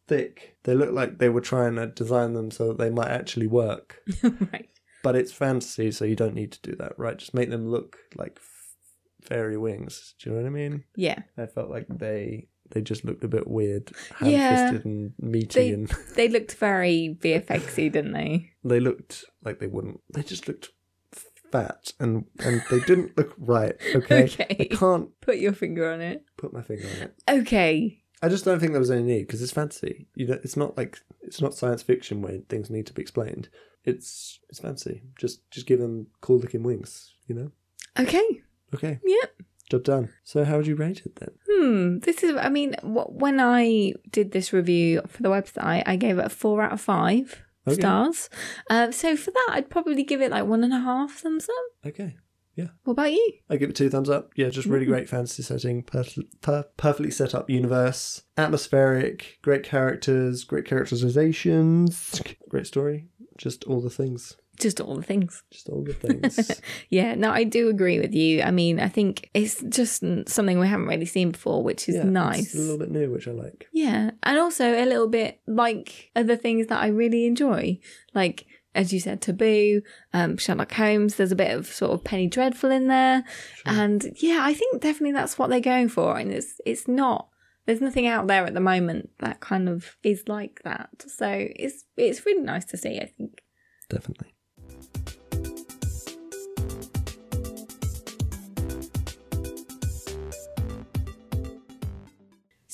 [0.07, 0.55] thick.
[0.63, 4.01] They look like they were trying to design them so that they might actually work.
[4.23, 4.69] right.
[5.03, 7.17] But it's fantasy, so you don't need to do that, right?
[7.17, 8.75] Just make them look like f-
[9.27, 10.15] fairy wings.
[10.19, 10.83] Do you know what I mean?
[10.95, 11.19] Yeah.
[11.37, 13.91] I felt like they they just looked a bit weird,
[14.21, 14.49] Yeah.
[14.59, 18.51] ham-fisted and meaty, They and they looked very VFXy, didn't they?
[18.63, 20.01] they looked like they wouldn't.
[20.13, 20.69] They just looked
[21.51, 23.75] fat, and and they didn't look right.
[23.95, 24.57] Okay, Okay.
[24.71, 26.23] I can't Put your finger on it.
[26.37, 27.15] put my finger on it.
[27.41, 28.03] Okay.
[28.21, 30.07] I just don't think there was any need because it's fantasy.
[30.13, 33.47] You know, it's not like it's not science fiction where things need to be explained.
[33.85, 35.03] It's it's fantasy.
[35.17, 37.13] Just just give them cool looking wings.
[37.27, 37.51] You know.
[37.97, 38.41] Okay.
[38.75, 38.99] Okay.
[39.03, 39.41] Yep.
[39.69, 40.09] Job done.
[40.23, 41.29] So how would you rate it then?
[41.49, 41.99] Hmm.
[41.99, 42.35] This is.
[42.35, 46.61] I mean, when I did this review for the website, I gave it a four
[46.61, 47.79] out of five Okay.
[47.81, 48.29] stars.
[48.69, 51.87] Uh, so for that, I'd probably give it like one and a half thumbs up.
[51.89, 52.15] Okay.
[52.55, 52.69] Yeah.
[52.83, 53.33] What about you?
[53.49, 54.31] I give it two thumbs up.
[54.35, 54.89] Yeah, just really Mm.
[54.89, 63.07] great fantasy setting, per- perfectly set up universe, atmospheric, great characters, great characterizations, great story,
[63.37, 64.35] just all the things.
[64.59, 65.43] Just all the things.
[65.51, 66.61] Just all the things.
[66.89, 68.41] Yeah, no, I do agree with you.
[68.41, 72.03] I mean, I think it's just something we haven't really seen before, which is yeah,
[72.03, 72.53] nice.
[72.53, 73.67] It's a little bit new, which I like.
[73.71, 77.79] Yeah, and also a little bit like other things that I really enjoy,
[78.13, 78.45] like
[78.75, 79.81] as you said, Taboo,
[80.13, 81.15] um, Sherlock Holmes.
[81.15, 83.23] There's a bit of sort of Penny Dreadful in there,
[83.65, 87.29] and yeah, I think definitely that's what they're going for, and it's it's not.
[87.65, 91.85] There's nothing out there at the moment that kind of is like that, so it's
[91.97, 92.99] it's really nice to see.
[92.99, 93.41] I think.
[93.89, 94.33] Definitely.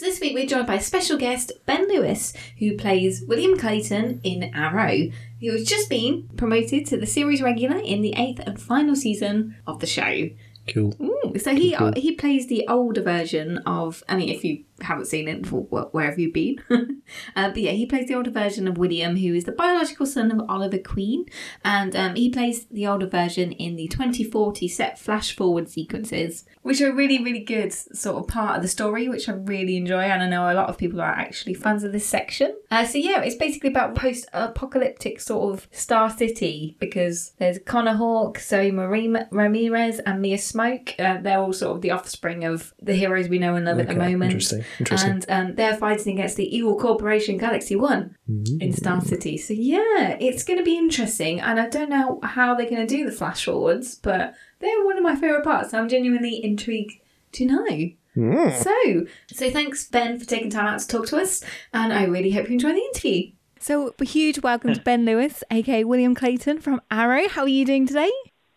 [0.06, 4.52] So this week we're joined by special guest Ben Lewis, who plays William Clayton in
[4.54, 5.10] Arrow,
[5.42, 9.56] who has just been promoted to the series regular in the eighth and final season
[9.66, 10.30] of the show.
[10.68, 10.94] Cool.
[11.02, 11.94] Ooh, so he Cool.
[11.96, 14.04] he plays the older version of.
[14.10, 16.58] I mean, if you haven't seen it, wh- wh- where have you been?
[16.70, 20.32] uh, but yeah, he plays the older version of William, who is the biological son
[20.32, 21.26] of Oliver Queen,
[21.64, 26.82] and um, he plays the older version in the 2040 set flash forward sequences, which
[26.82, 30.22] are really really good sort of part of the story, which I really enjoy, and
[30.24, 32.56] I know a lot of people are actually fans of this section.
[32.72, 37.94] Uh, so yeah, it's basically about post apocalyptic sort of Star City because there's Connor
[37.96, 41.00] Hawke, Zoe Marie Ramirez, and Mia Smoak.
[41.00, 43.88] Uh, they're all sort of the offspring of the heroes we know and love at
[43.88, 44.34] the moment.
[44.34, 45.12] interesting, interesting.
[45.12, 49.38] And um, they're fighting against the evil corporation Galaxy One in Star City.
[49.38, 52.98] So yeah, it's going to be interesting, and I don't know how they're going to
[52.98, 55.74] do the flash forwards, but they're one of my favorite parts.
[55.74, 56.94] I'm genuinely intrigued
[57.34, 57.92] to know.
[58.16, 61.44] So, so thanks Ben for taking time out to talk to us,
[61.74, 63.32] and I really hope you enjoy the interview.
[63.60, 67.28] So, a huge welcome to Ben Lewis, aka William Clayton from Arrow.
[67.28, 68.12] How are you doing today?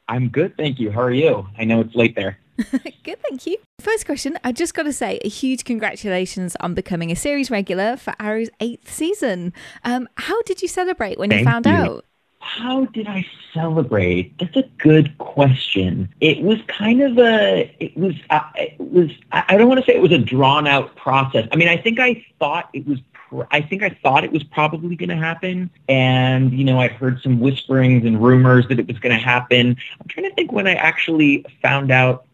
[0.06, 0.90] I'm good, thank you.
[0.90, 1.48] How are you?
[1.58, 2.38] I know it's late there.
[3.04, 3.56] Good, thank you.
[3.80, 7.96] First question, I just got to say a huge congratulations on becoming a series regular
[7.96, 9.52] for Arrow's eighth season.
[9.84, 11.72] Um, how did you celebrate when you found you.
[11.72, 12.04] out?
[12.40, 14.38] How did I celebrate?
[14.38, 16.08] That's a good question.
[16.20, 19.10] It was kind of a, it was, uh, it was.
[19.32, 21.48] I I don't want to say it was a drawn out process.
[21.52, 23.00] I mean, I think I thought it was.
[23.12, 26.92] pr- I think I thought it was probably going to happen, and you know, I'd
[26.92, 29.76] heard some whisperings and rumors that it was going to happen.
[30.00, 32.24] I'm trying to think when I actually found out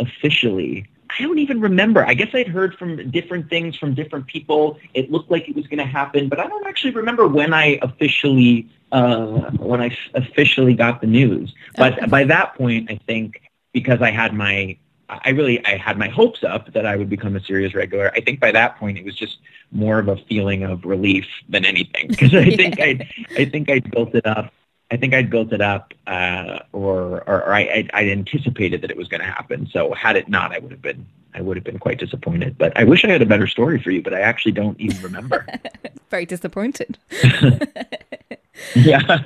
[0.00, 0.86] officially.
[1.18, 2.04] I don't even remember.
[2.04, 4.78] I guess I'd heard from different things from different people.
[4.92, 7.78] It looked like it was going to happen, but I don't actually remember when I
[7.82, 11.54] officially uh, when I officially got the news.
[11.76, 13.40] But by that point, I think
[13.72, 14.76] because I had my
[15.08, 18.10] I really I had my hopes up that I would become a serious regular.
[18.14, 19.38] I think by that point it was just
[19.70, 23.80] more of a feeling of relief than anything because I think I I think I
[23.80, 24.52] built it up.
[24.90, 28.96] I think I'd built it up, uh, or or, I I'd, I'd anticipated that it
[28.96, 29.68] was going to happen.
[29.72, 32.56] So had it not, I would have been I would have been quite disappointed.
[32.56, 35.00] But I wish I had a better story for you, but I actually don't even
[35.02, 35.46] remember.
[36.10, 36.98] Very disappointed.
[38.74, 39.00] yeah.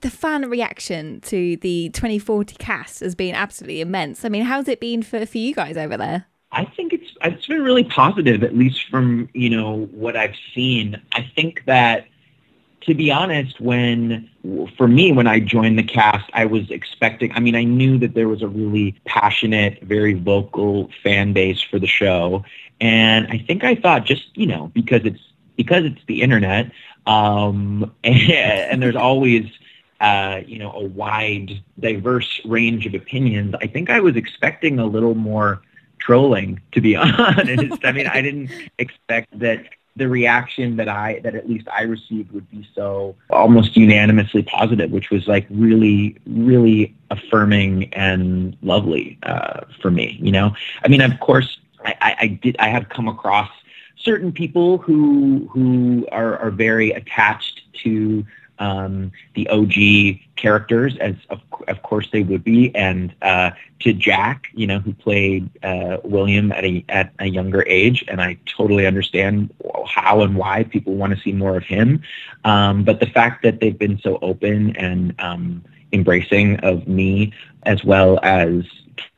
[0.00, 4.24] the fan reaction to the 2040 cast has been absolutely immense.
[4.24, 6.26] I mean, how's it been for, for you guys over there?
[6.52, 11.00] I think it's it's been really positive, at least from you know what I've seen.
[11.12, 12.06] I think that,
[12.82, 14.28] to be honest, when
[14.76, 17.32] for me when I joined the cast, I was expecting.
[17.32, 21.78] I mean, I knew that there was a really passionate, very vocal fan base for
[21.78, 22.44] the show,
[22.80, 25.20] and I think I thought just you know because it's
[25.56, 26.72] because it's the internet,
[27.06, 29.46] um, and, and there's always
[30.02, 33.54] uh, you know, a wide, diverse range of opinions.
[33.60, 35.62] I think I was expecting a little more
[35.98, 37.84] trolling, to be honest.
[37.84, 39.64] I mean, I didn't expect that
[39.96, 44.90] the reaction that I, that at least I received would be so almost unanimously positive,
[44.90, 50.54] which was like really, really affirming and lovely uh, for me, you know?
[50.84, 53.50] I mean, of course, I, I, I did, I have come across
[53.98, 58.24] certain people who, who are, are very attached to
[58.62, 63.50] um, the OG characters, as of, of course they would be, and uh,
[63.80, 68.22] to Jack, you know, who played uh, William at a at a younger age, and
[68.22, 69.52] I totally understand
[69.86, 72.02] how and why people want to see more of him.
[72.44, 77.32] Um, but the fact that they've been so open and um, embracing of me,
[77.64, 78.62] as well as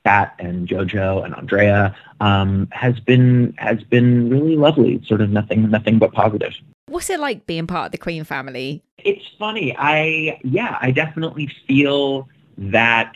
[0.05, 5.03] And JoJo and Andrea, um, has been has been really lovely.
[5.07, 6.53] Sort of nothing nothing but positive.
[6.87, 8.83] What's it like being part of the Queen family?
[8.99, 9.75] It's funny.
[9.79, 12.29] I yeah, I definitely feel
[12.59, 13.15] that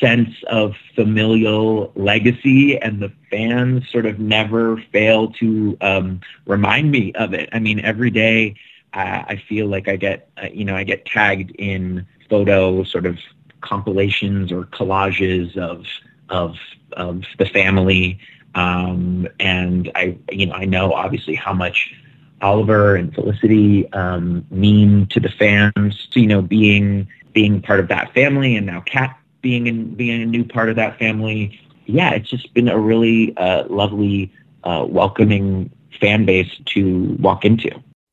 [0.00, 7.12] sense of familial legacy and the fans sort of never fail to um, remind me
[7.12, 7.50] of it.
[7.52, 8.54] I mean, every day
[8.94, 13.04] uh, I feel like I get, uh, you know, I get tagged in photo sort
[13.04, 13.18] of
[13.60, 15.84] compilations or collages of,
[16.30, 16.56] of,
[16.92, 18.18] of the family.
[18.54, 21.94] Um, and I, you know, I know obviously how much
[22.42, 26.08] Oliver and Felicity um, mean to the fans.
[26.14, 30.26] You know, being being part of that family, and now Kat being in being a
[30.26, 31.60] new part of that family.
[31.86, 34.32] Yeah, it's just been a really uh, lovely,
[34.64, 35.70] uh, welcoming
[36.00, 37.70] fan base to walk into.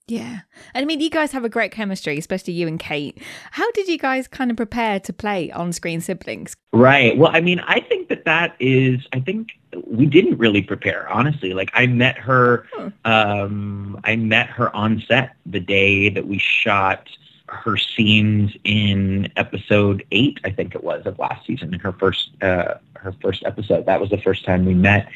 [0.07, 0.39] Yeah.
[0.73, 3.21] And I mean, you guys have a great chemistry, especially you and Kate.
[3.51, 6.55] How did you guys kind of prepare to play on screen siblings?
[6.71, 7.17] Right.
[7.17, 9.49] Well, I mean, I think that that is, I think
[9.85, 11.53] we didn't really prepare, honestly.
[11.53, 12.67] Like, I met her,
[13.03, 17.09] um, I met her on set the day that we shot
[17.49, 22.29] her scenes in episode eight, I think it was, of last season, in her first,
[22.41, 23.85] uh, her first episode.
[23.85, 25.09] That was the first time we met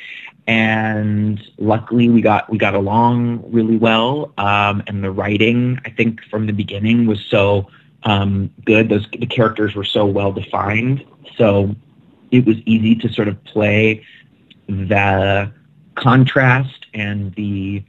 [0.47, 6.21] and luckily we got we got along really well um, and the writing i think
[6.29, 7.67] from the beginning was so
[8.03, 8.89] um, good.
[8.89, 11.05] Those the characters were so well defined.
[11.37, 11.75] So
[12.31, 14.05] it was easy to sort of play
[14.67, 15.51] the
[15.95, 17.83] contrast and the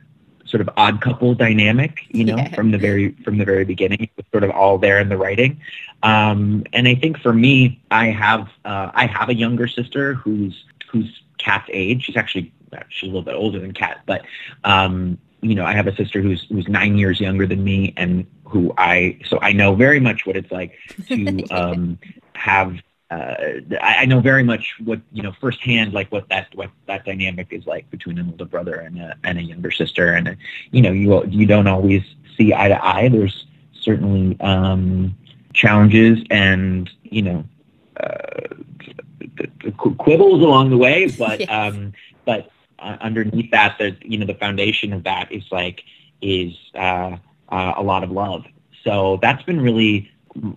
[0.44, 2.54] sort of odd couple dynamic you know yeah.
[2.54, 4.02] from the very from the very beginning.
[4.02, 5.60] It was sort of all there in the writing.
[6.02, 10.64] Um, and i think for me i have uh, i have a younger sister who's
[10.90, 12.04] who's Kat's age.
[12.04, 12.52] She's actually
[12.88, 14.22] she's a little bit older than Kat, but
[14.64, 18.26] um, you know, I have a sister who's who's nine years younger than me, and
[18.44, 20.78] who I so I know very much what it's like
[21.08, 21.98] to um,
[22.34, 22.76] have.
[23.10, 27.04] Uh, I, I know very much what you know firsthand, like what that what that
[27.04, 30.36] dynamic is like between an older brother and a and a younger sister, and
[30.70, 32.02] you know you you don't always
[32.38, 33.08] see eye to eye.
[33.08, 33.46] There's
[33.80, 35.14] certainly um,
[35.52, 37.44] challenges, and you know
[37.98, 38.54] uh,
[39.98, 41.48] quibbles along the way, but yes.
[41.50, 41.92] um,
[42.24, 45.82] but uh, underneath that, the you know the foundation of that is like
[46.20, 47.16] is uh,
[47.48, 48.44] uh, a lot of love.
[48.84, 50.10] So that's been really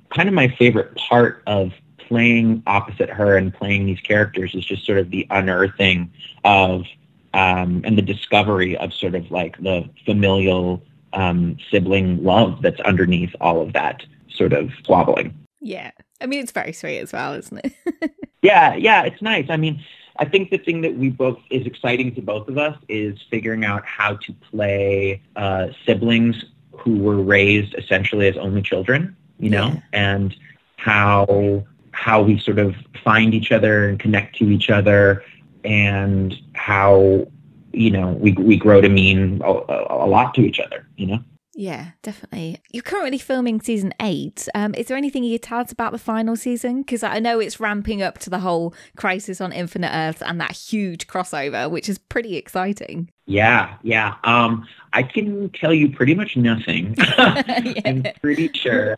[0.10, 4.86] kind of my favorite part of playing opposite her and playing these characters is just
[4.86, 6.12] sort of the unearthing
[6.44, 6.86] of
[7.34, 10.82] um, and the discovery of sort of like the familial
[11.14, 15.34] um, sibling love that's underneath all of that sort of squabbling.
[15.60, 15.92] Yeah.
[16.22, 18.12] I mean, it's very sweet as well, isn't it?
[18.42, 19.48] yeah, yeah, it's nice.
[19.50, 19.84] I mean,
[20.18, 23.66] I think the thing that we both is exciting to both of us is figuring
[23.66, 29.68] out how to play uh, siblings who were raised essentially as only children, you know,
[29.68, 29.82] yeah.
[29.94, 30.36] and
[30.78, 35.24] how how we sort of find each other and connect to each other,
[35.64, 37.28] and how
[37.74, 39.52] you know we we grow to mean a,
[39.90, 41.20] a lot to each other, you know.
[41.58, 42.60] Yeah, definitely.
[42.72, 44.50] You're currently filming season eight.
[44.54, 46.82] Um, is there anything you can tell us about the final season?
[46.82, 50.52] Because I know it's ramping up to the whole Crisis on Infinite Earths and that
[50.52, 53.10] huge crossover, which is pretty exciting.
[53.26, 54.16] Yeah, yeah.
[54.26, 56.94] Um, I can tell you pretty much nothing.
[56.98, 57.42] yeah.
[57.86, 58.98] I'm pretty sure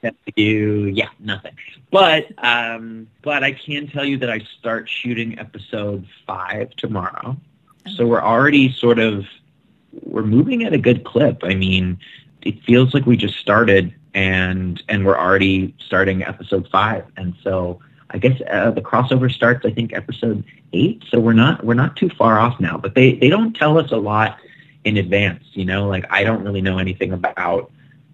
[0.00, 1.56] that you, yeah, nothing.
[1.90, 7.36] But um, but I can tell you that I start shooting episode five tomorrow.
[7.96, 9.24] So we're already sort of
[10.02, 11.40] we're moving at a good clip.
[11.42, 11.98] I mean,
[12.42, 17.80] it feels like we just started and and we're already starting episode five, and so
[18.10, 21.04] I guess uh, the crossover starts I think episode eight.
[21.08, 22.76] So we're not we're not too far off now.
[22.78, 24.38] But they they don't tell us a lot
[24.84, 25.44] in advance.
[25.52, 27.70] You know, like I don't really know anything about.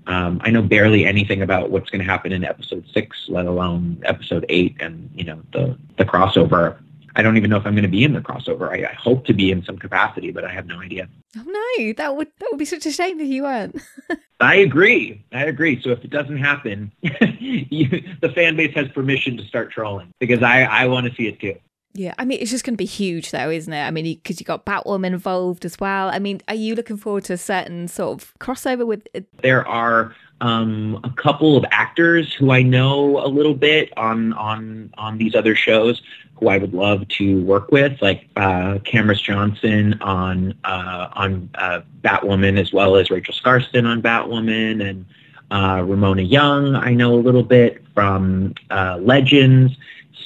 [0.06, 4.02] Um, I know barely anything about what's going to happen in episode six, let alone
[4.04, 6.78] episode eight, and you know the the crossover.
[7.16, 8.70] I don't even know if I'm going to be in the crossover.
[8.70, 11.08] I, I, hope to be in some capacity, but I have no idea.
[11.36, 13.80] Oh no, that would that would be such a shame if you weren't.
[14.40, 15.24] I agree.
[15.32, 15.80] I agree.
[15.80, 20.42] So if it doesn't happen, you, the fan base has permission to start trolling because
[20.42, 21.56] I I want to see it too.
[21.96, 23.80] Yeah, I mean, it's just going to be huge, though, isn't it?
[23.80, 26.08] I mean, because you got Batwoman involved as well.
[26.08, 29.06] I mean, are you looking forward to a certain sort of crossover with?
[29.42, 34.92] There are um, a couple of actors who I know a little bit on on
[34.98, 36.02] on these other shows
[36.36, 41.80] who I would love to work with, like uh, Camrus Johnson on uh, on uh,
[42.02, 45.06] Batwoman, as well as Rachel Skarsten on Batwoman, and
[45.50, 46.74] uh, Ramona Young.
[46.74, 49.76] I know a little bit from uh, Legends.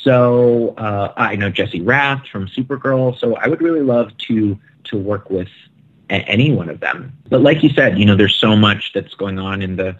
[0.02, 3.18] So uh, I know Jesse Rath from Supergirl.
[3.18, 5.48] So I would really love to to work with
[6.08, 7.12] a- any one of them.
[7.28, 9.96] But like you said, you know, there's so much that's going on in the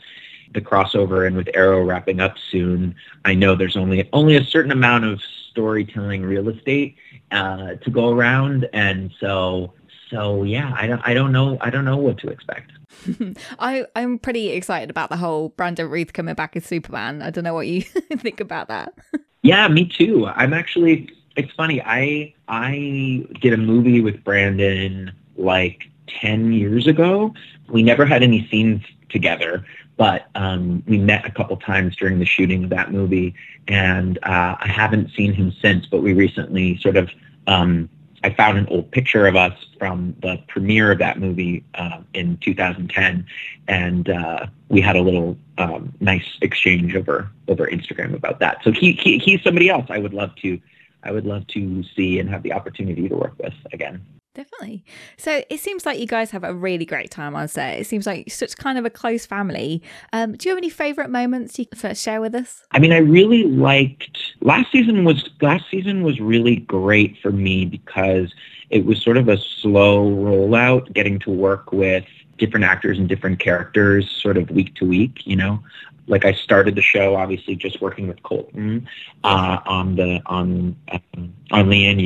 [0.55, 2.95] the crossover and with Arrow wrapping up soon.
[3.27, 6.96] I know there's only only a certain amount of storytelling real estate
[7.30, 9.72] uh, to go around, and so
[10.11, 12.72] so yeah, I don't I don't know I don't know what to expect.
[13.59, 17.22] I I'm pretty excited about the whole Brandon Routh coming back as Superman.
[17.22, 17.82] I don't know what you
[18.18, 18.94] think about that.
[19.42, 20.26] Yeah, me too.
[20.26, 21.11] I'm actually.
[21.36, 21.80] It's funny.
[21.82, 25.84] I I did a movie with Brandon like
[26.20, 27.32] ten years ago.
[27.68, 29.64] We never had any scenes together,
[29.99, 33.34] but um, we met a couple times during the shooting of that movie,
[33.66, 35.84] and uh, I haven't seen him since.
[35.86, 37.11] But we recently sort of
[37.49, 37.90] um,
[38.24, 42.36] I found an old picture of us from the premiere of that movie uh, in
[42.38, 43.26] 2010,
[43.68, 48.59] and uh, we had a little um, nice exchange over over Instagram about that.
[48.64, 50.61] So he, he he's somebody else I would love to
[51.03, 54.05] I would love to see and have the opportunity to work with again.
[54.39, 54.84] Definitely.
[55.16, 57.80] So it seems like you guys have a really great time on set.
[57.80, 59.82] It seems like such kind of a close family.
[60.12, 62.62] Um, do you have any favorite moments you can share with us?
[62.70, 67.64] I mean, I really liked last season was last season was really great for me
[67.64, 68.32] because
[68.70, 72.05] it was sort of a slow rollout, getting to work with
[72.36, 75.59] different actors and different characters sort of week to week, you know.
[76.07, 78.89] Like I started the show obviously just working with Colton
[79.24, 81.99] uh, on the on um, on Lian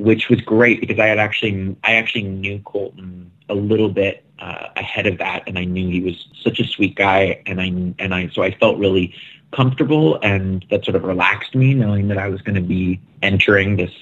[0.00, 4.68] which was great because I had actually I actually knew Colton a little bit uh,
[4.76, 7.66] ahead of that, and I knew he was such a sweet guy, and I
[7.98, 9.14] and I so I felt really
[9.52, 13.76] comfortable, and that sort of relaxed me knowing that I was going to be entering
[13.76, 13.92] this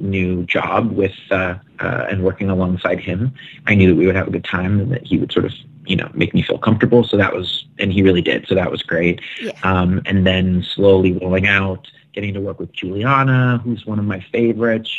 [0.00, 3.32] new job with uh, uh, and working alongside him.
[3.66, 5.52] I knew that we would have a good time, and that he would sort of
[5.86, 7.04] you know make me feel comfortable.
[7.04, 8.46] So that was and he really did.
[8.48, 9.22] So that was great.
[9.40, 9.52] Yeah.
[9.62, 14.20] Um, and then slowly rolling out, getting to work with Juliana, who's one of my
[14.30, 14.90] favorites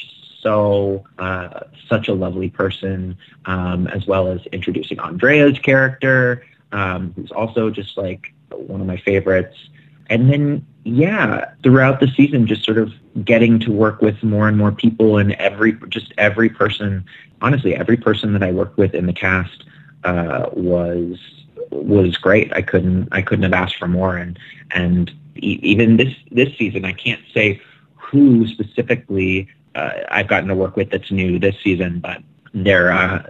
[0.42, 7.32] so uh, such a lovely person, um, as well as introducing Andrea's character, um, who's
[7.32, 9.58] also just like one of my favorites.
[10.10, 14.58] And then, yeah, throughout the season, just sort of getting to work with more and
[14.58, 17.06] more people, and every just every person,
[17.42, 19.66] honestly, every person that I worked with in the cast
[20.04, 21.20] uh, was
[21.72, 22.52] was great.
[22.54, 24.18] I couldn't I couldn't have asked for more.
[24.18, 24.40] And
[24.72, 27.62] and e- even this this season, I can't say
[27.96, 29.48] who specifically
[29.80, 32.22] uh, I've gotten to work with that's new this season, but
[32.54, 33.24] there uh,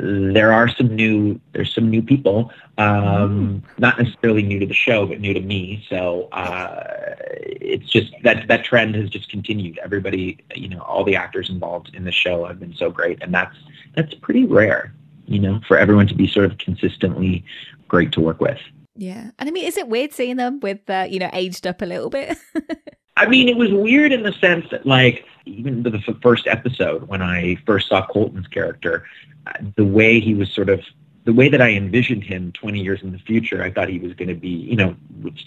[0.00, 3.62] there are some new there's some new people um, mm.
[3.78, 5.84] not necessarily new to the show but new to me.
[5.88, 6.82] So uh,
[7.30, 9.78] it's just that that trend has just continued.
[9.82, 13.32] Everybody you know all the actors involved in the show have been so great and
[13.32, 13.56] that's
[13.94, 14.92] that's pretty rare
[15.26, 17.44] you know for everyone to be sort of consistently
[17.88, 18.58] great to work with.
[18.96, 19.30] Yeah.
[19.38, 21.86] And i mean is it weird seeing them with uh, you know aged up a
[21.86, 22.36] little bit?
[23.16, 27.22] I mean, it was weird in the sense that, like, even the first episode when
[27.22, 29.04] I first saw Colton's character,
[29.46, 30.80] uh, the way he was sort of
[31.24, 34.12] the way that I envisioned him 20 years in the future, I thought he was
[34.12, 34.94] going to be, you know,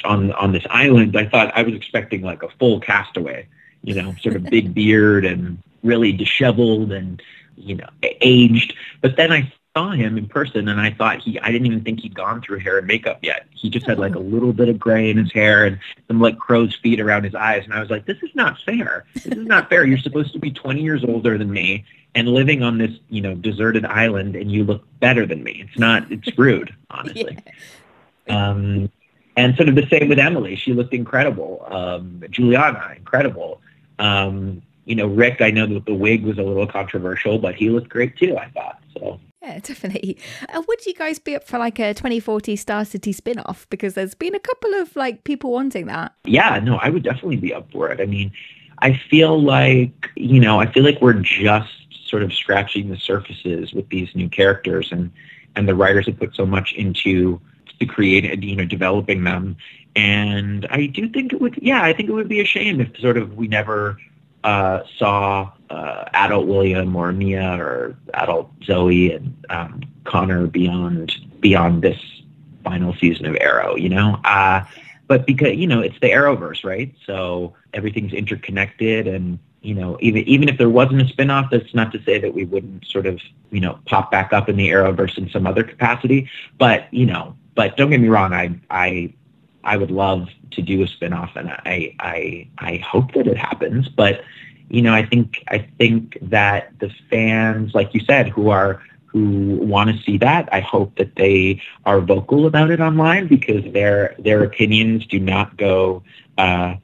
[0.03, 1.15] on on this island.
[1.15, 3.47] I thought I was expecting like a full castaway,
[3.83, 7.21] you know, sort of big beard and really disheveled and
[7.55, 8.73] you know aged.
[9.01, 11.99] But then I saw him in person and I thought he I didn't even think
[11.99, 13.45] he'd gone through hair and makeup yet.
[13.51, 16.39] He just had like a little bit of gray in his hair and some like
[16.39, 19.05] crow's feet around his eyes and I was like, This is not fair.
[19.13, 19.85] This is not fair.
[19.85, 23.35] You're supposed to be twenty years older than me and living on this, you know,
[23.35, 25.63] deserted island and you look better than me.
[25.67, 27.37] It's not it's rude, honestly.
[28.25, 28.49] yeah.
[28.49, 28.91] Um
[29.35, 30.55] and sort of the same with Emily.
[30.55, 31.67] She looked incredible.
[31.69, 33.61] Um Juliana, incredible.
[33.99, 37.69] Um, you know, Rick, I know that the wig was a little controversial, but he
[37.69, 38.79] looked great too, I thought.
[38.93, 40.17] So yeah, definitely.
[40.53, 43.67] Uh, would you guys be up for like a 2040 Star City spin off?
[43.69, 46.13] Because there's been a couple of like people wanting that.
[46.25, 48.01] Yeah, no, I would definitely be up for it.
[48.01, 48.31] I mean,
[48.79, 51.71] I feel like, you know, I feel like we're just
[52.05, 55.11] sort of scratching the surfaces with these new characters and,
[55.55, 57.41] and the writers have put so much into
[57.79, 59.57] to create, you know, developing them.
[59.95, 62.97] And I do think it would, yeah, I think it would be a shame if
[62.99, 63.97] sort of we never
[64.47, 71.81] uh, saw uh, adult William or Mia or adult Zoe and um, Connor beyond beyond
[71.81, 71.99] this
[72.63, 74.17] final season of Arrow, you know.
[74.23, 74.63] Uh,
[75.07, 76.95] but because you know it's the Arrowverse, right?
[77.05, 81.91] So everything's interconnected, and you know even even if there wasn't a spinoff, that's not
[81.91, 83.19] to say that we wouldn't sort of
[83.51, 86.29] you know pop back up in the Arrowverse in some other capacity.
[86.57, 89.13] But you know, but don't get me wrong, I I
[89.63, 93.87] I would love to do a spinoff, and I I I hope that it happens,
[93.89, 94.21] but
[94.69, 99.55] you know, I think I think that the fans, like you said, who are who
[99.61, 104.15] want to see that, I hope that they are vocal about it online because their
[104.19, 106.03] their opinions do not go
[106.37, 106.75] uh,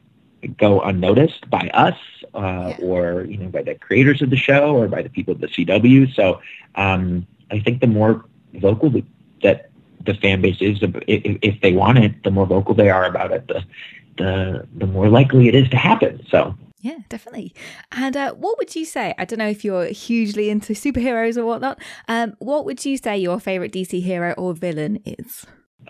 [0.57, 1.97] go unnoticed by us
[2.33, 5.41] uh, or you know by the creators of the show or by the people at
[5.41, 6.13] the CW.
[6.15, 6.41] So
[6.75, 8.93] um, I think the more vocal
[9.41, 9.69] that
[10.05, 10.91] the fan base is, if,
[11.41, 13.63] if they want it, the more vocal they are about it, the
[14.17, 16.23] the the more likely it is to happen.
[16.29, 17.53] So yeah, definitely.
[17.93, 19.15] And uh, what would you say?
[19.17, 21.81] I don't know if you're hugely into superheroes or whatnot.
[22.09, 25.45] Um, what would you say your favorite DC hero or villain is?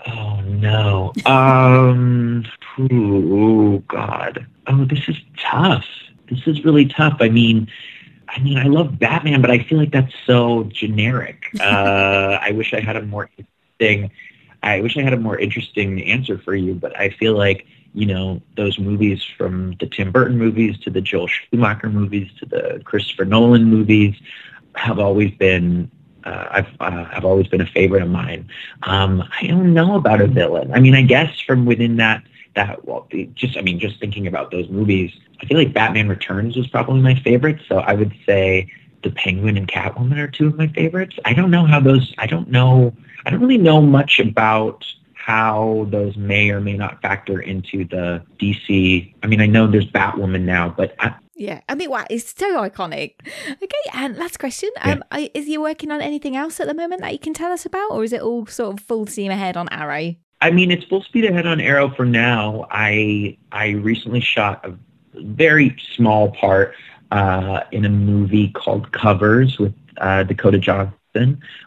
[0.05, 1.14] Oh no.
[1.26, 2.45] Um.
[2.78, 4.45] Oh God.
[4.68, 5.86] Oh, this is tough.
[6.30, 7.18] This is really tough.
[7.20, 7.68] I mean,
[8.30, 11.45] I mean, I love Batman, but I feel like that's so generic.
[11.59, 13.30] Uh, I wish I had a more
[13.80, 14.11] interesting.
[14.61, 18.05] I wish I had a more interesting answer for you, but I feel like you
[18.05, 22.82] know those movies from the Tim Burton movies to the Joel Schumacher movies to the
[22.84, 24.15] Christopher Nolan movies
[24.76, 25.91] have always been
[26.24, 28.49] uh, I've uh, I've always been a favorite of mine.
[28.84, 30.74] Um, I don't know about a villain.
[30.74, 32.24] I mean, I guess from within that
[32.55, 35.11] that well, just I mean, just thinking about those movies,
[35.41, 37.59] I feel like Batman Returns was probably my favorite.
[37.67, 38.71] So I would say
[39.03, 41.17] the Penguin and Catwoman are two of my favorites.
[41.26, 42.13] I don't know how those.
[42.17, 42.95] I don't know.
[43.26, 48.21] I don't really know much about how those may or may not factor into the
[48.39, 49.13] DC.
[49.24, 52.57] I mean, I know there's Batwoman now, but I, Yeah, I mean, wow, it's so
[52.57, 53.15] iconic.
[53.49, 55.03] Okay, and last question: um,
[55.34, 57.91] is you working on anything else at the moment that you can tell us about,
[57.91, 60.15] or is it all sort of full steam ahead on Arrow?
[60.41, 62.67] I mean, it's full speed ahead on Arrow for now.
[62.69, 64.74] I I recently shot a
[65.15, 66.76] very small part
[67.11, 70.93] uh, in a movie called Covers with uh, Dakota Johnson,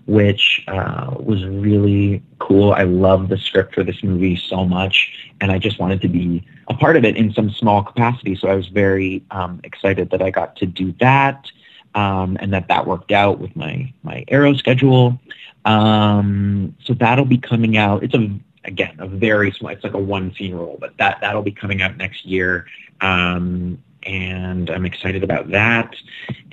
[0.06, 2.72] which uh, was really cool.
[2.72, 6.44] I love the script for this movie so much, and I just wanted to be
[6.68, 8.34] a part of it in some small capacity.
[8.36, 11.46] So I was very um, excited that I got to do that,
[11.94, 15.18] um, and that that worked out with my my Arrow schedule.
[15.64, 18.02] Um, so that'll be coming out.
[18.02, 18.28] It's a
[18.64, 19.70] again a very small.
[19.72, 22.66] It's like a one scene role, but that that'll be coming out next year.
[23.00, 25.94] Um, and I'm excited about that.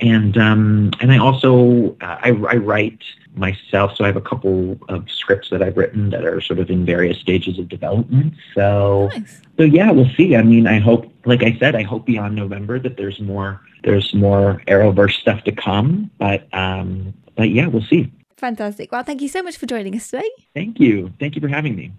[0.00, 3.02] And um, and I also uh, I, I write
[3.36, 6.70] myself, so I have a couple of scripts that I've written that are sort of
[6.70, 8.34] in various stages of development.
[8.54, 9.40] So Nice.
[9.56, 10.36] so yeah, we'll see.
[10.36, 14.12] I mean, I hope, like I said, I hope beyond November that there's more there's
[14.14, 16.10] more Arrowverse stuff to come.
[16.18, 18.12] But um, but yeah, we'll see.
[18.36, 18.92] Fantastic.
[18.92, 20.28] Well, thank you so much for joining us today.
[20.54, 21.92] Thank you, thank you for having me.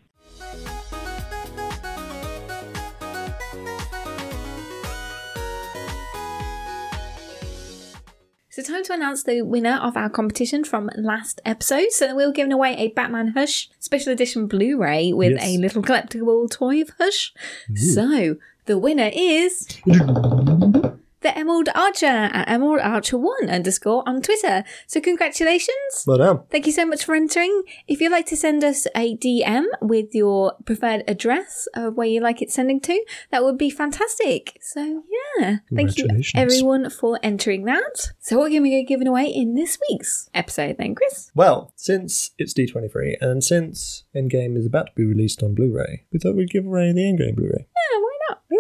[8.56, 11.92] So, time to announce the winner of our competition from last episode.
[11.92, 15.44] So, we were giving away a Batman Hush special edition Blu ray with Yes.
[15.44, 17.34] a little collectible toy of Hush.
[17.76, 19.68] So, the winner is
[21.26, 24.64] the Emerald Archer at Emerald Archer One underscore on Twitter.
[24.86, 26.04] So, congratulations.
[26.06, 26.44] Well done.
[26.52, 27.64] Thank you so much for entering.
[27.88, 32.22] If you'd like to send us a DM with your preferred address of where you
[32.22, 34.60] like it sending to, that would be fantastic.
[34.62, 35.02] So
[35.40, 38.12] yeah, thank you everyone for entering that.
[38.20, 41.32] So what are we gonna giving away in this week's episode then, Chris?
[41.34, 46.20] Well, since it's D23 and since Endgame is about to be released on Blu-ray, we
[46.20, 47.66] thought we'd give away the Endgame Blu-ray.
[47.66, 48.02] Yeah?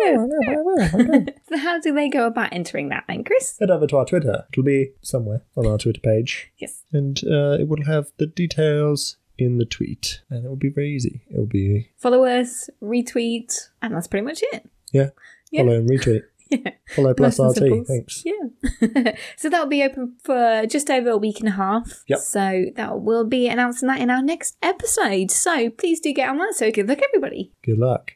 [0.03, 1.25] Yeah.
[1.49, 3.57] so how do they go about entering that then, Chris?
[3.59, 4.45] Head over to our Twitter.
[4.51, 6.83] It'll be somewhere on our Twitter page, Yes.
[6.91, 10.91] and uh, it will have the details in the tweet, and it will be very
[10.91, 11.21] easy.
[11.29, 14.69] It will be Follow us, retweet, and that's pretty much it.
[14.93, 15.09] yeah,
[15.51, 15.61] Yeah.
[15.63, 16.21] follow and retweet.
[16.51, 16.73] Yeah.
[16.95, 17.57] Follow plus Nice RT.
[17.57, 17.83] simple.
[17.85, 18.23] Thanks.
[18.23, 19.13] Yeah.
[19.35, 22.03] so that'll be open for just over a week and a half.
[22.07, 22.19] Yep.
[22.19, 25.31] So that will be announcing that in our next episode.
[25.31, 26.53] So please do get on that.
[26.53, 27.51] So good luck, everybody.
[27.63, 28.11] Good luck.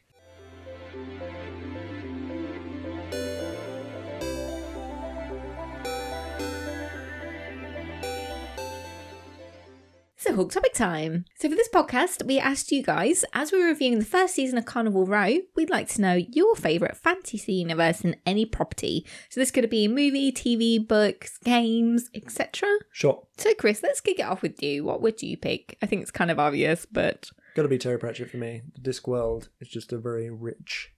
[10.30, 11.24] So hook topic time.
[11.40, 14.58] So for this podcast, we asked you guys, as we were reviewing the first season
[14.58, 19.04] of Carnival Row, we'd like to know your favourite fantasy universe in any property.
[19.28, 22.68] So this could be a movie, TV, books, games, etc.
[22.92, 23.26] Sure.
[23.38, 24.84] So Chris, let's kick it off with you.
[24.84, 25.76] What would you pick?
[25.82, 28.62] I think it's kind of obvious, but Got to be Terry Pratchett for me.
[28.80, 30.90] The Discworld is just a very rich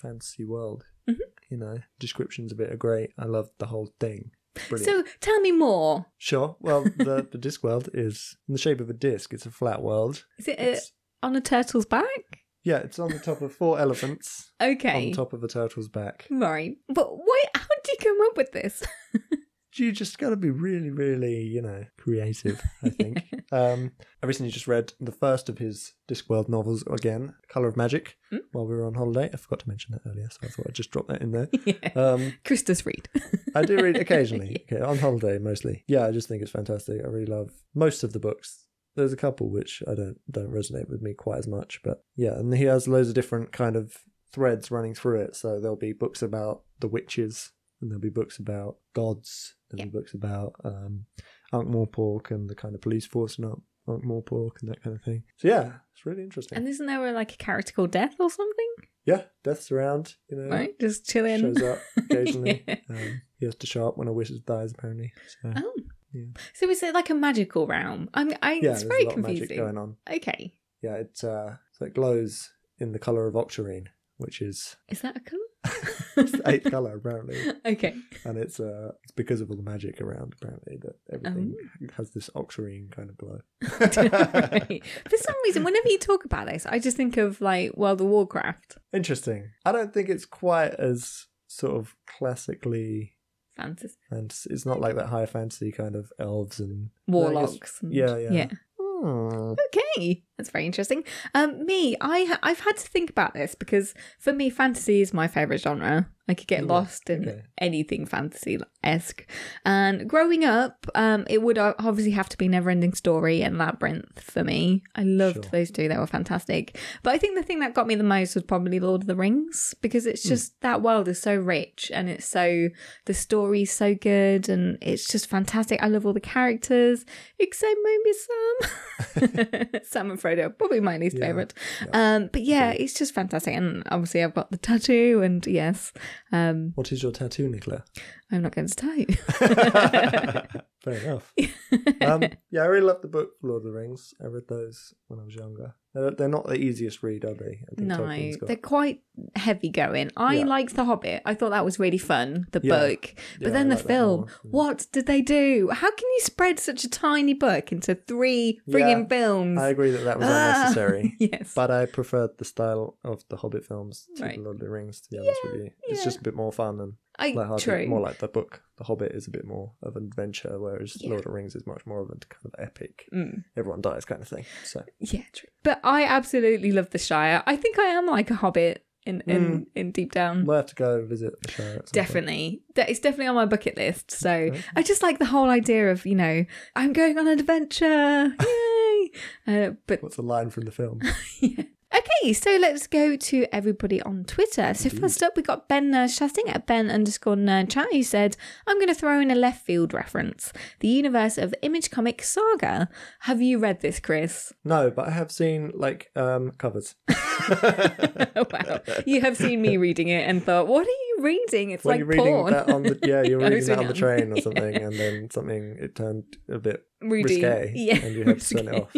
[0.00, 0.84] fantasy world.
[1.08, 1.16] Mhm.
[1.50, 3.10] You know, descriptions of it are great.
[3.18, 4.30] I love the whole thing.
[4.68, 5.06] Brilliant.
[5.06, 6.06] so tell me more.
[6.18, 6.56] Sure.
[6.60, 9.32] Well, the the disc world is in the shape of a disc.
[9.32, 10.24] It's a flat world.
[10.38, 10.92] Is it uh, It's-
[11.22, 12.40] on a turtle's back?
[12.64, 15.08] yeah, it's on the top of four elephants Okay.
[15.08, 16.26] on top of a turtle's back.
[16.30, 16.76] Right.
[16.88, 18.82] But why how did you come up with this?
[19.74, 22.60] You just got to be really, really, you know, creative.
[22.82, 23.22] I think.
[23.52, 23.92] um,
[24.22, 28.40] I recently just read the first of his Discworld novels again, Color of Magic, Mm.
[28.52, 29.30] while we were on holiday.
[29.32, 31.48] I forgot to mention that earlier, so I thought I'd just drop that in there.
[31.64, 31.88] yeah.
[31.94, 33.08] Um, Chris does read.
[33.54, 35.84] I do read occasionally, okay, on holiday mostly.
[35.86, 37.00] Yeah, I just think it's fantastic.
[37.02, 38.66] I really love most of the books.
[38.96, 42.32] There's a couple which I don't don't resonate with me quite as much, but yeah,
[42.38, 43.96] and he has loads of different kind of
[44.32, 45.36] threads running through it.
[45.36, 49.98] So there'll be books about the witches, and there'll be books about gods, there'll be
[49.98, 51.04] books about um,
[51.52, 54.94] Ankh Morpork and the kind of police force in Ankh Ankh Morpork and that kind
[54.96, 55.22] of thing.
[55.36, 56.56] So yeah, it's really interesting.
[56.58, 58.68] and isn't there like a character called Death or something?
[59.04, 60.78] yeah, death's around, you know, Right?
[60.78, 61.40] Just chilling.
[61.40, 62.62] shows up occasionally.
[62.68, 62.76] Yeah.
[62.90, 65.12] um, he has to show up when a wizard dies, apparently.
[65.42, 65.52] So.
[65.56, 65.72] Oh.
[66.12, 66.24] Yeah.
[66.54, 68.08] So is it like a magical realm?
[68.14, 69.56] I'm I yeah, it's there's very a lot of magic confusing.
[69.64, 69.96] going on.
[70.10, 70.54] Okay.
[70.82, 75.16] Yeah, it uh, so it glows in the color of octarine, which is Is that
[75.16, 75.42] a colour?
[76.22, 77.94] it's the eighth color apparently, okay.
[78.24, 81.86] and it's uh, it's because of all the magic around apparently that everything Oh.
[81.96, 83.40] has this octarine kind of glow.
[83.88, 84.82] Right.
[85.10, 88.06] For some reason, whenever you talk about this, I just think of like World of
[88.08, 89.50] Warcraft Interesting.
[89.64, 93.14] I don't think it's quite as sort of classically
[93.56, 97.82] fantasy and it's not like that high fantasy kind of elves and I guess- warlocks.
[97.82, 98.32] and- Yeah, yeah.
[98.32, 98.48] yeah.
[98.80, 99.54] Hmm.
[99.66, 101.04] Okay, that's very interesting.
[101.34, 105.28] Um, me, I I've had to think about this because for me, fantasy is my
[105.28, 106.08] favorite genre.
[106.30, 107.42] I could get Yeah, lost in okay.
[107.56, 109.26] anything fantasy esque.
[109.64, 114.44] And growing up, um, it would obviously have to be Neverending Story and Labyrinth for
[114.44, 114.82] me.
[114.94, 115.50] I loved Sure.
[115.52, 116.76] those two; they were fantastic.
[117.02, 119.16] But I think the thing that got me the most was probably Lord of the
[119.16, 120.28] Rings because it's Hmm.
[120.28, 122.68] just that world is so rich and it's so
[123.06, 125.82] the story's so good and it's just fantastic.
[125.82, 127.06] I love all the characters
[127.38, 129.80] except maybe Sam.
[129.84, 131.54] Sam and Frodo, probably my least Yeah, favorite.
[131.92, 133.54] Um, but yeah, it's just fantastic.
[133.54, 135.92] And obviously, I've got the tattoo, and yes,
[136.32, 137.84] um, What is your tattoo, Nicola?
[138.30, 139.06] I'm not going to tell you.
[140.84, 141.34] Fair enough.
[142.02, 144.14] um, yeah, I really love the book Lord of the Rings.
[144.22, 145.74] I read those when I was younger.
[146.16, 147.60] They're, not the easiest read, are they?
[147.70, 149.00] I think no, they're quite
[149.36, 150.10] heavy going.
[150.16, 150.44] I Yeah.
[150.44, 151.22] liked The Hobbit.
[151.24, 152.78] I thought that was really fun, the Yeah.
[152.88, 153.14] book.
[153.40, 154.26] But Yeah, then I the like film.
[154.42, 155.70] What did they do?
[155.72, 159.58] How can you spread such a tiny book into three frigging films?
[159.58, 161.16] I agree that that was Ah, unnecessary.
[161.18, 161.52] yes.
[161.54, 164.36] But I preferred the style of the Hobbit films to Right.
[164.36, 165.70] the Lord of the Rings, to be honest with you.
[165.88, 167.86] It's just a bit more fun and I, lighthearted, true.
[167.88, 168.62] more like the book.
[168.76, 171.08] The Hobbit is a bit more of an adventure, whereas Yeah.
[171.10, 173.44] Lord of the Rings is much more of a kind of epic, Mm.
[173.56, 174.44] everyone dies kind of thing.
[174.64, 175.48] So Yeah, true.
[175.64, 177.42] But I absolutely love the Shire.
[177.46, 179.66] I think I am like a hobbit in in, Mm.
[179.74, 180.44] in deep down.
[180.44, 181.72] we'll have to go visit the Shire.
[181.76, 181.92] Point.
[181.92, 182.62] Definitely.
[182.74, 184.10] That- It's definitely on my bucket list.
[184.10, 186.44] So I just like the whole idea of, you know,
[186.76, 188.34] I'm going on an adventure.
[188.40, 189.10] Yay.
[189.46, 191.00] Uh, but What's the line from the film?
[191.40, 191.64] yeah.
[191.94, 194.74] Okay, so let's go to everybody on Twitter.
[194.74, 198.36] So first up, we got Ben Nerd Chatting at Ben underscore Nerd Chat who said,
[198.66, 202.90] "I'm going to throw in a left field reference: the universe of Image Comic Saga.
[203.20, 204.52] Have you read this, Chris?
[204.64, 206.94] no, but I have seen like um covers.
[207.08, 211.70] wow, you have seen me reading it and thought, what are you reading?
[211.70, 212.52] It's when like you're reading porn.
[212.52, 215.76] that on the yeah, you're reading that on the train or something, and then something
[215.80, 217.36] it turned a bit Rudy.
[217.42, 218.94] risque, Yeah, and you have to turn it off.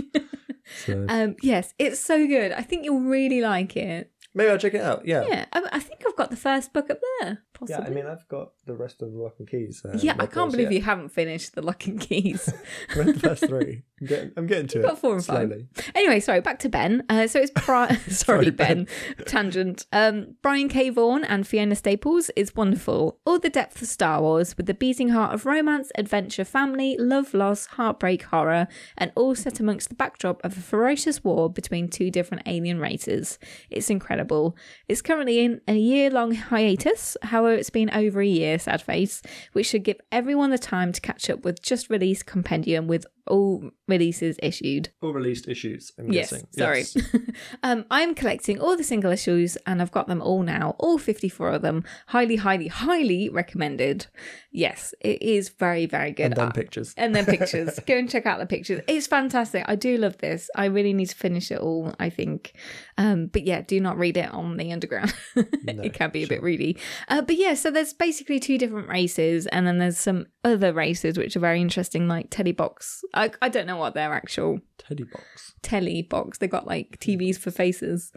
[0.84, 2.52] So Um, yes, it's so good.
[2.52, 4.10] I think you'll really like it.
[4.34, 5.06] maybe I'll check it out.
[5.06, 7.42] Yeah, Yeah, I, I think I've got the first book up there.
[7.52, 7.84] Possibly.
[7.84, 7.90] yeah.
[7.90, 9.82] I mean, I've got the rest of the Lock and Keys.
[9.84, 10.78] Uh, yeah, I can't believe yet.
[10.78, 12.52] you haven't finished the Lock and Keys.
[12.96, 13.82] read the first three.
[14.00, 15.52] I'm getting, I'm getting to You've it got four and five.
[15.94, 17.04] Anyway, sorry, back to Ben.
[17.08, 18.86] Uh, so it's Bri- sorry, Sorry, Ben.
[19.16, 19.26] Ben.
[19.26, 19.86] Tangent.
[19.92, 20.88] Um, Brian K.
[20.90, 23.18] Vaughan and Fiona Staples is wonderful.
[23.26, 27.34] All the depth of Star Wars with the beating heart of romance, adventure, family, love,
[27.34, 32.10] loss, heartbreak, horror, and all set amongst the backdrop of a ferocious war between two
[32.10, 33.38] different alien races.
[33.68, 34.56] It's incredible.
[34.88, 37.16] It's currently in a year long hiatus.
[37.22, 39.20] However, it's been over a year, sad face,
[39.52, 43.70] which should give everyone the time to catch up with just released compendium with all
[43.88, 44.90] releases issued.
[45.02, 45.92] All released issues.
[45.98, 46.46] I'm Yes, guessing.
[46.52, 46.78] sorry.
[46.80, 46.96] Yes.
[47.62, 51.50] um, I'm collecting all the single issues and I've got them all now, all 54
[51.52, 51.84] of them.
[52.08, 54.06] Highly, highly, highly recommended.
[54.52, 56.26] Yes, it is very, very good.
[56.26, 56.94] And then Uh, pictures.
[56.96, 57.78] And then pictures.
[57.86, 58.80] Go and check out the pictures.
[58.88, 59.64] It's fantastic.
[59.66, 60.50] I do love this.
[60.56, 62.52] I really need to finish it all, I think.
[62.98, 65.14] Um, but yeah, do not read it on the underground.
[65.36, 66.76] it can be a bit reedy.
[67.08, 71.16] Uh, but yeah, so there's basically two different races, and then there's some other races
[71.16, 73.02] which are very interesting, like Teddy Box.
[73.14, 75.54] I, I don't know what their actual Teddy box.
[75.62, 76.38] telly box.
[76.38, 78.12] They got like TVs for faces.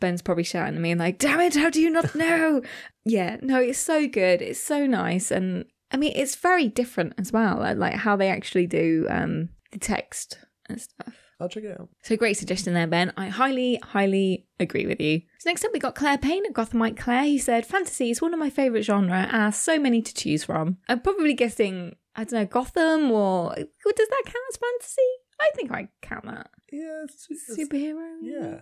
[0.00, 1.54] Ben's probably shouting at me like, "Damn it!
[1.54, 2.62] How do you not know?"
[3.04, 4.42] yeah, no, it's so good.
[4.42, 7.58] It's so nice, and I mean, it's very different as well.
[7.58, 11.14] Like, like how they actually do um the text and stuff.
[11.40, 11.88] I'll check it out.
[12.02, 13.12] So great suggestion there, Ben.
[13.16, 15.22] I highly, highly agree with you.
[15.40, 17.24] So next up, we got Claire Payne at Gothamite Claire.
[17.24, 20.78] He said, "Fantasy is one of my favorite genre, as so many to choose from."
[20.88, 23.66] I'm probably guessing, I don't know, Gotham or does
[24.08, 25.10] that count as fantasy?
[25.40, 26.50] I think I count that.
[26.70, 28.18] Yeah, it's, it's, Superhero.
[28.22, 28.58] yeah, Yeah.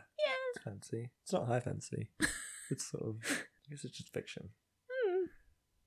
[0.55, 1.11] it's fancy.
[1.23, 2.11] It's not high fancy.
[2.71, 3.17] It's sort of.
[3.31, 4.49] I guess it's just fiction.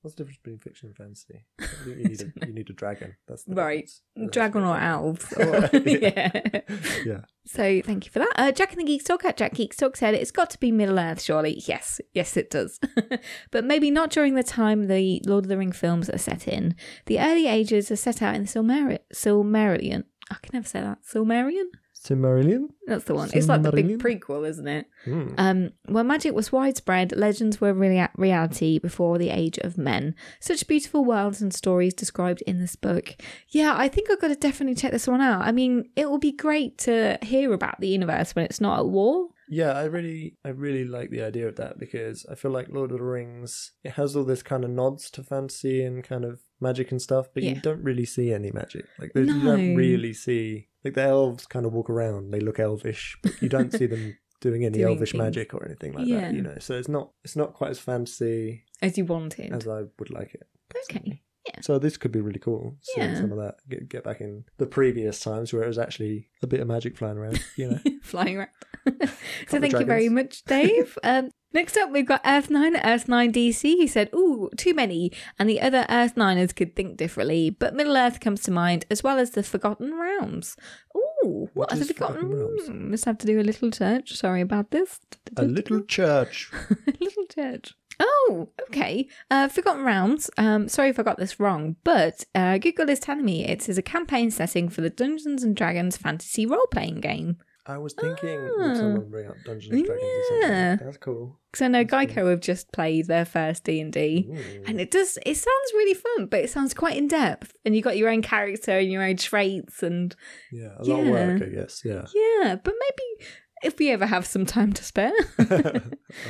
[0.05, 1.45] What's the difference between fiction and fantasy?
[1.87, 3.15] You need a, you need a dragon.
[3.27, 3.89] That's the Right.
[4.15, 5.33] That's Dragon or elves.
[5.35, 6.61] Or, yeah.
[7.03, 7.21] Yeah.
[7.47, 8.31] So thank you for that.
[8.35, 10.71] Uh, Jack and the Geeks Talk at Jack Geeks Talk said it's got to be
[10.71, 11.63] Middle Earth, surely.
[11.65, 12.79] Yes, yes, it does.
[13.51, 16.75] but maybe not during the time the Lord of the Ring films are set in.
[17.07, 20.03] The early ages are set out in the Silmar- Silmarillion.
[20.29, 20.99] I can never say that.
[21.03, 21.65] Silmarillion?
[22.05, 22.67] Silmarillion?
[22.87, 23.29] That's the one.
[23.33, 24.85] It's like the big prequel, isn't it?
[25.05, 25.27] Hmm.
[25.37, 30.15] Um, where magic was widespread, legends were rea- reality before the age of men.
[30.39, 33.15] Such beautiful worlds and stories described in this book.
[33.49, 35.41] Yeah, I think I've got to definitely check this one out.
[35.41, 38.85] I mean, it will be great to hear about the universe when it's not at
[38.87, 39.29] war.
[39.47, 42.91] Yeah, I really, I really like the idea of that because I feel like Lord
[42.91, 46.39] of the Rings it has all this kind of nods to fantasy and kind of
[46.59, 48.85] magic and stuff, but you don't really see any magic.
[48.99, 52.59] Like there's- you don't really see like the elves kind of walk around, they look
[52.59, 55.21] elvish, but you don't see them doing any Doing elvish things.
[55.23, 56.21] magic or anything like Yeah.
[56.21, 56.33] that.
[56.33, 59.51] You know, so it's not, it's not quite as fantasy As you wanted.
[59.51, 60.47] as I would like it.
[60.89, 61.21] okay.
[61.61, 62.75] So this could be really cool.
[62.81, 63.15] Seeing Yeah.
[63.15, 66.47] some of that get get back in the previous times where it was actually a
[66.47, 67.39] bit of magic flying around.
[67.55, 67.79] You know.
[68.03, 68.49] Flying around.
[69.47, 70.97] so thank you very much, Dave.
[71.03, 73.61] um, next up, we've got Earth Nine, Earth Nine DC.
[73.63, 77.97] He said, "Ooh, too many," and the other Earth Niners could think differently, but Middle
[77.97, 80.55] Earth comes to mind, as well as the Forgotten Realms.
[80.95, 82.69] Ooh, what, What are the Forgotten, Realms?
[82.69, 84.13] Must have to do a little search.
[84.15, 84.99] Sorry about this.
[85.37, 86.51] a little church.
[86.87, 87.73] a little church.
[87.99, 89.07] Oh, okay.
[89.31, 90.29] Uh, Forgotten Realms.
[90.37, 93.77] Um, sorry if I got this wrong, but uh, Google is telling me it is
[93.77, 97.37] a campaign setting for the Dungeons and Dragons fantasy role playing game.
[97.67, 98.67] I was thinking, Ah.
[98.67, 100.69] would someone bring up Dungeons and Dragons or Yeah.
[100.71, 100.85] something?
[100.85, 101.39] That's cool.
[101.51, 104.29] Because I know Geico have just played their first D and D,
[104.67, 105.17] and it does.
[105.25, 108.21] It sounds really fun, but it sounds quite in depth, and you got your own
[108.21, 110.15] character and your own traits, and
[110.51, 111.81] Yeah, a lot of work, I guess.
[111.83, 112.57] Yeah, yeah.
[112.63, 113.29] But maybe
[113.65, 115.81] if we ever have some time to spare, a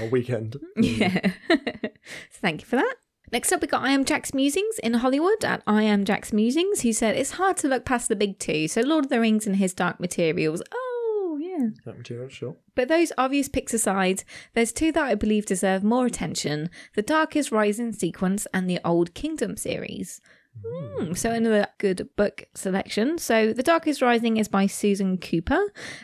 [0.09, 0.57] weekend.
[0.77, 1.31] yeah.
[1.49, 1.57] so
[2.41, 2.95] thank you for that.
[3.31, 6.81] Next up, we got I Am Jack's Musings in Hollywood at I Am Jack's Musings,
[6.81, 8.67] who said it's hard to look past the big two.
[8.67, 10.61] So Lord of the Rings and his Dark Materials.
[10.73, 11.69] Oh, yeah.
[11.85, 12.55] That material, sure.
[12.75, 17.35] But those obvious picks aside, there's two that I believe deserve more attention The Dark
[17.35, 20.21] Is Rising sequence and the Old Kingdom series.
[20.63, 23.17] Hmm, so another good book selection.
[23.17, 25.59] So The Dark Is Rising is by Susan Cooper.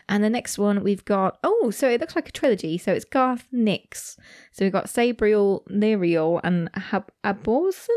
[0.10, 2.78] And the next one we've got, oh, so it looks like a trilogy.
[2.78, 4.18] So it's Garth Nix.
[4.52, 7.88] So we've got Sabriel, Neriel, and Hab- Abhorsen.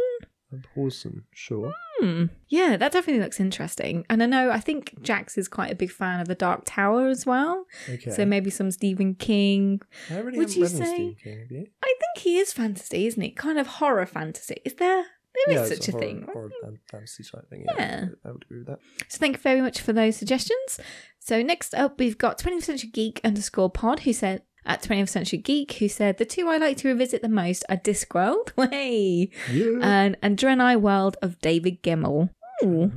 [0.76, 1.72] Awesome, sure.
[1.98, 2.26] Hmm.
[2.48, 4.04] Yeah, that definitely looks interesting.
[4.08, 7.08] And I know, I think Jax is quite a big fan of The Dark Tower
[7.08, 7.66] as well.
[7.90, 8.10] Okay.
[8.12, 9.80] So maybe some Stephen King.
[10.10, 11.66] I really would you say- Stephen King, you?
[11.82, 13.30] I think he is fantasy, isn't he?
[13.32, 14.58] Kind of horror fantasy.
[14.64, 15.06] Is there?
[15.46, 16.28] There is yeah, such a, horror, thing.
[16.32, 17.64] Horror fan- fantasy type thing.
[17.66, 17.74] Yeah.
[17.78, 18.78] Yeah, I would agree with that.
[19.08, 20.78] So thank you very much for those suggestions.
[21.18, 25.38] So next up, we've got 20th Century Geek underscore pod who said at 20th Century
[25.38, 29.78] Geek who said the two I like to revisit the most are Discworld, way, Yeah.
[29.82, 32.30] and and Drenai World of David Gemmell.
[32.64, 32.92] Ooh,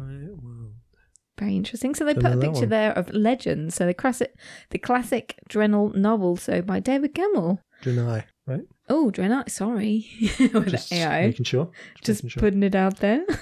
[1.37, 1.93] very interesting.
[1.95, 3.73] So they Don't put a picture there of Legend.
[3.73, 4.33] So the classic,
[4.69, 7.59] the classic Drenai novel, so by David Gemmell.
[7.83, 8.61] Drenai, right?
[8.89, 10.07] Oh, Drenai, sorry,
[10.39, 11.27] with Just AI.
[11.27, 11.69] making sure.
[12.03, 12.41] Just making sure.
[12.41, 13.25] putting it out there.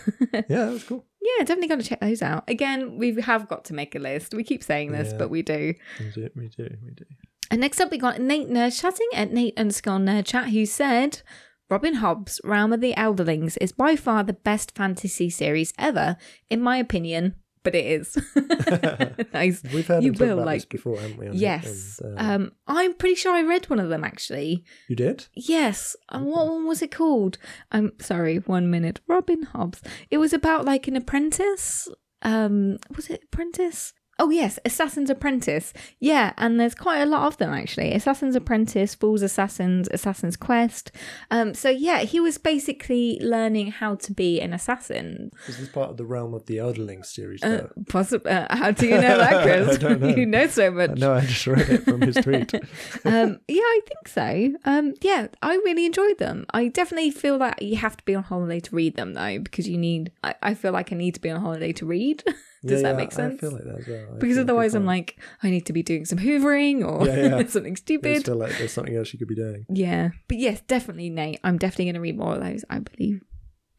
[0.49, 1.05] Yeah, that's cool.
[1.21, 2.43] Yeah, definitely got to check those out.
[2.49, 4.33] Again, we have got to make a list.
[4.33, 5.17] We keep saying this, Yeah.
[5.17, 5.73] but we do.
[5.99, 7.05] We do, we do, we do.
[7.49, 11.21] And next up, we got Nate Nerd Chatting at Nate underscore Nerd Chat, who said
[11.69, 16.17] Robin Hobb's Realm of the Elderlings is by far the best fantasy series ever,
[16.49, 17.35] in my opinion.
[17.65, 18.15] But it is.
[19.33, 19.61] nice.
[19.73, 20.69] We've heard you will about like.
[20.69, 21.29] before, haven't we?
[21.31, 21.99] Yes.
[22.01, 24.63] and, uh, Um, I'm pretty sure I read one of them actually.
[24.87, 25.27] you did?
[25.33, 25.95] Yes.
[26.09, 27.37] And what one was it called?
[27.71, 29.01] I'm sorry, one minute.
[29.07, 29.81] Robin Hobbs.
[30.09, 31.89] It was about like an apprentice.
[32.21, 33.91] Um, was it apprentice?
[34.17, 35.73] Oh yes, Assassin's Apprentice.
[35.99, 37.93] Yeah, and there's quite a lot of them actually.
[37.93, 40.91] Assassin's Apprentice, Fool's Assassins, Assassin's Quest.
[41.29, 45.31] Um, so yeah, he was basically learning how to be an assassin.
[45.47, 47.43] Is this part of the realm of the Elderlings series?
[47.43, 47.83] Uh, though?
[47.89, 48.31] possibly.
[48.31, 49.75] Uh, how do you know that, Chris?
[49.75, 50.07] I don't know.
[50.15, 50.91] you know so much.
[50.91, 52.53] No, I just read it from his tweet.
[53.05, 54.53] um, yeah, I think so.
[54.63, 56.45] Um, yeah, I really enjoyed them.
[56.53, 59.67] I definitely feel that you have to be on holiday to read them, though, because
[59.67, 60.11] you need.
[60.23, 62.23] I, I feel like I need to be on holiday to read.
[62.65, 63.35] Does Yeah, that yeah, make sense?
[63.35, 64.07] I feel like that as well.
[64.15, 67.73] I because otherwise, I'm like, I need to be doing some hoovering or Yeah, something
[67.73, 68.25] I just stupid.
[68.25, 69.65] feel like there's something else you could be doing.
[69.69, 71.39] Yeah, but yes, definitely, Nate.
[71.43, 72.65] I'm definitely going to read more of those.
[72.69, 73.23] I believe.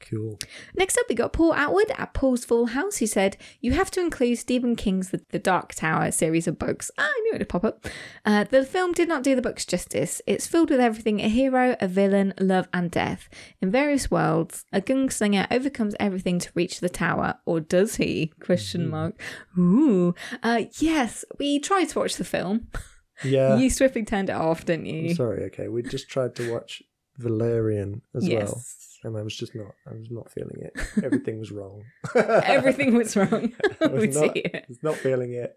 [0.09, 0.39] Cool.
[0.77, 4.01] Next up, we got Paul Atwood at Paul's Full House, who said, You have to
[4.01, 6.91] include Stephen King's The, the Dark Tower series of books.
[6.97, 7.87] Ah, I knew it'd pop up.
[8.25, 10.23] Uh, the film did not do the books justice.
[10.27, 13.29] It's filled with everything a hero, a villain, love, and death.
[13.61, 17.35] In various worlds, a gunslinger overcomes everything to reach the tower.
[17.45, 18.33] Or does he?
[18.41, 19.21] Question mark.
[19.59, 20.15] Ooh.
[20.43, 22.69] Uh, yes, we tried to watch the film.
[23.25, 23.57] Yeah.
[23.57, 25.15] you swiftly turned it off, didn't I'm you?
[25.15, 25.45] sorry.
[25.45, 26.83] Okay, we just tried to watch
[27.17, 28.77] Valerian as well, Yes.
[29.05, 29.73] And I was just not.
[29.87, 30.73] I was not feeling it.
[31.05, 31.85] Everything was wrong.
[32.15, 33.53] Everything was wrong.
[33.81, 34.37] I was not,
[34.69, 35.57] was not feeling it.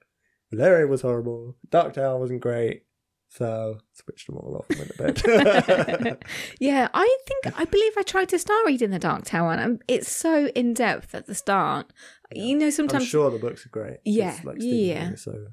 [0.51, 1.55] Valerian was horrible.
[1.69, 2.83] Dark Tower wasn't great.
[3.31, 6.25] So switched them all off and went to bed.
[6.59, 10.11] yeah, I think I believe I tried to start reading The Dark Tower, and it's
[10.11, 11.93] so in depth at the start.
[12.33, 13.97] You know, sometimes I'm sure the books are great.
[14.03, 15.13] Yeah, like yeah.
[15.13, 15.49] So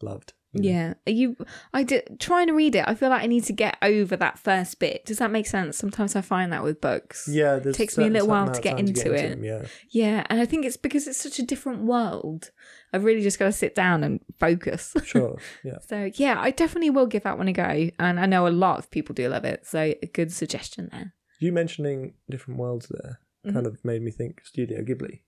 [0.00, 0.32] loved.
[0.54, 1.36] Yeah, Are you.
[1.74, 2.84] I did trying to read it.
[2.88, 5.04] I feel like I need to get over that first bit.
[5.04, 5.76] Does that make sense?
[5.76, 7.28] Sometimes I find that with books.
[7.30, 9.28] Yeah, it takes me a little while amount to get into, it.
[9.28, 9.66] them, yeah.
[9.90, 12.50] Yeah, and I think it's because it's such a different world.
[12.92, 14.94] I've really just got to sit down and focus.
[15.04, 15.38] Sure.
[15.64, 15.78] Yeah.
[15.86, 18.78] so yeah, I definitely will give that one a go, and I know a lot
[18.78, 19.66] of people do love it.
[19.66, 21.14] So a good suggestion there.
[21.40, 23.54] You mentioning different worlds there Mm-hmm.
[23.54, 25.20] kind of made me think Studio Ghibli.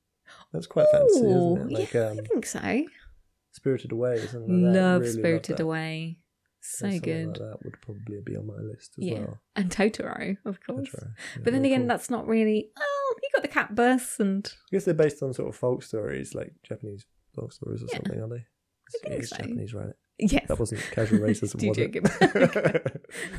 [0.52, 1.72] That's quite fancy, isn't it?
[1.72, 2.84] Like yeah, um, I think so.
[3.52, 4.80] Spirited Away, or something like that.
[4.80, 5.62] love Really Spirited that.
[5.64, 6.18] Away.
[6.62, 7.26] So good.
[7.28, 9.40] Like that would probably be on my list as yeah, well.
[9.56, 10.88] and Totoro, of course.
[10.90, 11.88] Totoro, yeah, but then again, cool.
[11.88, 12.70] that's not really.
[12.78, 15.82] Oh, you got the cat bus, and I guess they're based on sort of folk
[15.82, 17.96] stories, like Japanese folk stories or Yeah.
[17.96, 18.36] something, are they?
[18.44, 19.36] I think it's so.
[19.36, 19.94] Japanese, right?
[20.18, 21.78] yes, That wasn't casual racism, was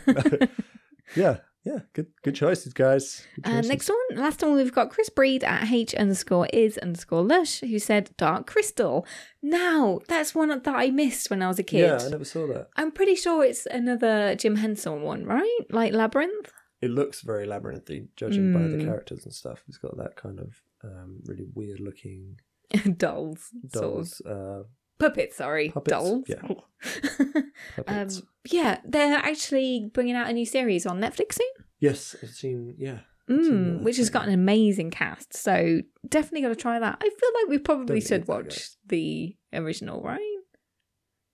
[0.08, 0.50] it?
[1.16, 1.80] yeah, yeah.
[1.94, 3.26] Good, good choices, guys.
[3.42, 7.24] Good Uh, next one, last one, we've got Chris Breed at H underscore is underscore
[7.24, 9.06] lush, who said Dark Crystal.
[9.42, 11.82] Now, that's one that I missed when I was a kid.
[11.82, 12.70] Yeah, I never saw that.
[12.76, 15.60] I'm pretty sure it's another Jim Henson one, right?
[15.70, 16.52] Like Labyrinth?
[16.82, 18.86] It looks very labyrinthy, judging by the Mm.
[18.86, 19.64] characters and stuff.
[19.68, 22.40] It's got that kind of um, really weird looking
[22.98, 23.50] Dolls.
[23.52, 23.72] Sort of.
[23.72, 24.22] dolls.
[24.22, 24.64] Uh,
[25.02, 25.70] Puppets, sorry.
[25.70, 26.24] Puppets, Dolls.
[26.28, 27.42] yeah.
[27.88, 28.08] um,
[28.50, 31.48] yeah, they're actually bringing out a new series on Netflix soon.
[31.80, 32.76] yes, I've seen.
[32.78, 33.00] Yeah,
[33.30, 35.36] seen Mm, which has got an amazing cast.
[35.36, 36.98] So definitely got to try that.
[37.02, 40.20] I feel like we probably Don't should watch the original, right?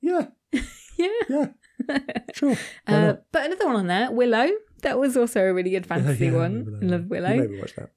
[0.02, 0.28] yeah,
[0.98, 1.08] Yeah.
[1.30, 1.48] yeah.
[2.34, 2.56] Sure.
[2.88, 4.48] Uh, but another one on there, Willow.
[4.84, 6.80] That was also a really good fantasy Yeah, one.
[6.82, 7.36] Love Willow.
[7.36, 7.92] made me watch that.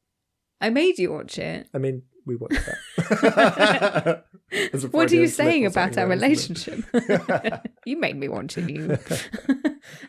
[0.60, 1.68] I made you watch it.
[1.74, 4.24] I mean, we watched that.
[4.90, 7.62] What are you saying about our something there, isn't relationship?
[7.86, 8.68] you made me watch it.
[8.68, 8.98] You.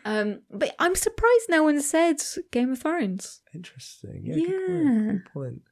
[0.04, 2.16] um, but I'm surprised no one said
[2.50, 3.40] Game of Thrones.
[3.54, 4.22] Interesting.
[4.24, 5.06] Yeah, Good point.
[5.24, 5.62] Good point.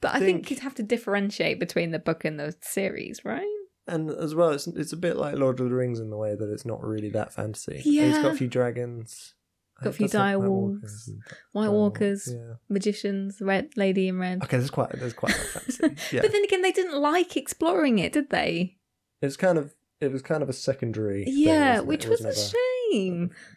[0.00, 3.44] But I think Think- you'd have to differentiate between the book and the series, right?
[3.88, 6.34] And as well, it's it's a bit like Lord of the Rings in the way
[6.36, 7.76] that it's not really that fantasy.
[7.78, 8.22] It's Yeah.
[8.22, 9.34] got a few dragons.
[9.82, 11.22] Got a few dire wolves, White Walkers and
[11.52, 12.54] White direwolves, Walkers, Yeah.
[12.68, 14.42] magicians, red lady in red.
[14.44, 15.92] Okay, there's quite there's quite a lot.
[16.12, 16.20] Yeah.
[16.22, 18.76] But then again, they didn't like exploring it, did they?
[19.20, 21.24] it's kind of it was kind of a secondary.
[21.26, 21.86] yeah, it?
[21.86, 22.60] which It was, a never- shame.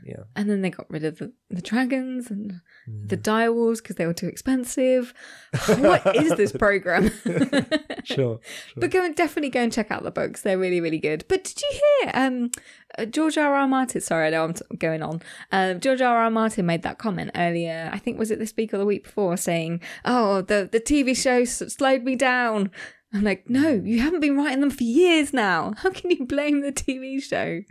[0.05, 0.23] Yeah.
[0.35, 3.22] And then they got rid of the, the dragons and the Mm.
[3.22, 5.14] direwolves because they were too expensive.
[5.77, 7.11] what is this program?
[8.05, 8.39] Sure.
[8.77, 10.41] But go and definitely go and check out the books.
[10.41, 11.26] They're really, really good.
[11.27, 11.68] But did you
[12.03, 12.51] hear um
[12.97, 13.53] uh, George R.
[13.53, 13.68] R.
[13.68, 13.99] Martin?
[13.99, 15.22] Sorry, I know I'm t- going on.
[15.51, 16.18] Um, George R.
[16.18, 16.31] R.
[16.31, 17.89] Martin made that comment earlier.
[17.91, 21.14] I think was it this week or the week before, saying, "Oh, the the TV
[21.22, 22.72] show s- slowed me down."
[23.14, 25.73] I'm like, no, you haven't been writing them for years now.
[25.77, 27.61] How can you blame the TV show?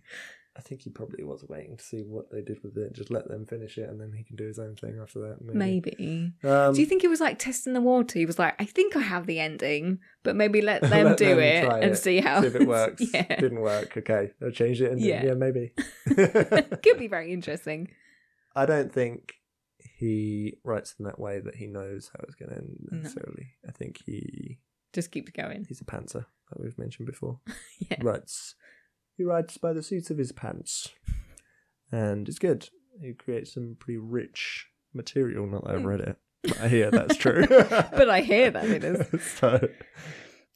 [0.57, 2.95] I think he probably was waiting to see what they did with it.
[2.95, 5.43] Just let them finish it, and then he can do his own thing after that.
[5.43, 5.95] Maybe.
[5.99, 6.33] Maybe.
[6.45, 8.19] Um, do you think he was like testing the water?
[8.19, 11.27] He was like, I think I have the ending, but maybe let them Let do
[11.27, 13.03] them it and it, see how see if it works.
[13.15, 13.97] yeah, Didn't work.
[13.97, 14.93] Okay, I'll change it.
[14.93, 15.25] And Yeah.
[15.27, 15.73] yeah, maybe.
[16.07, 17.89] could be very interesting.
[18.55, 19.35] I don't think
[19.99, 23.49] he writes in that way that he knows how it's going to end necessarily.
[23.69, 24.59] I think he
[24.93, 25.65] Just keeps going.
[25.69, 27.41] he's a pantser, like we've mentioned before.
[27.79, 27.99] Yeah.
[28.03, 28.55] Writes
[29.17, 30.89] he writes by the seats of his pants,
[31.93, 32.69] and it's good.
[33.01, 35.47] He creates some pretty rich material.
[35.47, 37.47] Not that I've read it, but I hear that's true.
[37.49, 39.23] But I hear that it is.
[39.39, 39.69] so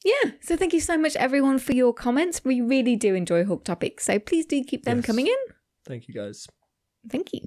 [0.03, 0.31] Yeah.
[0.41, 2.43] So thank you so much, everyone, for your comments.
[2.43, 4.05] We really do enjoy Hook Topics.
[4.05, 5.05] So please do keep them Yes.
[5.05, 5.37] coming in.
[5.85, 6.47] thank you guys.
[7.09, 7.41] Thank you.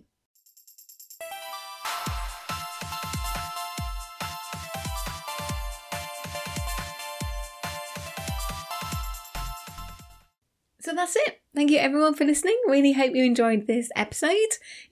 [10.85, 11.41] So that's it.
[11.55, 12.61] Thank you everyone for listening.
[12.69, 14.37] Really hope you enjoyed this episode.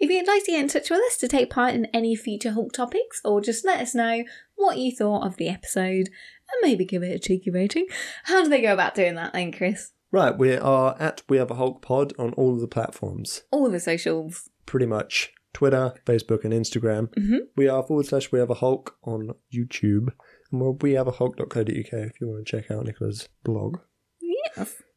[0.00, 2.52] If you'd like to get in touch with us to take part in any future
[2.52, 4.24] Hook topics, or just let us know
[4.54, 7.86] what you thought of the episode and maybe give it a cheeky rating,
[8.24, 9.92] how do they go about doing that then, Chris?
[10.10, 13.66] Right, we are at We Have a Hook Pod on all of the platforms, All
[13.66, 14.48] of the socials.
[14.64, 17.08] pretty much Twitter, Facebook, and Instagram.
[17.16, 17.48] Mhm.
[17.54, 20.08] We are forward slash We Have a Hook on YouTube,
[20.50, 23.76] and we're we have a Hook.co.uk if you want to check out Nicola's blog.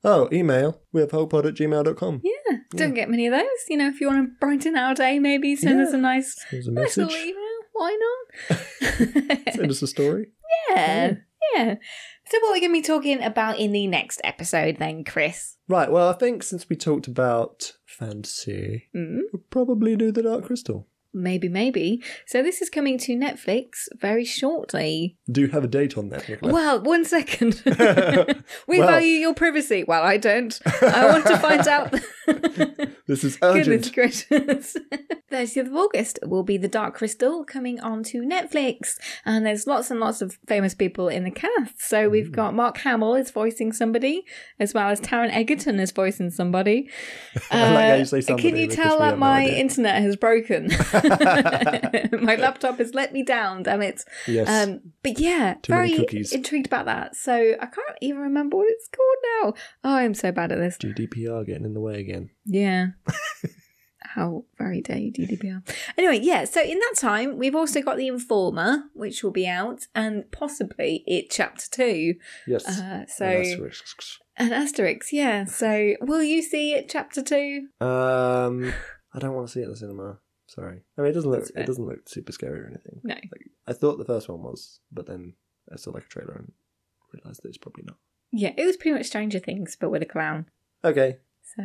[0.03, 2.21] Oh, email we have hookpod at gmail.com.
[2.23, 2.57] Yeah.
[2.75, 3.47] Don't get many of those.
[3.69, 6.55] You know, if you want to brighten our day, maybe send us a nice, a
[6.55, 6.73] nice little
[7.05, 7.11] message.
[7.25, 7.41] email.
[7.73, 7.97] Why
[8.49, 8.59] not?
[9.53, 10.27] Send us a story.
[10.69, 11.15] yeah.
[11.53, 11.75] Yeah.
[12.27, 15.57] So, what are we going to be talking about in the next episode then, Chris?
[15.67, 19.19] Right, well, I think since we talked about fantasy, Mm.
[19.33, 20.87] we'll probably do the Dark Crystal.
[21.15, 22.03] Maybe, maybe.
[22.27, 25.17] So this is coming to Netflix very shortly.
[25.31, 26.53] Do you have a date on that, Nicola?
[26.53, 27.61] Well, one second.
[28.67, 29.83] we Well- value your privacy.
[29.87, 30.59] Well, I don't.
[30.81, 31.91] I want to find out.
[33.07, 33.93] this is Goodness urgent.
[33.93, 34.77] gracious.
[35.31, 38.97] 30th of August will be The Dark Crystal coming onto Netflix.
[39.25, 41.81] And there's lots and lots of famous people in the cast.
[41.81, 44.23] So we've got Mark Hamill is voicing somebody,
[44.59, 46.89] as well as Taron Egerton is voicing somebody.
[47.51, 50.69] I like how Uh, somebody Can you tell that no my internet has broken?
[52.21, 54.03] my laptop has let me down, damn it.
[54.27, 54.49] Yes.
[54.49, 55.93] Um, but yeah, Too very
[56.31, 57.15] intrigued about that.
[57.15, 59.61] So I can't even remember what it's called now.
[59.83, 60.77] Oh, I'm so bad at this.
[60.77, 62.29] GDPR getting in the way again.
[62.45, 62.87] Yeah.
[64.01, 65.67] How very dare you, GDPR.
[65.97, 69.87] Anyway, yeah, so in that time, we've also got The Informer, which will be out,
[69.93, 72.13] and possibly It Chapter 2.
[72.47, 72.65] Yes.
[72.65, 74.17] Uh, so, And Asterix.
[74.37, 75.43] and Asterix, yeah.
[75.45, 77.67] So, will you see It Chapter 2?
[77.81, 78.73] Um,
[79.13, 80.19] I don't want to see it in the cinema.
[80.55, 80.81] Sorry.
[80.97, 81.49] I mean, it doesn't look.
[81.55, 83.01] It doesn't look super scary or anything.
[83.03, 83.15] No.
[83.15, 85.33] Like, I thought the first one was, but then
[85.71, 86.51] I saw like a trailer and
[87.13, 87.97] realized that it's probably not.
[88.31, 90.45] Yeah, it was pretty much Stranger Things, but with a clown.
[90.83, 91.17] Okay.
[91.55, 91.63] So,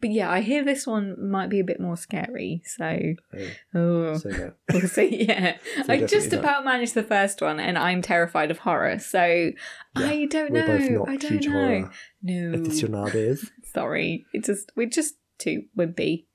[0.00, 2.62] but yeah, I hear this one might be a bit more scary.
[2.66, 2.98] So,
[3.34, 4.52] Oh, oh, so no.
[4.72, 5.24] we'll see.
[5.24, 5.56] Yeah,
[5.88, 6.40] I just not.
[6.40, 8.98] about managed the first one, and I'm terrified of horror.
[8.98, 9.52] So,
[9.96, 10.66] I don't know.
[10.66, 11.50] both not I don't know.
[11.50, 11.90] horror
[12.22, 13.50] No, aficionados.
[13.72, 14.26] sorry.
[14.32, 16.26] It's just we're just too wimpy.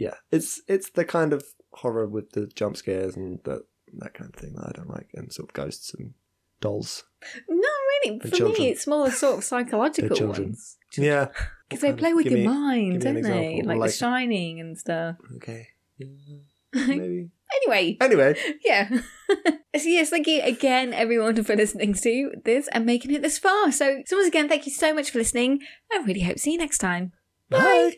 [0.00, 3.62] Yeah, it's it's the kind of horror with the jump scares and that
[3.98, 6.14] that kind of thing that I don't like, and sort of ghosts and
[6.62, 7.04] dolls.
[7.48, 7.68] No,
[8.04, 8.18] really.
[8.20, 8.62] For children.
[8.62, 11.26] me, it's more the sort of psychological ones Yeah.
[11.68, 13.60] because they play with your me- mind, don't they?
[13.62, 15.16] Like, Like- The Shining and stuff.
[15.36, 15.68] Okay.
[16.72, 17.30] Yeah, maybe.
[17.52, 18.88] Anyway, Anyway, yeah.
[19.76, 23.72] so yes, thank you again, everyone, for listening to this and making it this far.
[23.72, 25.58] So, so once again, thank you so much for listening.
[25.92, 27.12] I really hope to see you next time.
[27.50, 27.96] bye.